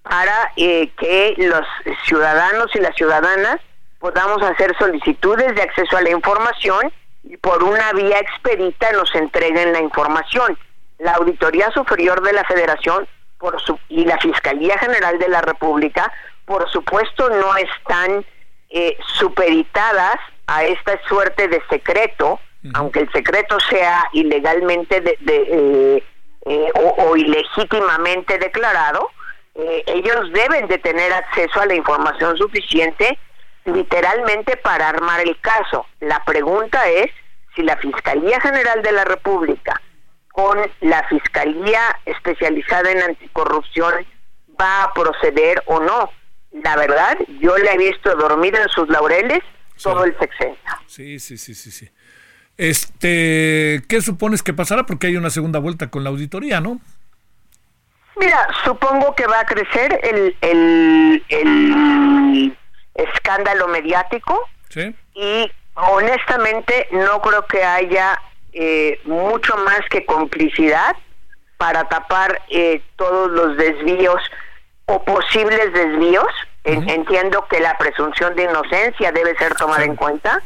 para 0.01 0.51
eh, 0.55 0.89
que 0.97 1.35
los 1.37 1.65
ciudadanos 2.05 2.73
y 2.75 2.79
las 2.79 2.95
ciudadanas 2.95 3.57
podamos 3.99 4.41
hacer 4.41 4.75
solicitudes 4.77 5.53
de 5.55 5.61
acceso 5.61 5.97
a 5.97 6.01
la 6.01 6.11
información 6.11 6.91
y 7.23 7.37
por 7.37 7.63
una 7.63 7.91
vía 7.93 8.19
expedita 8.19 8.91
nos 8.93 9.13
entreguen 9.15 9.73
la 9.73 9.81
información. 9.81 10.57
La 10.99 11.13
Auditoría 11.13 11.69
Superior 11.71 12.21
de 12.21 12.33
la 12.33 12.43
Federación 12.45 13.07
por 13.37 13.61
su, 13.61 13.77
y 13.89 14.05
la 14.05 14.17
Fiscalía 14.17 14.77
General 14.79 15.19
de 15.19 15.29
la 15.29 15.41
República, 15.41 16.11
por 16.45 16.69
supuesto, 16.71 17.29
no 17.29 17.55
están 17.57 18.25
eh, 18.69 18.97
supeditadas 19.15 20.15
a 20.47 20.63
esta 20.63 20.99
suerte 21.07 21.47
de 21.47 21.61
secreto 21.69 22.39
aunque 22.73 23.01
el 23.01 23.11
secreto 23.11 23.57
sea 23.69 24.03
ilegalmente 24.13 25.01
de, 25.01 25.17
eh, 25.25 26.03
eh, 26.45 26.71
o, 26.75 27.15
ilegítimamente 27.15 28.37
declarado, 28.37 29.09
eh, 29.55 29.83
ellos 29.87 30.31
deben 30.31 30.67
de 30.67 30.77
tener 30.77 31.11
acceso 31.11 31.59
a 31.59 31.65
la 31.65 31.75
información 31.75 32.37
suficiente 32.37 33.17
literalmente 33.65 34.55
para 34.57 34.89
armar 34.89 35.21
el 35.21 35.37
caso. 35.41 35.85
La 35.99 36.23
pregunta 36.23 36.87
es 36.87 37.11
si 37.55 37.63
la 37.63 37.75
Fiscalía 37.77 38.39
General 38.39 38.81
de 38.81 38.91
la 38.91 39.03
República 39.03 39.81
con 40.31 40.59
la 40.81 41.03
Fiscalía 41.07 41.81
especializada 42.05 42.91
en 42.91 43.01
anticorrupción 43.01 44.05
va 44.59 44.83
a 44.83 44.93
proceder 44.93 45.63
o 45.65 45.79
no. 45.79 46.11
La 46.63 46.75
verdad, 46.75 47.17
yo 47.39 47.57
le 47.57 47.73
he 47.73 47.77
visto 47.77 48.15
dormir 48.15 48.55
en 48.55 48.69
sus 48.69 48.87
laureles 48.87 49.39
todo 49.81 50.05
el 50.05 50.17
sexenio. 50.17 50.57
Sí, 50.85 51.19
sí, 51.19 51.37
sí, 51.37 51.55
sí, 51.55 51.71
sí. 51.71 51.89
Este, 52.57 53.83
¿qué 53.87 54.01
supones 54.01 54.41
que 54.41 54.53
pasará? 54.53 54.85
Porque 54.85 55.07
hay 55.07 55.15
una 55.15 55.29
segunda 55.29 55.59
vuelta 55.59 55.89
con 55.89 56.03
la 56.03 56.09
auditoría, 56.09 56.59
¿no? 56.59 56.79
Mira, 58.19 58.47
supongo 58.63 59.13
que 59.15 59.27
va 59.27 59.41
a 59.41 59.45
crecer 59.45 59.99
el, 60.03 60.35
el, 60.41 61.23
escándalo 62.95 63.67
mediático. 63.67 64.41
Sí. 64.69 64.95
Y 65.13 65.51
honestamente 65.75 66.87
no 66.91 67.21
creo 67.21 67.45
que 67.45 67.63
haya 67.63 68.19
eh, 68.53 68.99
mucho 69.05 69.55
más 69.57 69.81
que 69.91 70.03
complicidad 70.05 70.95
para 71.57 71.87
tapar 71.87 72.41
eh, 72.49 72.81
todos 72.95 73.29
los 73.31 73.55
desvíos 73.57 74.21
o 74.85 75.03
posibles 75.03 75.73
desvíos 75.73 76.27
Entiendo 76.67 77.45
que 77.49 77.61
la 77.61 77.77
presunción 77.77 78.35
de 78.35 78.43
inocencia 78.43 79.13
debe 79.13 79.37
ser 79.37 79.55
tomada 79.55 79.85
en 79.85 79.95
cuenta, 79.95 80.41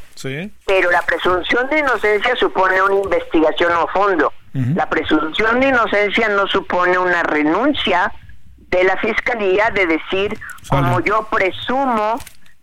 pero 0.67 0.91
la 0.91 1.01
presunción 1.01 1.67
de 1.69 1.79
inocencia 1.79 2.35
supone 2.35 2.79
una 2.79 2.95
investigación 2.95 3.71
a 3.71 3.87
fondo. 3.87 4.31
La 4.53 4.87
presunción 4.87 5.59
de 5.59 5.69
inocencia 5.69 6.29
no 6.29 6.45
supone 6.47 6.97
una 6.97 7.23
renuncia 7.23 8.11
de 8.57 8.83
la 8.83 8.97
fiscalía 8.97 9.69
de 9.71 9.87
decir, 9.87 10.37
como 10.69 10.99
yo 10.99 11.27
presumo 11.31 12.19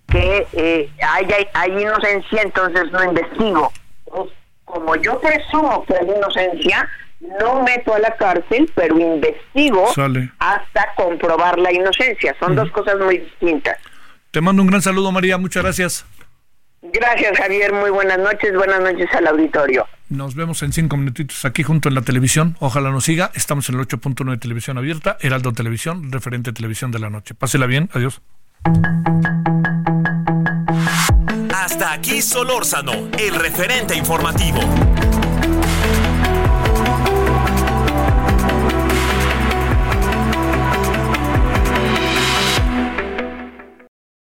que 0.07 0.47
eh, 0.53 0.91
hay, 1.03 1.47
hay, 1.53 1.83
inocencia, 1.83 2.43
entonces 2.43 2.93
no 2.93 3.03
investigo. 3.05 3.73
Como 4.65 4.97
yo 4.97 5.19
presumo 5.21 5.85
que 5.85 5.95
hay 5.97 6.09
inocencia, 6.09 6.89
no 7.21 7.63
meto 7.63 7.95
a 7.95 7.99
la 7.99 8.17
cárcel, 8.17 8.71
pero 8.75 8.99
investigo 8.99 9.87
hasta 10.39 10.95
comprobar 10.97 11.59
la 11.59 11.73
inocencia. 11.73 12.37
Son 12.39 12.55
dos 12.55 12.71
cosas 12.71 12.99
muy 12.99 13.19
distintas. 13.19 13.77
Te 14.31 14.41
mando 14.41 14.63
un 14.63 14.69
gran 14.69 14.83
saludo, 14.83 15.11
María. 15.11 15.39
Muchas 15.39 15.63
gracias. 15.63 16.07
Gracias, 16.83 17.37
Javier. 17.37 17.73
Muy 17.73 17.91
buenas 17.91 18.19
noches. 18.19 18.55
Buenas 18.55 18.81
noches 18.81 19.09
al 19.13 19.27
auditorio. 19.27 19.87
Nos 20.09 20.35
vemos 20.35 20.63
en 20.63 20.73
cinco 20.73 20.97
minutitos 20.97 21.45
aquí 21.45 21.63
junto 21.63 21.89
en 21.89 21.95
la 21.95 22.03
televisión. 22.03 22.57
Ojalá 22.61 22.91
nos 22.91 23.05
siga. 23.05 23.31
Estamos 23.35 23.69
en 23.69 23.75
el 23.75 23.87
8.9 23.87 24.31
de 24.31 24.39
televisión 24.39 24.79
abierta, 24.79 25.19
Heraldo 25.21 25.53
Televisión, 25.53 26.11
referente 26.13 26.53
televisión 26.53 26.91
de 26.93 26.99
la 26.99 27.11
noche. 27.11 27.35
Pásela 27.35 27.67
bien. 27.67 27.91
Adiós. 27.93 28.23
Hasta 31.55 31.93
aquí 31.93 32.23
Solórzano, 32.23 32.93
el 33.19 33.35
referente 33.35 33.95
informativo. 33.95 34.61